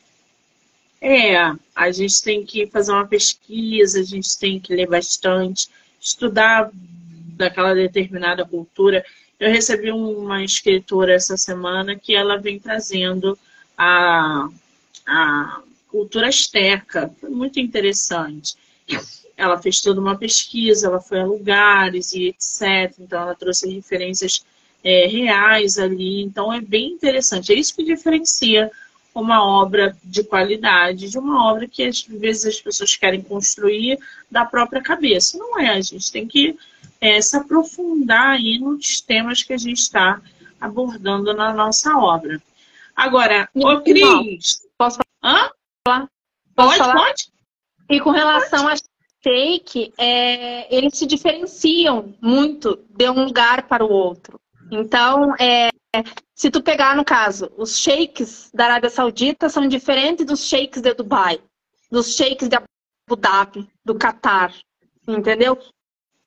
É, 1.01 1.35
a 1.75 1.91
gente 1.91 2.23
tem 2.23 2.47
que 2.47 2.69
fazer 2.69 2.93
uma 2.93 3.09
pesquisa, 3.09 3.99
a 3.99 4.05
gente 4.05 4.39
tem 4.39 4.61
que 4.61 4.73
ler 4.73 4.87
bastante, 4.87 5.69
estudar 6.01 6.71
daquela 6.73 7.75
determinada 7.75 8.47
cultura. 8.47 9.05
Eu 9.41 9.51
recebi 9.51 9.91
uma 9.91 10.45
escritora 10.45 11.15
essa 11.15 11.37
semana 11.37 11.97
que 11.97 12.15
ela 12.15 12.37
vem 12.37 12.61
trazendo 12.61 13.39
a, 13.77 14.49
a 15.07 15.63
cultura 15.89 16.29
asteca. 16.29 17.11
Foi 17.19 17.31
muito 17.31 17.59
interessante. 17.59 18.55
Ela 19.37 19.61
fez 19.61 19.81
toda 19.81 19.99
uma 19.99 20.17
pesquisa, 20.17 20.87
ela 20.87 21.01
foi 21.01 21.21
a 21.21 21.25
lugares 21.25 22.13
e 22.13 22.29
etc. 22.29 22.95
Então, 22.99 23.23
ela 23.23 23.35
trouxe 23.35 23.73
referências 23.73 24.45
é, 24.85 25.07
reais 25.07 25.79
ali. 25.79 26.23
Então 26.23 26.53
é 26.53 26.61
bem 26.61 26.93
interessante. 26.93 27.53
É 27.53 27.57
isso 27.57 27.75
que 27.75 27.85
diferencia 27.85 28.71
uma 29.15 29.45
obra 29.45 29.97
de 30.05 30.23
qualidade 30.23 31.11
de 31.11 31.19
uma 31.19 31.51
obra 31.51 31.67
que 31.67 31.83
às 31.83 32.03
vezes 32.03 32.47
as 32.47 32.61
pessoas 32.61 32.97
querem 32.97 33.23
construir 33.23 33.99
da 34.31 34.45
própria 34.45 34.83
cabeça. 34.83 35.37
Não 35.37 35.59
é, 35.59 35.71
a 35.71 35.81
gente 35.81 36.11
tem 36.11 36.27
que 36.27 36.57
é, 37.01 37.21
se 37.21 37.37
aprofundar 37.37 38.31
aí 38.31 38.59
nos 38.59 39.01
temas 39.01 39.43
que 39.43 39.53
a 39.53 39.59
gente 39.59 39.79
está 39.79 40.21
abordando 40.61 41.35
na 41.35 41.53
nossa 41.53 41.97
obra. 41.97 42.41
Agora, 42.95 43.49
ô 43.55 43.81
Cris. 43.81 44.63
Posso 44.77 44.99
falar? 45.23 45.53
Hã? 45.87 46.09
Posso 46.55 46.69
pode, 46.69 46.79
falar? 46.79 46.95
pode. 46.95 47.29
E 47.89 48.01
com 48.01 48.11
relação 48.11 48.65
pode. 48.65 48.83
a 48.83 49.29
shake, 49.29 49.93
é, 49.99 50.75
eles 50.75 50.97
se 50.97 51.07
diferenciam 51.07 52.15
muito 52.21 52.79
de 52.91 53.09
um 53.09 53.25
lugar 53.25 53.63
para 53.63 53.85
o 53.85 53.91
outro. 53.91 54.39
Então, 54.71 55.35
é, 55.39 55.71
se 56.41 56.51
tu 56.51 56.63
pegar, 56.63 56.97
no 56.97 57.05
caso, 57.05 57.53
os 57.59 57.79
sheiks 57.79 58.51
da 58.55 58.65
Arábia 58.65 58.89
Saudita 58.89 59.51
são 59.51 59.69
diferentes 59.69 60.25
dos 60.25 60.47
sheiks 60.47 60.81
de 60.81 60.95
Dubai, 60.95 61.39
dos 61.91 62.17
sheiks 62.17 62.49
de 62.49 62.57
Abu 62.57 63.15
Dhabi, 63.15 63.69
do 63.85 63.95
Catar, 63.95 64.51
entendeu? 65.07 65.59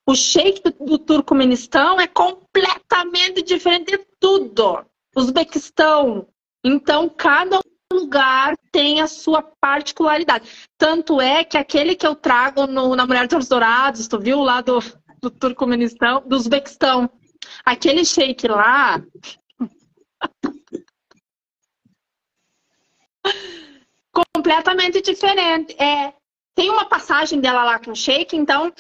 O 0.06 0.14
sheik 0.14 0.62
do, 0.62 0.86
do 0.86 1.00
Turcomenistão 1.00 2.00
é 2.00 2.06
completamente 2.06 3.42
diferente 3.42 3.98
de 3.98 4.06
tudo. 4.20 4.86
Uzbequistão. 5.16 6.28
Então, 6.64 7.10
cada 7.10 7.60
lugar 7.92 8.56
tem 8.72 9.02
a 9.02 9.08
sua 9.08 9.42
particularidade. 9.42 10.48
Tanto 10.78 11.20
é 11.20 11.44
que 11.44 11.58
aquele 11.58 11.96
que 11.96 12.06
eu 12.06 12.14
trago 12.14 12.68
no, 12.68 12.96
na 12.96 13.08
Mulher 13.08 13.28
dos 13.28 13.48
Dourados, 13.48 14.08
tu 14.08 14.20
viu 14.20 14.42
lá 14.42 14.62
do, 14.62 14.78
do 15.20 15.32
Turcomenistão, 15.32 16.22
do 16.24 16.36
Uzbequistão, 16.36 17.10
aquele 17.66 18.06
shake 18.06 18.48
lá. 18.48 19.02
completamente 24.34 25.02
diferente. 25.02 25.76
É, 25.82 26.14
tem 26.56 26.70
uma 26.70 26.86
passagem 26.86 27.40
dela 27.40 27.64
lá 27.64 27.80
com 27.80 27.92
o 27.92 27.96
shake, 27.96 28.36
então 28.36 28.72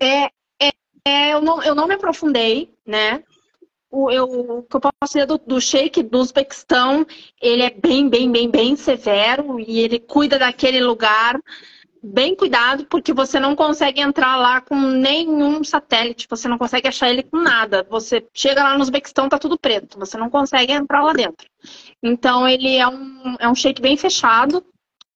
é, 0.00 0.24
é, 0.60 0.70
é, 1.04 1.34
eu, 1.34 1.40
não, 1.40 1.62
eu 1.62 1.74
não 1.74 1.86
me 1.86 1.94
aprofundei, 1.94 2.74
né? 2.86 3.22
O, 3.90 4.10
eu, 4.10 4.24
o 4.24 4.62
que 4.62 4.76
eu 4.76 4.80
posso 4.80 5.12
dizer 5.12 5.26
do, 5.26 5.36
do 5.36 5.60
Sheik 5.60 6.02
do 6.04 6.20
Uzbequistão, 6.20 7.04
ele 7.42 7.62
é 7.64 7.70
bem, 7.70 8.08
bem, 8.08 8.30
bem, 8.30 8.48
bem 8.48 8.76
severo 8.76 9.58
e 9.58 9.80
ele 9.80 9.98
cuida 9.98 10.38
daquele 10.38 10.80
lugar 10.80 11.40
bem 12.02 12.34
cuidado, 12.34 12.86
porque 12.86 13.12
você 13.12 13.38
não 13.38 13.54
consegue 13.54 14.00
entrar 14.00 14.36
lá 14.36 14.60
com 14.60 14.74
nenhum 14.74 15.62
satélite, 15.62 16.26
você 16.28 16.48
não 16.48 16.58
consegue 16.58 16.88
achar 16.88 17.10
ele 17.10 17.22
com 17.22 17.36
nada. 17.38 17.86
Você 17.90 18.26
chega 18.34 18.62
lá 18.62 18.74
no 18.74 18.82
Uzbequistão, 18.82 19.28
tá 19.28 19.38
tudo 19.38 19.58
preto, 19.58 19.98
você 19.98 20.16
não 20.16 20.30
consegue 20.30 20.72
entrar 20.72 21.02
lá 21.02 21.12
dentro. 21.12 21.48
Então 22.02 22.48
ele 22.48 22.76
é 22.76 22.88
um, 22.88 23.36
é 23.38 23.48
um 23.48 23.54
shake 23.54 23.82
bem 23.82 23.96
fechado 23.96 24.64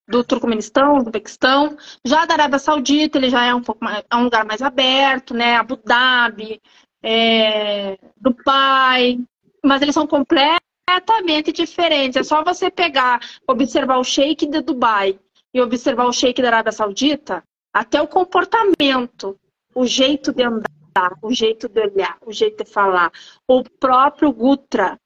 do 0.07 0.22
Turcomenistão, 0.22 0.99
do 0.99 1.05
Uzbequistão. 1.05 1.76
Já 2.05 2.26
da 2.26 2.35
Arábia 2.35 2.59
Saudita, 2.59 3.18
ele 3.18 3.30
já 3.30 3.45
é 3.45 3.55
um 3.55 3.62
pouco 3.62 3.85
mais, 3.85 4.05
é 4.11 4.16
um 4.16 4.24
lugar 4.24 4.45
mais 4.45 4.61
aberto, 4.61 5.32
né? 5.32 5.57
Abu 5.57 5.76
Dhabi, 5.76 6.61
é, 7.03 7.99
Dubai, 8.20 9.18
mas 9.64 9.80
eles 9.80 9.95
são 9.95 10.07
completamente 10.07 11.53
diferentes. 11.53 12.16
É 12.16 12.22
só 12.22 12.45
você 12.45 12.70
pegar, 12.70 13.20
observar 13.49 13.99
o 13.99 14.05
shake 14.05 14.47
de 14.47 14.61
Dubai 14.61 15.18
e 15.55 15.61
observar 15.61 16.07
o 16.07 16.13
sheik 16.13 16.43
da 16.43 16.49
Arábia 16.49 16.73
Saudita, 16.73 17.45
até 17.73 18.03
o 18.03 18.09
comportamento, 18.09 19.39
o 19.73 19.87
jeito 19.87 20.33
de 20.33 20.43
andar, 20.43 21.17
o 21.23 21.33
jeito 21.33 21.69
de 21.69 21.81
olhar, 21.81 22.19
o 22.27 22.33
jeito 22.33 22.65
de 22.65 22.71
falar, 22.71 23.13
o 23.47 23.63
próprio 23.63 24.33
Gutra, 24.33 24.99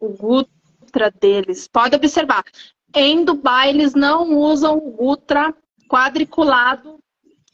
o 0.00 0.08
Gutra 0.08 1.10
deles. 1.10 1.68
Pode 1.68 1.94
observar. 1.94 2.42
Em 2.94 3.22
Dubai, 3.22 3.68
eles 3.68 3.94
não 3.94 4.38
usam 4.38 4.78
o 4.78 4.90
Gutra 4.90 5.54
quadriculado, 5.86 6.98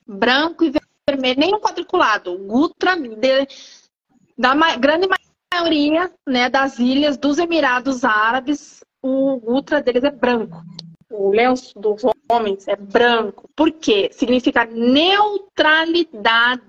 branco 0.06 0.64
e 0.64 0.72
vermelho, 1.08 1.40
nem 1.40 1.54
o 1.54 1.60
quadriculado. 1.60 2.32
O 2.32 2.38
Gutra 2.38 2.96
de, 2.96 3.48
da 4.38 4.54
grande 4.76 5.08
maioria 5.52 6.12
né, 6.26 6.48
das 6.48 6.78
ilhas 6.78 7.16
dos 7.16 7.38
Emirados 7.38 8.04
Árabes, 8.04 8.80
o 9.02 9.38
Gutra 9.38 9.82
deles 9.82 10.04
é 10.04 10.10
branco 10.10 10.62
o 11.12 11.30
lenço 11.30 11.78
dos 11.78 12.02
homens 12.30 12.66
é 12.66 12.76
branco. 12.76 13.48
Por 13.54 13.70
quê? 13.70 14.10
Significa 14.12 14.64
neutralidade. 14.64 16.62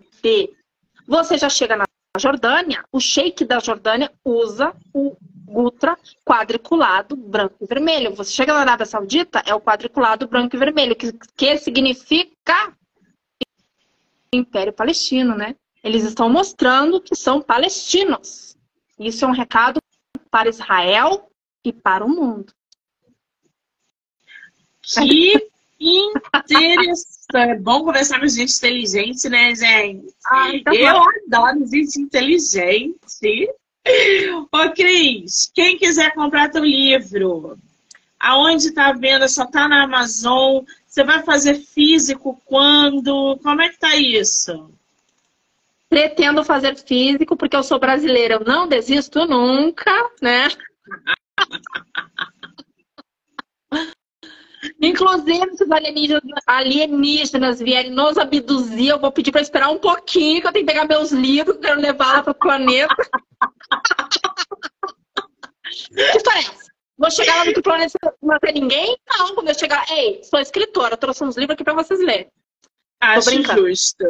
Você 1.07 1.37
já 1.37 1.49
chega 1.49 1.75
na 1.75 1.85
Jordânia, 2.17 2.85
o 2.91 2.99
sheik 2.99 3.43
da 3.43 3.59
Jordânia 3.59 4.11
usa 4.23 4.75
o 4.93 5.17
Gutra 5.45 5.97
quadriculado 6.25 7.15
branco 7.15 7.55
e 7.61 7.65
vermelho. 7.65 8.15
Você 8.15 8.31
chega 8.31 8.53
na 8.53 8.61
Arábia 8.61 8.85
Saudita, 8.85 9.43
é 9.45 9.53
o 9.53 9.61
quadriculado 9.61 10.27
branco 10.27 10.55
e 10.55 10.59
vermelho, 10.59 10.95
que, 10.95 11.11
que 11.35 11.57
significa 11.57 12.73
Império 14.33 14.73
Palestino, 14.73 15.35
né? 15.35 15.55
Eles 15.83 16.03
estão 16.03 16.29
mostrando 16.29 17.01
que 17.01 17.15
são 17.15 17.41
palestinos. 17.41 18.57
Isso 18.97 19.25
é 19.25 19.27
um 19.27 19.31
recado 19.31 19.79
para 20.31 20.49
Israel 20.49 21.29
e 21.63 21.71
para 21.73 22.05
o 22.05 22.09
mundo. 22.09 22.53
Que 24.84 25.49
interessante. 25.79 27.13
É 27.36 27.55
bom 27.55 27.84
conversar 27.84 28.19
com 28.19 28.27
gente 28.27 28.55
inteligente, 28.55 29.27
né, 29.29 29.55
gente? 29.55 30.13
Ah, 30.25 30.53
então 30.53 30.73
Eu 30.73 30.93
bom. 30.93 31.05
adoro 31.38 31.65
gente 31.65 31.99
inteligente. 31.99 33.49
Ô, 34.51 34.69
Cris, 34.71 35.51
quem 35.53 35.77
quiser 35.77 36.13
comprar 36.13 36.49
teu 36.49 36.63
livro, 36.63 37.57
aonde 38.19 38.71
tá 38.71 38.93
vendo? 38.93 39.27
Só 39.27 39.45
tá 39.45 39.67
na 39.67 39.84
Amazon? 39.84 40.63
Você 40.88 41.03
vai 41.03 41.23
fazer 41.23 41.55
físico 41.55 42.39
quando? 42.45 43.39
Como 43.41 43.61
é 43.61 43.69
que 43.69 43.79
tá 43.79 43.95
isso? 43.95 44.69
Pretendo 45.89 46.43
fazer 46.43 46.75
físico, 46.75 47.36
porque 47.36 47.55
eu 47.55 47.63
sou 47.63 47.79
brasileira, 47.79 48.36
eu 48.36 48.43
não 48.45 48.67
desisto 48.67 49.25
nunca, 49.25 49.91
né? 50.21 50.47
Inclusive, 54.82 55.57
se 55.57 55.64
os 55.64 55.72
alienígenas, 55.72 56.24
alienígenas 56.47 57.59
vierem 57.59 57.91
nos 57.91 58.18
abduzir, 58.18 58.89
eu 58.89 58.99
vou 58.99 59.11
pedir 59.11 59.32
para 59.32 59.41
esperar 59.41 59.70
um 59.70 59.78
pouquinho, 59.78 60.41
que 60.41 60.47
eu 60.47 60.51
tenho 60.51 60.66
que 60.66 60.72
pegar 60.72 60.88
meus 60.88 61.11
livros, 61.11 61.57
quero 61.57 61.80
levar 61.80 62.14
lá 62.14 62.24
para 62.24 62.32
o 62.32 62.36
planeta. 62.36 62.95
que 65.70 66.18
história 66.18 66.39
é 66.39 66.41
essa? 66.41 66.74
Vou 66.97 67.11
chegar 67.11 67.38
lá 67.38 67.45
no 67.45 67.61
planeta 67.61 67.97
não 68.22 68.39
ter 68.39 68.53
ninguém? 68.53 68.97
Não, 69.09 69.36
quando 69.36 69.49
eu 69.49 69.55
chegar, 69.55 69.86
ei, 69.91 70.24
sou 70.24 70.39
escritora, 70.39 70.95
trouxe 70.95 71.24
uns 71.24 71.36
livros 71.36 71.55
aqui 71.55 71.64
para 71.64 71.74
vocês 71.74 71.99
lerem. 71.99 72.32
Acho 73.01 73.43
justo. 73.43 74.05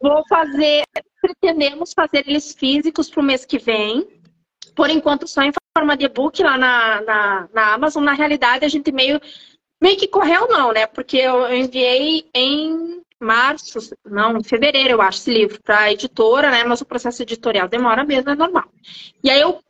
Vou 0.00 0.24
fazer, 0.28 0.84
pretendemos 1.20 1.92
fazer 1.92 2.24
eles 2.26 2.54
físicos 2.54 3.10
para 3.10 3.20
o 3.20 3.24
mês 3.24 3.44
que 3.44 3.58
vem. 3.58 4.08
Por 4.74 4.88
enquanto, 4.88 5.26
só 5.26 5.42
em 5.42 5.52
forma 5.76 5.96
de 5.96 6.06
e-book 6.06 6.42
lá 6.42 6.56
na, 6.56 7.02
na, 7.02 7.48
na 7.52 7.74
Amazon. 7.74 8.04
Na 8.04 8.14
realidade, 8.14 8.64
a 8.64 8.68
gente 8.68 8.90
meio 8.92 9.20
Meio 9.80 9.96
que 9.96 10.08
correu 10.08 10.48
não, 10.48 10.72
né? 10.72 10.86
Porque 10.86 11.16
eu 11.16 11.52
enviei 11.54 12.28
em 12.34 13.00
março, 13.20 13.78
não, 14.04 14.36
em 14.36 14.42
fevereiro, 14.42 14.94
eu 14.94 15.02
acho, 15.02 15.18
esse 15.18 15.32
livro 15.32 15.60
para 15.62 15.80
a 15.80 15.92
editora, 15.92 16.50
né? 16.50 16.64
Mas 16.64 16.80
o 16.80 16.86
processo 16.86 17.22
editorial 17.22 17.68
demora 17.68 18.04
mesmo, 18.04 18.30
é 18.30 18.34
normal. 18.34 18.64
E 19.22 19.30
aí 19.30 19.40
eu, 19.40 19.60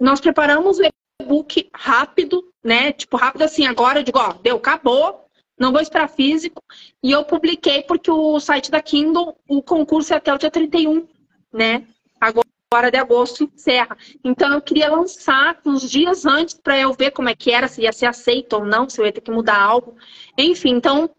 nós 0.00 0.20
preparamos 0.20 0.78
o 0.78 0.82
e-book 1.22 1.68
rápido, 1.74 2.42
né? 2.62 2.92
Tipo, 2.92 3.16
rápido 3.16 3.42
assim, 3.42 3.66
agora 3.66 4.00
eu 4.00 4.04
digo, 4.04 4.18
ó, 4.18 4.32
deu, 4.34 4.56
acabou, 4.56 5.24
não 5.58 5.72
vou 5.72 5.80
esperar 5.80 6.08
físico. 6.08 6.62
E 7.02 7.10
eu 7.10 7.24
publiquei 7.24 7.82
porque 7.82 8.10
o 8.10 8.38
site 8.40 8.70
da 8.70 8.80
Kindle, 8.80 9.36
o 9.48 9.62
concurso 9.62 10.12
é 10.12 10.16
até 10.16 10.32
o 10.32 10.38
dia 10.38 10.50
31, 10.50 11.06
né? 11.52 11.84
Agora 12.20 12.46
agora 12.70 12.90
de 12.90 12.98
agosto 12.98 13.44
encerra. 13.44 13.96
Então 14.22 14.52
eu 14.52 14.60
queria 14.60 14.90
lançar 14.90 15.58
uns 15.64 15.90
dias 15.90 16.26
antes 16.26 16.54
para 16.54 16.78
eu 16.78 16.92
ver 16.92 17.12
como 17.12 17.28
é 17.28 17.34
que 17.34 17.50
era, 17.50 17.66
se 17.66 17.82
ia 17.82 17.92
ser 17.92 18.06
aceito 18.06 18.52
ou 18.54 18.64
não, 18.64 18.88
se 18.88 19.00
eu 19.00 19.06
ia 19.06 19.12
ter 19.12 19.22
que 19.22 19.30
mudar 19.30 19.58
algo. 19.58 19.96
Enfim, 20.36 20.70
então 20.70 21.10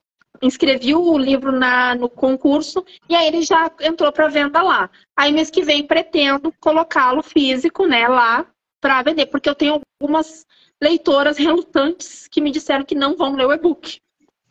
inscrevi 0.41 0.93
o 0.93 1.17
livro 1.17 1.51
na, 1.51 1.95
no 1.95 2.07
concurso 2.07 2.85
e 3.09 3.15
aí 3.15 3.27
ele 3.27 3.41
já 3.41 3.71
entrou 3.81 4.11
para 4.11 4.27
venda 4.27 4.61
lá. 4.61 4.89
Aí 5.17 5.31
mês 5.33 5.49
que 5.49 5.63
vem 5.63 5.85
pretendo 5.85 6.53
colocá-lo 6.59 7.23
físico, 7.23 7.87
né, 7.87 8.07
lá 8.07 8.45
para 8.79 9.01
vender, 9.01 9.25
porque 9.25 9.49
eu 9.49 9.55
tenho 9.55 9.81
algumas 10.01 10.45
leitoras 10.81 11.37
relutantes 11.37 12.27
que 12.29 12.39
me 12.39 12.51
disseram 12.51 12.85
que 12.85 12.95
não 12.95 13.17
vão 13.17 13.35
ler 13.35 13.47
o 13.47 13.51
e-book, 13.51 13.99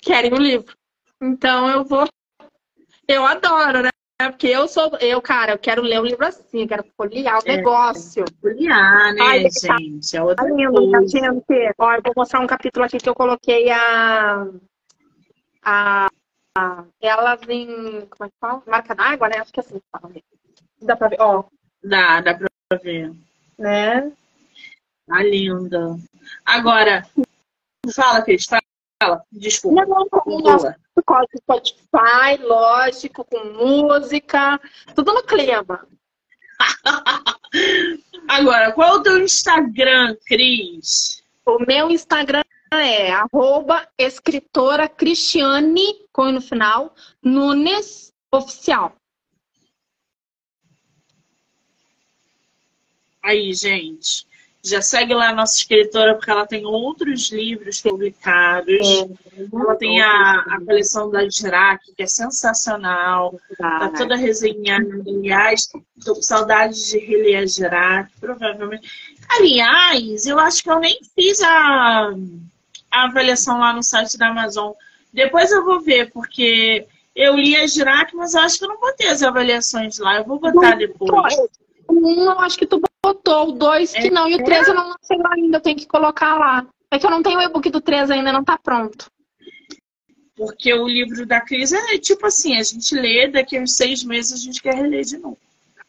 querem 0.03 0.35
o 0.35 0.37
livro. 0.37 0.77
Então 1.23 1.71
eu 1.71 1.85
vou 1.85 2.07
eu 3.07 3.25
adoro, 3.25 3.83
né? 3.83 3.89
É 4.21 4.31
porque 4.31 4.49
eu 4.49 4.67
sou, 4.67 4.91
eu, 5.01 5.23
cara, 5.23 5.53
eu 5.53 5.59
quero 5.59 5.81
ler 5.81 6.01
o 6.01 6.05
livro 6.05 6.27
assim, 6.27 6.67
quero 6.67 6.85
folhear 6.97 7.39
o 7.39 7.49
é, 7.49 7.57
negócio. 7.57 8.25
Folhear, 8.41 9.15
né, 9.15 9.21
Ai, 9.23 9.47
gente? 9.49 10.17
É 10.17 10.21
outra 10.21 10.45
tá 10.45 10.53
lindo, 10.53 10.73
coisa. 10.73 11.07
gente. 11.07 11.75
Ó, 11.79 11.95
eu 11.95 12.03
vou 12.05 12.15
mostrar 12.17 12.41
um 12.41 12.47
capítulo 12.47 12.85
aqui 12.85 12.99
que 12.99 13.09
eu 13.09 13.15
coloquei 13.15 13.71
a. 13.71 14.45
a, 15.63 16.09
a 16.57 16.85
ela 17.01 17.37
vem. 17.37 17.69
Como 18.11 18.25
é 18.25 18.29
que 18.29 18.35
fala? 18.41 18.63
Marca 18.67 18.93
d'água, 18.93 19.29
né? 19.29 19.39
Acho 19.39 19.53
que 19.53 19.61
é 19.61 19.63
assim 19.63 19.79
que 19.79 19.87
fala. 19.93 20.13
Dá 20.83 20.97
pra 20.97 21.09
ver, 21.09 21.21
ó. 21.21 21.45
Dá, 21.85 22.21
dá 22.21 22.35
pra 22.35 22.79
ver. 22.79 23.13
Né? 23.57 24.13
Tá 25.07 25.23
linda. 25.23 25.97
Agora, 26.45 27.07
fala, 27.95 28.23
Cris, 28.23 28.47
fala. 28.99 29.23
Desculpa. 29.33 29.87
Não, 29.87 30.09
não, 30.11 30.25
Boa. 30.25 30.77
com 31.07 31.25
Spotify, 31.37 32.43
lógico, 32.43 33.25
com 33.25 33.45
música, 33.53 34.61
tudo 34.95 35.15
no 35.15 35.23
clima. 35.23 35.87
Agora, 38.29 38.73
qual 38.73 38.97
é 38.97 38.99
o 38.99 39.03
teu 39.03 39.19
Instagram, 39.23 40.17
Cris? 40.27 41.23
O 41.47 41.59
meu 41.67 41.91
Instagram 41.91 42.43
é 42.73 43.13
arroba 43.13 43.89
escritora 43.97 44.89
Cristiane, 44.89 46.07
com 46.13 46.31
no 46.31 46.41
final, 46.41 46.95
Nunes 47.23 48.13
Oficial. 48.31 48.95
Aí, 53.23 53.55
gente. 53.55 54.28
Já 54.65 54.83
segue 54.83 55.15
lá 55.15 55.29
a 55.29 55.35
nossa 55.35 55.57
escritora, 55.57 56.15
porque 56.15 56.31
ela 56.31 56.47
tem 56.47 56.67
outros 56.67 57.31
livros 57.31 57.81
publicados. 57.81 58.75
É, 58.81 59.47
ela 59.53 59.77
tem 59.77 60.01
a, 60.03 60.45
a 60.49 60.61
coleção 60.65 61.11
da 61.11 61.25
Dirac, 61.25 61.81
que 61.97 62.03
é 62.03 62.07
sensacional. 62.07 63.39
Tá 63.57 63.91
toda 63.97 64.17
resenhada. 64.17 65.03
Aliás, 65.07 65.69
tô 66.05 66.15
com 66.15 66.23
saudade 66.23 66.91
de 66.91 66.99
reler 66.99 67.43
a 67.43 67.45
Dirac, 67.45 68.11
provavelmente. 68.21 68.91
Aliás, 69.29 70.27
eu 70.27 70.39
acho 70.39 70.63
que 70.63 70.71
eu 70.71 70.81
nem 70.81 70.99
fiz 71.15 71.41
a, 71.41 72.13
a 72.91 73.05
avaliação 73.05 73.59
lá 73.59 73.73
no 73.73 73.83
site 73.83 74.19
da 74.19 74.29
Amazon. 74.29 74.73
Depois 75.13 75.51
eu 75.53 75.65
vou 75.65 75.81
ver, 75.81 76.11
porque 76.11 76.87
eu 77.15 77.37
li 77.37 77.57
a 77.57 77.67
Girac, 77.67 78.15
mas 78.15 78.35
eu 78.35 78.41
acho 78.41 78.59
que 78.59 78.65
eu 78.65 78.69
não 78.69 78.81
botei 78.81 79.09
as 79.09 79.23
avaliações 79.23 79.99
lá. 79.99 80.17
Eu 80.17 80.25
vou 80.25 80.39
botar 80.39 80.77
depois. 80.77 81.35
Um, 81.89 82.25
eu 82.25 82.39
acho 82.41 82.59
que 82.59 82.67
tu 82.67 82.81
botou, 83.15 83.49
o 83.49 83.53
dois 83.53 83.93
que 83.93 84.09
é, 84.09 84.11
não, 84.11 84.29
e 84.29 84.35
o 84.35 84.45
três 84.45 84.67
eu 84.69 84.75
não 84.75 84.89
lá 84.89 85.31
ainda, 85.35 85.57
eu 85.57 85.61
tenho 85.61 85.77
que 85.77 85.87
colocar 85.87 86.39
lá. 86.39 86.67
É 86.91 86.99
que 86.99 87.07
eu 87.07 87.11
não 87.11 87.23
tenho 87.23 87.39
o 87.39 87.43
e-book 87.43 87.69
do 87.71 87.81
3 87.81 88.11
ainda, 88.11 88.33
não 88.33 88.43
tá 88.43 88.57
pronto. 88.57 89.11
Porque 90.35 90.73
o 90.73 90.87
livro 90.87 91.27
da 91.27 91.41
Cris 91.41 91.73
é 91.73 91.99
tipo 91.99 92.27
assim, 92.27 92.57
a 92.57 92.63
gente 92.63 92.95
lê, 92.95 93.29
daqui 93.29 93.57
a 93.57 93.61
uns 93.61 93.75
seis 93.75 94.05
meses 94.05 94.33
a 94.33 94.37
gente 94.37 94.63
quer 94.63 94.75
reler 94.75 95.05
de 95.05 95.19
novo. 95.19 95.37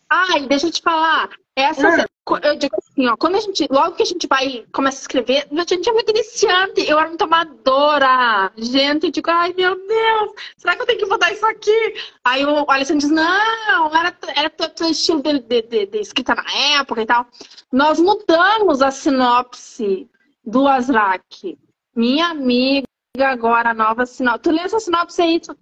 Ai, 0.09 0.47
deixa 0.47 0.67
eu 0.67 0.71
te 0.71 0.81
falar. 0.81 1.29
Essa, 1.55 2.01
ah. 2.01 2.07
Eu 2.37 2.55
digo 2.55 2.75
assim, 2.77 3.07
ó, 3.07 3.17
quando 3.17 3.35
a 3.35 3.39
gente, 3.39 3.67
logo 3.71 3.95
que 3.95 4.03
a 4.03 4.05
gente 4.05 4.27
vai, 4.27 4.65
começa 4.71 4.99
a 4.99 5.01
escrever, 5.01 5.47
a 5.51 5.63
gente 5.67 5.89
é 5.89 5.93
muito 5.93 6.09
iniciante, 6.09 6.87
eu 6.87 6.99
era 6.99 7.07
muito 7.07 7.23
amadora. 7.23 8.51
Gente, 8.57 9.05
eu 9.05 9.11
digo, 9.11 9.29
ai 9.29 9.53
meu 9.53 9.75
Deus, 9.75 10.31
será 10.57 10.75
que 10.75 10.81
eu 10.81 10.85
tenho 10.85 10.99
que 10.99 11.05
botar 11.05 11.31
isso 11.31 11.45
aqui? 11.45 11.93
Aí 12.23 12.45
o 12.45 12.69
Alessandro 12.69 13.07
diz, 13.07 13.11
não, 13.11 13.95
era, 13.95 14.15
era 14.35 14.49
teu 14.49 14.89
estilo 14.89 15.21
de, 15.21 15.39
de, 15.39 15.61
de, 15.63 15.85
de, 15.85 15.99
escrita 15.99 16.35
na 16.35 16.45
época 16.79 17.01
e 17.01 17.05
tal. 17.05 17.25
Nós 17.71 17.99
mudamos 17.99 18.81
a 18.81 18.91
sinopse 18.91 20.09
do 20.45 20.67
Azrak. 20.67 21.57
Minha 21.95 22.27
amiga, 22.27 22.85
agora, 23.21 23.71
a 23.71 23.73
nova 23.73 24.05
sinopse. 24.05 24.43
Tu 24.43 24.51
lê 24.51 24.61
essa 24.61 24.79
sinopse 24.79 25.21
aí? 25.21 25.39
Tu... 25.39 25.55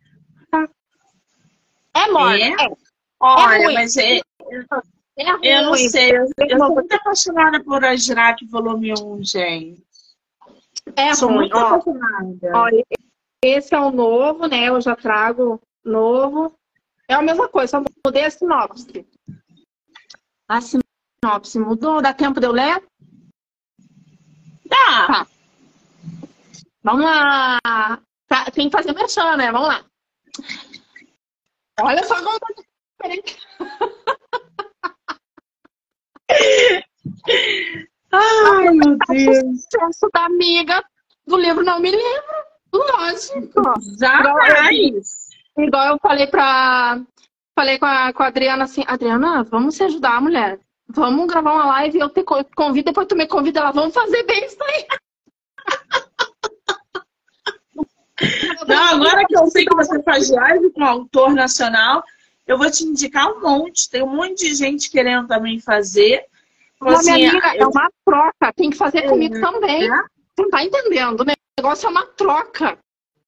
Tá. 0.51 0.68
É 1.95 2.11
morna, 2.11 2.38
é. 2.38 2.65
é. 2.65 2.70
Olha, 3.20 3.72
é 3.72 3.74
mas 3.74 3.97
é, 3.97 4.22
é 5.18 5.32
ruim. 5.32 5.47
Eu 5.47 5.63
não 5.63 5.76
sei. 5.76 6.18
Eu, 6.18 6.28
eu 6.38 6.57
sou 6.57 6.74
muito 6.74 6.93
apaixonada 6.93 7.63
por 7.63 7.84
Ajrak 7.84 8.45
volume 8.45 8.93
1, 8.93 9.24
gente. 9.24 9.86
É 10.95 11.13
sou 11.13 11.30
ruim. 11.30 11.38
muito 11.39 11.57
Ó, 11.57 11.59
apaixonada. 11.59 12.51
Esse 13.43 13.76
é 13.76 13.80
o 13.80 13.91
novo, 13.91 14.47
né? 14.47 14.70
Eu 14.70 14.80
já 14.80 14.95
trago 14.95 15.61
novo. 15.84 16.57
É 17.07 17.13
a 17.13 17.22
mesma 17.22 17.47
coisa, 17.47 17.78
só 17.78 17.84
mudei 18.05 18.26
a 18.26 18.30
sinopse. 18.30 19.07
A 20.47 20.59
sinopse 20.61 21.59
mudou. 21.59 22.01
Dá 22.01 22.13
tempo 22.13 22.39
de 22.39 22.47
eu 22.47 22.51
ler? 22.51 22.84
Dá. 24.65 25.07
Tá. 25.07 25.28
Vamos 26.84 27.03
lá. 27.03 27.59
Tá, 28.28 28.45
tem 28.51 28.70
que 28.70 28.78
fazer 28.78 28.93
merchan, 28.93 29.36
né? 29.38 29.51
Vamos 29.51 29.68
lá. 29.68 29.86
Olha 31.82 32.03
só 32.03 32.15
como 32.24 32.39
tá 32.39 32.47
diferente. 33.01 33.38
Ai, 38.11 38.69
meu 38.71 38.97
Deus. 39.07 39.63
Sucesso 39.63 40.09
da 40.13 40.25
amiga 40.25 40.84
do 41.25 41.38
livro 41.38 41.63
Não 41.63 41.80
Me 41.80 41.91
Lembro. 41.91 42.47
Lógico. 42.73 43.63
Jamais. 43.99 45.28
Igual 45.57 45.88
eu 45.93 45.99
falei 45.99 46.28
pra. 46.28 47.01
Falei 47.55 47.80
com 47.80 47.86
a, 47.86 48.13
com 48.13 48.21
a 48.21 48.28
Adriana 48.28 48.65
assim, 48.65 48.84
Adriana, 48.86 49.43
vamos 49.43 49.75
se 49.75 49.84
ajudar, 49.84 50.21
mulher. 50.21 50.59
Vamos 50.89 51.28
gravar 51.28 51.53
uma 51.53 51.65
live, 51.65 51.99
eu 51.99 52.09
te 52.09 52.23
convido, 52.23 52.86
depois 52.86 53.07
tu 53.07 53.15
me 53.15 53.25
convida 53.28 53.59
ela, 53.59 53.71
vamos 53.71 53.93
fazer 53.93 54.23
bem 54.23 54.45
isso 54.45 54.57
aí. 54.63 54.88
Não, 58.67 58.95
agora 58.95 59.25
que 59.25 59.38
eu 59.38 59.47
sei 59.47 59.65
que 59.65 59.75
você 59.75 60.01
faz 60.03 60.30
live 60.30 60.71
com 60.71 60.84
autor 60.84 61.34
nacional, 61.34 62.03
eu 62.48 62.58
vou 62.58 62.72
te 62.72 62.84
indicar 62.84 63.28
um 63.28 63.41
monte. 63.41 63.89
Tem 63.89 64.02
um 64.02 64.16
monte 64.16 64.45
de 64.45 64.56
gente 64.56 64.89
querendo 64.89 65.28
também 65.28 65.60
fazer. 65.60 66.26
Então, 66.76 66.89
assim, 66.89 67.14
minha 67.14 67.32
amiga, 67.32 67.56
eu... 67.56 67.64
é 67.64 67.68
uma 67.68 67.89
troca. 68.06 68.54
Tem 68.56 68.70
que 68.70 68.78
fazer 68.78 69.00
é, 69.00 69.08
comigo 69.10 69.39
também. 69.39 69.84
É? 69.84 70.04
Não 70.38 70.50
tá 70.50 70.64
entendendo. 70.64 71.22
O 71.22 71.26
negócio 71.60 71.88
é 71.88 71.89
uma 71.89 72.06
troca. 72.06 72.78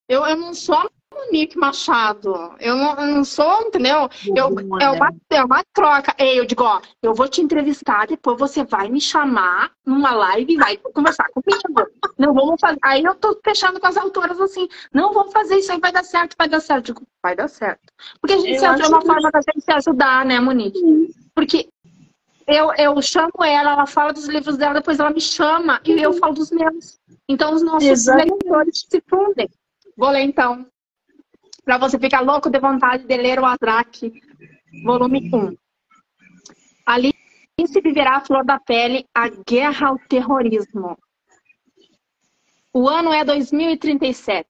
Eu, 0.07 0.25
eu 0.25 0.37
não 0.37 0.53
sou 0.53 0.89
Monique 1.25 1.57
Machado. 1.57 2.55
Eu 2.59 2.75
não, 2.75 2.95
eu 2.95 3.07
não 3.15 3.23
sou, 3.23 3.61
entendeu? 3.61 4.09
Eu, 4.35 4.55
é, 4.79 4.89
uma, 4.89 5.13
é 5.29 5.43
uma 5.43 5.63
troca. 5.73 6.15
Eu 6.17 6.45
digo, 6.45 6.63
ó, 6.63 6.81
eu 7.01 7.13
vou 7.13 7.27
te 7.27 7.41
entrevistar, 7.41 8.07
depois 8.07 8.37
você 8.37 8.63
vai 8.63 8.89
me 8.89 9.01
chamar 9.01 9.71
numa 9.85 10.11
live 10.11 10.53
e 10.53 10.57
vai 10.57 10.77
conversar 10.77 11.27
comigo. 11.29 11.89
Não 12.17 12.33
vamos 12.33 12.59
fazer. 12.59 12.79
Aí 12.83 13.03
eu 13.03 13.15
tô 13.15 13.39
fechando 13.43 13.79
com 13.79 13.87
as 13.87 13.97
autoras 13.97 14.39
assim, 14.39 14.67
não 14.93 15.13
vamos 15.13 15.33
fazer 15.33 15.57
isso 15.57 15.71
aí, 15.71 15.79
vai 15.79 15.91
dar 15.91 16.03
certo, 16.03 16.35
vai 16.37 16.47
dar 16.47 16.59
certo. 16.59 16.89
Eu 16.89 16.95
digo, 16.95 17.07
vai 17.21 17.35
dar 17.35 17.47
certo. 17.47 17.93
Porque 18.21 18.33
a 18.33 18.39
gente 18.39 18.63
é 18.63 18.87
uma 18.87 19.01
forma 19.01 19.31
da 19.31 19.41
gente 19.41 19.63
se 19.63 19.71
ajudar, 19.71 20.25
né, 20.25 20.39
Monique? 20.39 20.79
Porque 21.35 21.69
eu, 22.47 22.73
eu 22.73 22.99
chamo 23.01 23.43
ela, 23.43 23.73
ela 23.73 23.85
fala 23.85 24.11
dos 24.11 24.27
livros 24.27 24.57
dela, 24.57 24.75
depois 24.75 24.99
ela 24.99 25.11
me 25.11 25.21
chama 25.21 25.79
e 25.85 26.01
eu 26.01 26.13
falo 26.13 26.33
dos 26.33 26.49
meus. 26.51 26.99
Então 27.27 27.53
os 27.53 27.61
nossos 27.61 28.07
leitores 28.07 28.85
se 28.89 29.03
fundem. 29.07 29.47
Vou 29.95 30.09
ler 30.09 30.21
então 30.21 30.65
para 31.69 31.77
você 31.77 31.99
ficar 31.99 32.21
louco 32.21 32.49
de 32.49 32.59
vontade 32.59 33.05
de 33.05 33.15
ler 33.15 33.39
o 33.39 33.45
Azrak, 33.45 34.11
volume 34.83 35.29
1. 35.31 35.55
Ali 36.83 37.13
se 37.63 37.79
viverá 37.79 38.15
a 38.15 38.21
flor 38.21 38.43
da 38.43 38.59
pele, 38.59 39.05
a 39.13 39.29
guerra 39.29 39.89
ao 39.89 39.99
terrorismo. 39.99 40.97
O 42.73 42.89
ano 42.89 43.13
é 43.13 43.23
2037. 43.23 44.49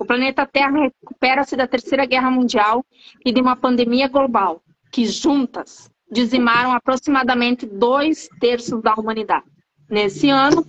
O 0.00 0.06
planeta 0.06 0.46
Terra 0.46 0.80
recupera-se 0.80 1.58
da 1.58 1.68
Terceira 1.68 2.06
Guerra 2.06 2.30
Mundial 2.30 2.82
e 3.22 3.30
de 3.30 3.40
uma 3.42 3.54
pandemia 3.54 4.08
global, 4.08 4.62
que 4.90 5.04
juntas 5.04 5.90
dizimaram 6.10 6.72
aproximadamente 6.72 7.66
dois 7.66 8.30
terços 8.40 8.80
da 8.80 8.94
humanidade. 8.94 9.44
Nesse 9.88 10.28
ano, 10.30 10.66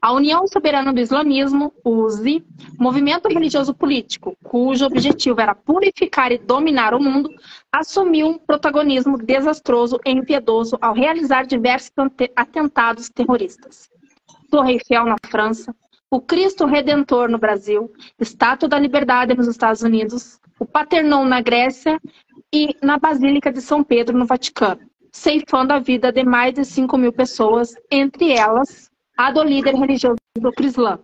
a 0.00 0.12
União 0.12 0.46
Soberana 0.46 0.92
do 0.92 1.00
Islamismo, 1.00 1.72
USI, 1.82 2.44
movimento 2.78 3.26
religioso 3.26 3.72
político, 3.72 4.36
cujo 4.44 4.84
objetivo 4.84 5.40
era 5.40 5.54
purificar 5.54 6.30
e 6.32 6.38
dominar 6.38 6.92
o 6.92 7.00
mundo, 7.00 7.30
assumiu 7.72 8.28
um 8.28 8.38
protagonismo 8.38 9.16
desastroso 9.16 9.98
e 10.04 10.10
impiedoso 10.10 10.76
ao 10.82 10.92
realizar 10.92 11.46
diversos 11.46 11.90
atentados 12.36 13.08
terroristas. 13.08 13.90
Torre 14.50 14.74
Eiffel 14.74 15.06
na 15.06 15.16
França, 15.26 15.74
o 16.10 16.20
Cristo 16.20 16.66
Redentor 16.66 17.30
no 17.30 17.38
Brasil, 17.38 17.90
Estátua 18.20 18.68
da 18.68 18.78
Liberdade 18.78 19.34
nos 19.34 19.48
Estados 19.48 19.82
Unidos, 19.82 20.38
o 20.60 20.66
Paternon 20.66 21.24
na 21.24 21.40
Grécia 21.40 21.98
e 22.52 22.76
na 22.82 22.98
Basílica 22.98 23.50
de 23.50 23.62
São 23.62 23.82
Pedro 23.82 24.16
no 24.16 24.26
Vaticano 24.26 24.80
ceifando 25.12 25.72
a 25.72 25.78
vida 25.78 26.12
de 26.12 26.24
mais 26.24 26.54
de 26.54 26.64
5 26.64 26.96
mil 26.96 27.12
pessoas, 27.12 27.74
entre 27.90 28.32
elas 28.32 28.90
a 29.16 29.32
do 29.32 29.42
líder 29.42 29.74
religioso 29.74 30.16
do 30.38 30.52
Islã. 30.60 31.00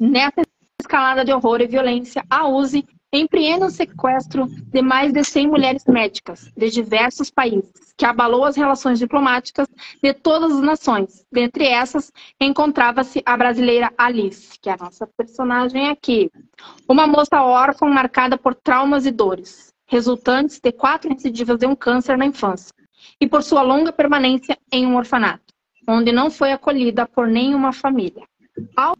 Nessa 0.00 0.42
escalada 0.80 1.24
de 1.24 1.32
horror 1.32 1.60
e 1.60 1.66
violência, 1.66 2.24
a 2.30 2.48
USE 2.48 2.84
empreende 3.12 3.64
o 3.64 3.70
sequestro 3.70 4.46
de 4.46 4.82
mais 4.82 5.12
de 5.12 5.24
100 5.24 5.48
mulheres 5.48 5.84
médicas 5.86 6.50
de 6.56 6.70
diversos 6.70 7.30
países, 7.30 7.72
que 7.96 8.04
abalou 8.04 8.44
as 8.44 8.56
relações 8.56 8.98
diplomáticas 8.98 9.66
de 10.02 10.14
todas 10.14 10.52
as 10.52 10.60
nações. 10.60 11.24
Dentre 11.32 11.66
essas, 11.66 12.12
encontrava-se 12.40 13.22
a 13.24 13.36
brasileira 13.36 13.92
Alice, 13.96 14.58
que 14.60 14.70
é 14.70 14.74
a 14.74 14.76
nossa 14.78 15.06
personagem 15.16 15.88
aqui. 15.88 16.30
Uma 16.88 17.06
moça 17.06 17.42
órfã 17.42 17.86
marcada 17.86 18.38
por 18.38 18.54
traumas 18.54 19.06
e 19.06 19.10
dores, 19.10 19.72
resultantes 19.86 20.60
de 20.60 20.72
quatro 20.72 21.10
recidivas 21.10 21.58
de 21.58 21.66
um 21.66 21.74
câncer 21.74 22.16
na 22.16 22.26
infância 22.26 22.77
e 23.20 23.26
por 23.26 23.42
sua 23.42 23.62
longa 23.62 23.92
permanência 23.92 24.58
em 24.72 24.86
um 24.86 24.96
orfanato, 24.96 25.54
onde 25.88 26.12
não 26.12 26.30
foi 26.30 26.52
acolhida 26.52 27.06
por 27.06 27.26
nenhuma 27.26 27.72
família. 27.72 28.24
Ao 28.76 28.96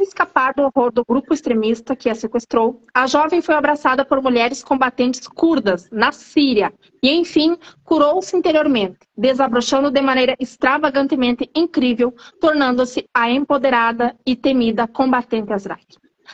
escapar 0.00 0.54
do 0.54 0.62
horror 0.62 0.90
do 0.90 1.04
grupo 1.04 1.32
extremista 1.32 1.94
que 1.94 2.08
a 2.08 2.14
sequestrou, 2.14 2.82
a 2.92 3.06
jovem 3.06 3.40
foi 3.40 3.54
abraçada 3.54 4.04
por 4.04 4.20
mulheres 4.22 4.62
combatentes 4.62 5.26
curdas 5.28 5.88
na 5.90 6.10
Síria 6.12 6.72
e, 7.02 7.10
enfim, 7.10 7.56
curou-se 7.84 8.36
interiormente, 8.36 8.98
desabrochando 9.16 9.90
de 9.90 10.00
maneira 10.00 10.34
extravagantemente 10.40 11.48
incrível, 11.54 12.14
tornando-se 12.40 13.04
a 13.14 13.30
empoderada 13.30 14.16
e 14.26 14.34
temida 14.34 14.88
combatente 14.88 15.52
Azrak. 15.52 15.86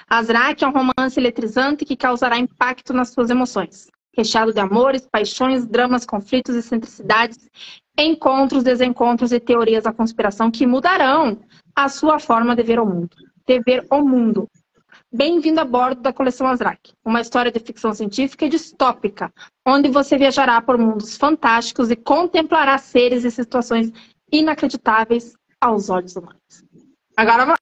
Azrak 0.08 0.62
é 0.62 0.66
um 0.66 0.72
romance 0.72 1.18
eletrizante 1.18 1.84
que 1.84 1.96
causará 1.96 2.38
impacto 2.38 2.92
nas 2.92 3.10
suas 3.10 3.30
emoções, 3.30 3.88
recheado 4.18 4.52
de 4.52 4.58
amores, 4.58 5.06
paixões, 5.06 5.64
dramas, 5.64 6.04
conflitos, 6.04 6.56
excentricidades, 6.56 7.48
encontros, 7.96 8.64
desencontros 8.64 9.30
e 9.30 9.38
teorias 9.38 9.84
da 9.84 9.92
conspiração 9.92 10.50
que 10.50 10.66
mudarão 10.66 11.38
a 11.74 11.88
sua 11.88 12.18
forma 12.18 12.56
de 12.56 12.64
ver 12.64 12.80
o 12.80 12.86
mundo. 12.86 13.16
De 13.46 13.60
ver 13.60 13.86
o 13.88 14.02
mundo. 14.02 14.48
Bem-vindo 15.14 15.60
a 15.60 15.64
bordo 15.64 16.02
da 16.02 16.12
coleção 16.12 16.48
Azrak, 16.48 16.92
uma 17.04 17.20
história 17.20 17.52
de 17.52 17.60
ficção 17.60 17.94
científica 17.94 18.44
e 18.44 18.48
distópica, 18.48 19.32
onde 19.64 19.88
você 19.88 20.18
viajará 20.18 20.60
por 20.60 20.76
mundos 20.76 21.16
fantásticos 21.16 21.88
e 21.90 21.96
contemplará 21.96 22.76
seres 22.76 23.24
e 23.24 23.30
situações 23.30 23.92
inacreditáveis 24.30 25.34
aos 25.60 25.88
olhos 25.88 26.16
humanos. 26.16 26.64
Agora, 27.16 27.54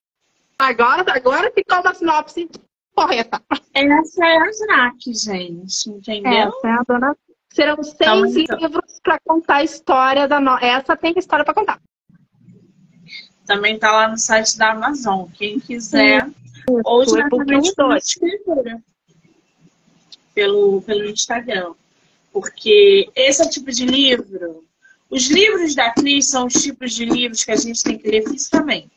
agora, 0.58 1.04
agora 1.14 1.52
ficou 1.52 1.80
uma 1.80 1.94
sinopse 1.94 2.48
correta. 2.96 3.42
Essa 3.74 4.24
é 4.24 4.36
a 4.38 4.44
Azrak, 4.44 5.12
gente, 5.12 5.90
entendeu? 5.90 6.32
Essa 6.32 6.68
é 6.68 6.70
a 6.70 6.82
dona. 6.88 7.16
Serão 7.52 7.82
seis 7.82 8.36
então. 8.36 8.58
livros 8.58 9.00
para 9.02 9.20
contar 9.20 9.56
a 9.56 9.64
história 9.64 10.26
da. 10.26 10.40
No... 10.40 10.56
Essa 10.58 10.96
tem 10.96 11.12
história 11.16 11.44
para 11.44 11.54
contar. 11.54 11.80
Também 13.46 13.74
está 13.74 13.92
lá 13.92 14.08
no 14.08 14.18
site 14.18 14.56
da 14.56 14.72
Amazon. 14.72 15.28
Quem 15.34 15.60
quiser, 15.60 16.28
ou 16.84 17.04
diretamente 17.04 17.74
pela 17.74 17.98
escritura, 17.98 18.82
pelo, 20.34 20.82
pelo 20.82 21.04
Instagram. 21.04 21.74
Porque 22.32 23.10
esse 23.14 23.42
é 23.42 23.46
o 23.46 23.50
tipo 23.50 23.70
de 23.70 23.86
livro. 23.86 24.64
Os 25.08 25.28
livros 25.30 25.74
da 25.74 25.92
Cris 25.92 26.28
são 26.28 26.46
os 26.46 26.54
tipos 26.54 26.92
de 26.92 27.04
livros 27.04 27.44
que 27.44 27.52
a 27.52 27.56
gente 27.56 27.82
tem 27.82 27.96
que 27.96 28.08
ler 28.10 28.28
fisicamente. 28.28 28.95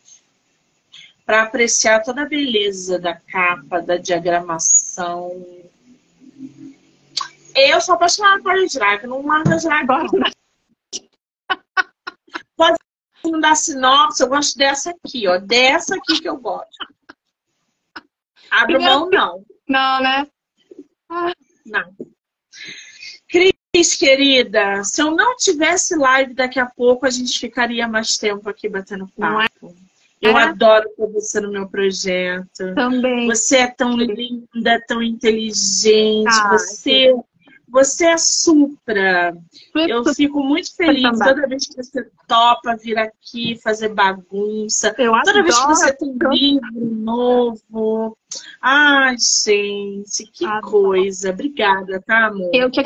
Para 1.30 1.44
apreciar 1.44 2.02
toda 2.02 2.24
a 2.24 2.26
beleza 2.26 2.98
da 2.98 3.14
capa, 3.14 3.84
da 3.84 3.98
diagramação. 3.98 5.30
Eu 7.54 7.80
sou 7.80 7.94
apaixonada 7.94 8.42
por 8.42 8.56
Drag, 8.68 9.06
não 9.06 9.22
manda 9.22 9.58
Drag. 9.58 9.86
Pode 12.58 12.78
não 13.24 13.40
dá 13.40 13.54
sinopse, 13.54 14.24
eu 14.24 14.28
gosto 14.28 14.58
dessa 14.58 14.90
aqui, 14.90 15.28
ó. 15.28 15.38
Dessa 15.38 15.98
aqui 15.98 16.20
que 16.20 16.28
eu 16.28 16.38
gosto. 16.38 16.88
Abre 18.50 18.80
mão, 18.80 19.08
não. 19.12 19.46
Não, 19.68 20.02
né? 20.02 20.28
Não. 21.64 21.96
Cris, 23.28 23.96
querida, 23.96 24.84
se 24.84 25.00
eu 25.00 25.12
não 25.12 25.36
tivesse 25.36 25.96
live 25.96 26.34
daqui 26.34 26.60
a 26.60 26.66
pouco, 26.66 27.06
a 27.06 27.12
gente 27.12 27.38
ficaria 27.38 27.88
mais 27.88 28.18
tempo 28.18 28.50
aqui 28.50 28.68
batendo 28.68 29.08
papo. 29.10 29.68
É? 29.68 29.89
Eu 30.22 30.38
é? 30.38 30.44
adoro 30.44 30.90
ter 30.98 31.08
você 31.08 31.40
no 31.40 31.52
meu 31.52 31.68
projeto. 31.70 32.76
Também. 32.76 33.28
Você 33.28 33.58
é 33.58 33.68
tão 33.68 33.96
linda, 33.96 34.84
tão 34.88 35.02
inteligente. 35.02 36.28
Ah, 36.28 36.50
você 36.52 37.14
você 37.72 38.08
é 38.08 38.18
supra. 38.18 39.38
Eu 39.76 40.04
fico 40.14 40.44
muito 40.44 40.76
feliz 40.76 41.18
toda 41.20 41.48
vez 41.48 41.68
que 41.68 41.76
você 41.76 42.10
topa 42.28 42.76
vir 42.76 42.98
aqui 42.98 43.60
fazer 43.62 43.90
bagunça. 43.90 44.94
Eu 44.98 45.12
toda 45.12 45.40
adoro. 45.40 45.44
vez 45.44 45.60
que 45.60 45.68
você 45.68 45.94
tem 45.94 46.10
um 46.10 46.30
livro 46.32 46.96
novo. 46.96 48.18
Ai, 48.62 49.16
gente, 49.18 50.24
que 50.34 50.46
adoro. 50.46 50.72
coisa. 50.72 51.30
Obrigada, 51.30 52.02
tá, 52.02 52.28
amor? 52.28 52.50
Eu 52.54 52.72
que 52.72 52.84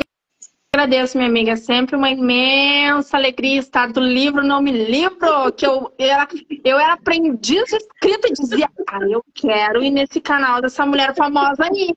agradeço, 0.74 1.16
minha 1.16 1.28
amiga. 1.28 1.52
É 1.52 1.56
sempre 1.56 1.94
uma 1.94 2.10
imensa 2.10 3.16
alegria 3.16 3.60
estar 3.60 3.92
do 3.92 4.00
livro 4.00 4.42
Não 4.42 4.60
Me 4.60 4.72
Livro, 4.72 5.52
que 5.56 5.64
eu 5.64 5.92
era, 5.98 6.26
eu 6.64 6.78
era 6.78 6.94
aprendiz 6.94 7.64
de 7.64 7.76
escrita 7.76 8.28
e 8.28 8.32
dizia, 8.32 8.68
ah, 8.88 8.98
eu 9.08 9.24
quero 9.34 9.82
ir 9.82 9.90
nesse 9.90 10.20
canal 10.20 10.60
dessa 10.60 10.84
mulher 10.84 11.14
famosa 11.14 11.64
aí. 11.64 11.94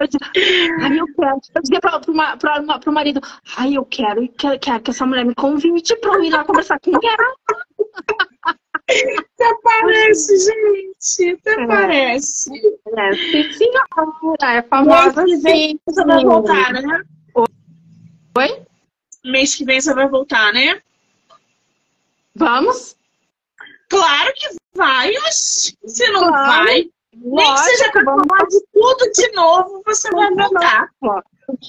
Eu 0.00 0.06
dizia, 0.06 0.76
ai, 0.80 0.98
eu 0.98 1.06
quero. 1.14 1.40
Eu 1.54 1.62
dizia 1.62 1.80
para 1.80 2.90
o 2.90 2.92
marido, 2.92 3.20
ai, 3.56 3.76
eu 3.76 3.84
quero, 3.84 4.26
quero, 4.28 4.58
quero 4.58 4.80
que 4.80 4.90
essa 4.90 5.06
mulher 5.06 5.24
me 5.24 5.34
convide 5.34 5.94
para 5.96 6.14
eu 6.14 6.24
ir 6.24 6.30
lá 6.30 6.44
conversar 6.44 6.80
com 6.80 6.90
ela. 6.90 7.34
Até 8.88 9.54
parece, 9.62 10.38
gente. 10.38 11.38
Até 11.40 11.62
é. 11.62 11.66
parece. 11.66 12.50
É, 12.96 13.12
sim, 13.12 13.52
senhora. 13.52 14.54
É 14.54 14.62
famosa, 14.62 15.24
vem 15.42 15.78
você 15.86 16.04
vai 16.04 16.24
voltar, 16.24 16.72
né? 16.72 17.04
Oi? 18.36 18.62
Mês 19.24 19.54
que 19.54 19.64
vem 19.64 19.80
você 19.80 19.94
vai 19.94 20.08
voltar, 20.08 20.52
né? 20.52 20.80
Vamos? 22.34 22.96
Claro 23.88 24.32
que 24.34 24.48
vai. 24.74 25.12
Se 25.30 26.08
não 26.10 26.28
claro. 26.28 26.64
vai, 26.64 26.90
nem 27.14 27.54
que 27.54 27.60
seja 27.60 27.92
para 27.92 28.04
falar 28.04 28.46
de 28.48 28.60
tudo 28.72 29.12
de 29.12 29.32
novo, 29.32 29.82
você 29.84 30.10
vai 30.10 30.30
voltar. 30.34 30.90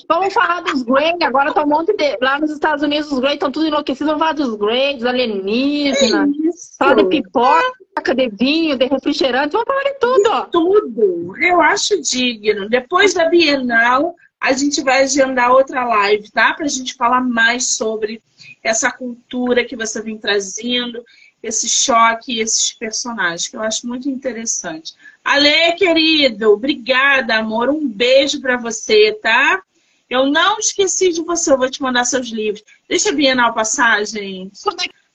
Vamos 0.07 0.33
falar 0.33 0.61
dos 0.61 0.83
Grey, 0.83 1.15
agora 1.21 1.53
tá 1.53 1.63
um 1.63 1.67
monte 1.67 1.93
de. 1.97 2.17
Lá 2.21 2.39
nos 2.39 2.51
Estados 2.51 2.83
Unidos, 2.83 3.11
os 3.11 3.19
Grey 3.19 3.33
estão 3.33 3.51
tudo 3.51 3.67
enlouquecidos. 3.67 4.07
Vamos 4.07 4.21
falar 4.21 4.33
dos 4.33 4.55
Grey, 4.55 4.95
dos 4.95 5.05
alienígenas. 5.05 6.29
Falar 6.77 6.95
de 6.95 7.05
pipoca, 7.05 8.15
de 8.15 8.29
vinho, 8.29 8.77
de 8.77 8.85
refrigerante. 8.85 9.51
Vamos 9.51 9.67
falar 9.67 9.83
de 9.83 9.99
tudo. 9.99 10.45
De 10.45 10.51
tudo. 10.51 11.37
Eu 11.37 11.61
acho 11.61 12.01
digno. 12.01 12.69
Depois 12.69 13.13
da 13.13 13.27
Bienal, 13.27 14.15
a 14.43 14.51
gente 14.51 14.83
vai 14.83 15.03
agendar 15.03 15.51
outra 15.51 15.85
live, 15.85 16.29
tá? 16.29 16.53
Pra 16.53 16.67
gente 16.67 16.95
falar 16.95 17.21
mais 17.21 17.77
sobre 17.77 18.21
essa 18.61 18.91
cultura 18.91 19.63
que 19.63 19.73
você 19.73 20.01
vem 20.01 20.17
trazendo, 20.17 21.01
esse 21.41 21.69
choque, 21.69 22.41
esses 22.41 22.73
personagens, 22.73 23.47
que 23.47 23.55
eu 23.55 23.61
acho 23.61 23.87
muito 23.87 24.09
interessante. 24.09 24.95
Ale, 25.23 25.71
querido, 25.77 26.51
obrigada, 26.51 27.37
amor. 27.37 27.69
Um 27.69 27.87
beijo 27.87 28.41
para 28.41 28.57
você, 28.57 29.13
tá? 29.13 29.63
Eu 30.09 30.25
não 30.25 30.59
esqueci 30.59 31.13
de 31.13 31.21
você, 31.21 31.53
eu 31.53 31.57
vou 31.57 31.71
te 31.71 31.81
mandar 31.81 32.03
seus 32.03 32.27
livros. 32.27 32.65
Deixa 32.89 33.11
a 33.11 33.13
Bienal 33.13 33.53
passar, 33.53 34.05
gente. 34.05 34.59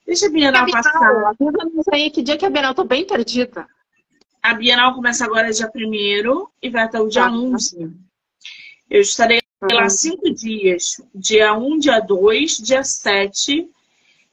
Deixa 0.06 0.24
a 0.24 0.30
Bienal, 0.30 0.64
Bienal 0.64 0.82
passar. 0.82 1.34
Não 1.38 1.82
sei 1.82 2.08
que 2.08 2.22
dia 2.22 2.38
que 2.38 2.46
a 2.46 2.50
Bienal, 2.50 2.74
tô 2.74 2.84
bem 2.84 3.06
perdida. 3.06 3.66
A 4.42 4.54
Bienal 4.54 4.94
começa 4.94 5.26
agora 5.26 5.52
dia 5.52 5.70
1 5.74 6.46
e 6.62 6.70
vai 6.70 6.84
até 6.84 6.98
o 6.98 7.08
dia 7.08 7.26
ah, 7.26 7.30
11. 7.30 8.07
Eu 8.90 9.00
estarei 9.00 9.40
uhum. 9.62 9.76
lá 9.76 9.88
cinco 9.88 10.30
dias. 10.30 11.00
Dia 11.14 11.54
1, 11.54 11.78
dia 11.78 12.00
2, 12.00 12.58
dia 12.58 12.82
7 12.82 13.68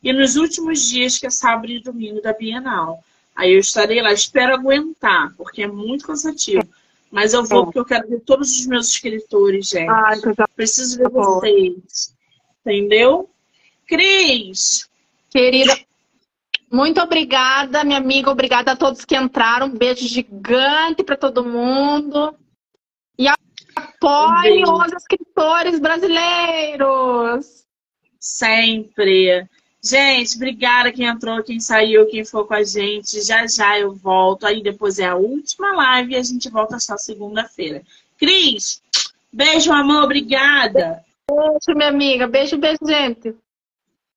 e 0.05 0.13
nos 0.13 0.35
últimos 0.35 0.87
dias, 0.87 1.17
que 1.17 1.25
é 1.25 1.31
sábado 1.31 1.71
e 1.71 1.81
domingo 1.81 2.21
da 2.21 2.31
Bienal. 2.31 3.03
Aí 3.35 3.53
eu 3.53 3.59
estarei 3.59 4.01
lá, 4.01 4.13
espero 4.13 4.53
aguentar, 4.53 5.33
porque 5.35 5.63
é 5.63 5.67
muito 5.67 6.05
cansativo. 6.05 6.63
Mas 7.11 7.33
eu 7.33 7.43
vou 7.43 7.65
porque 7.65 7.79
eu 7.79 7.85
quero 7.85 8.07
ver 8.07 8.19
todos 8.21 8.51
os 8.51 8.67
meus 8.67 8.89
escritores, 8.89 9.69
gente. 9.69 9.89
Ah, 9.89 10.13
então 10.15 10.33
Preciso 10.55 10.97
ver 10.97 11.05
tá 11.05 11.09
vocês. 11.09 12.13
Entendeu? 12.61 13.29
Cris! 13.87 14.87
Querida, 15.29 15.75
muito 16.71 17.01
obrigada, 17.01 17.83
minha 17.83 17.97
amiga. 17.97 18.29
Obrigada 18.29 18.73
a 18.73 18.75
todos 18.75 19.05
que 19.05 19.17
entraram. 19.17 19.67
Um 19.67 19.77
beijo 19.77 20.07
gigante 20.07 21.03
para 21.03 21.17
todo 21.17 21.43
mundo. 21.43 22.35
Apoiem 24.01 24.63
os 24.63 24.93
escritores 24.93 25.79
brasileiros. 25.79 27.65
Sempre. 28.19 29.47
Gente, 29.83 30.35
obrigada 30.35 30.91
quem 30.91 31.05
entrou, 31.05 31.43
quem 31.43 31.59
saiu, 31.59 32.07
quem 32.07 32.25
for 32.25 32.47
com 32.47 32.55
a 32.55 32.63
gente. 32.63 33.21
Já 33.21 33.45
já 33.45 33.79
eu 33.79 33.93
volto. 33.93 34.45
Aí 34.45 34.63
depois 34.63 34.97
é 34.97 35.05
a 35.05 35.15
última 35.15 35.73
live 35.75 36.13
e 36.13 36.15
a 36.15 36.23
gente 36.23 36.49
volta 36.49 36.79
só 36.79 36.97
segunda-feira. 36.97 37.83
Cris, 38.17 38.81
beijo, 39.31 39.71
amor. 39.71 40.03
Obrigada. 40.03 41.03
Beijo, 41.29 41.77
minha 41.77 41.89
amiga. 41.89 42.27
Beijo, 42.27 42.57
beijo, 42.57 42.79
gente. 42.83 43.35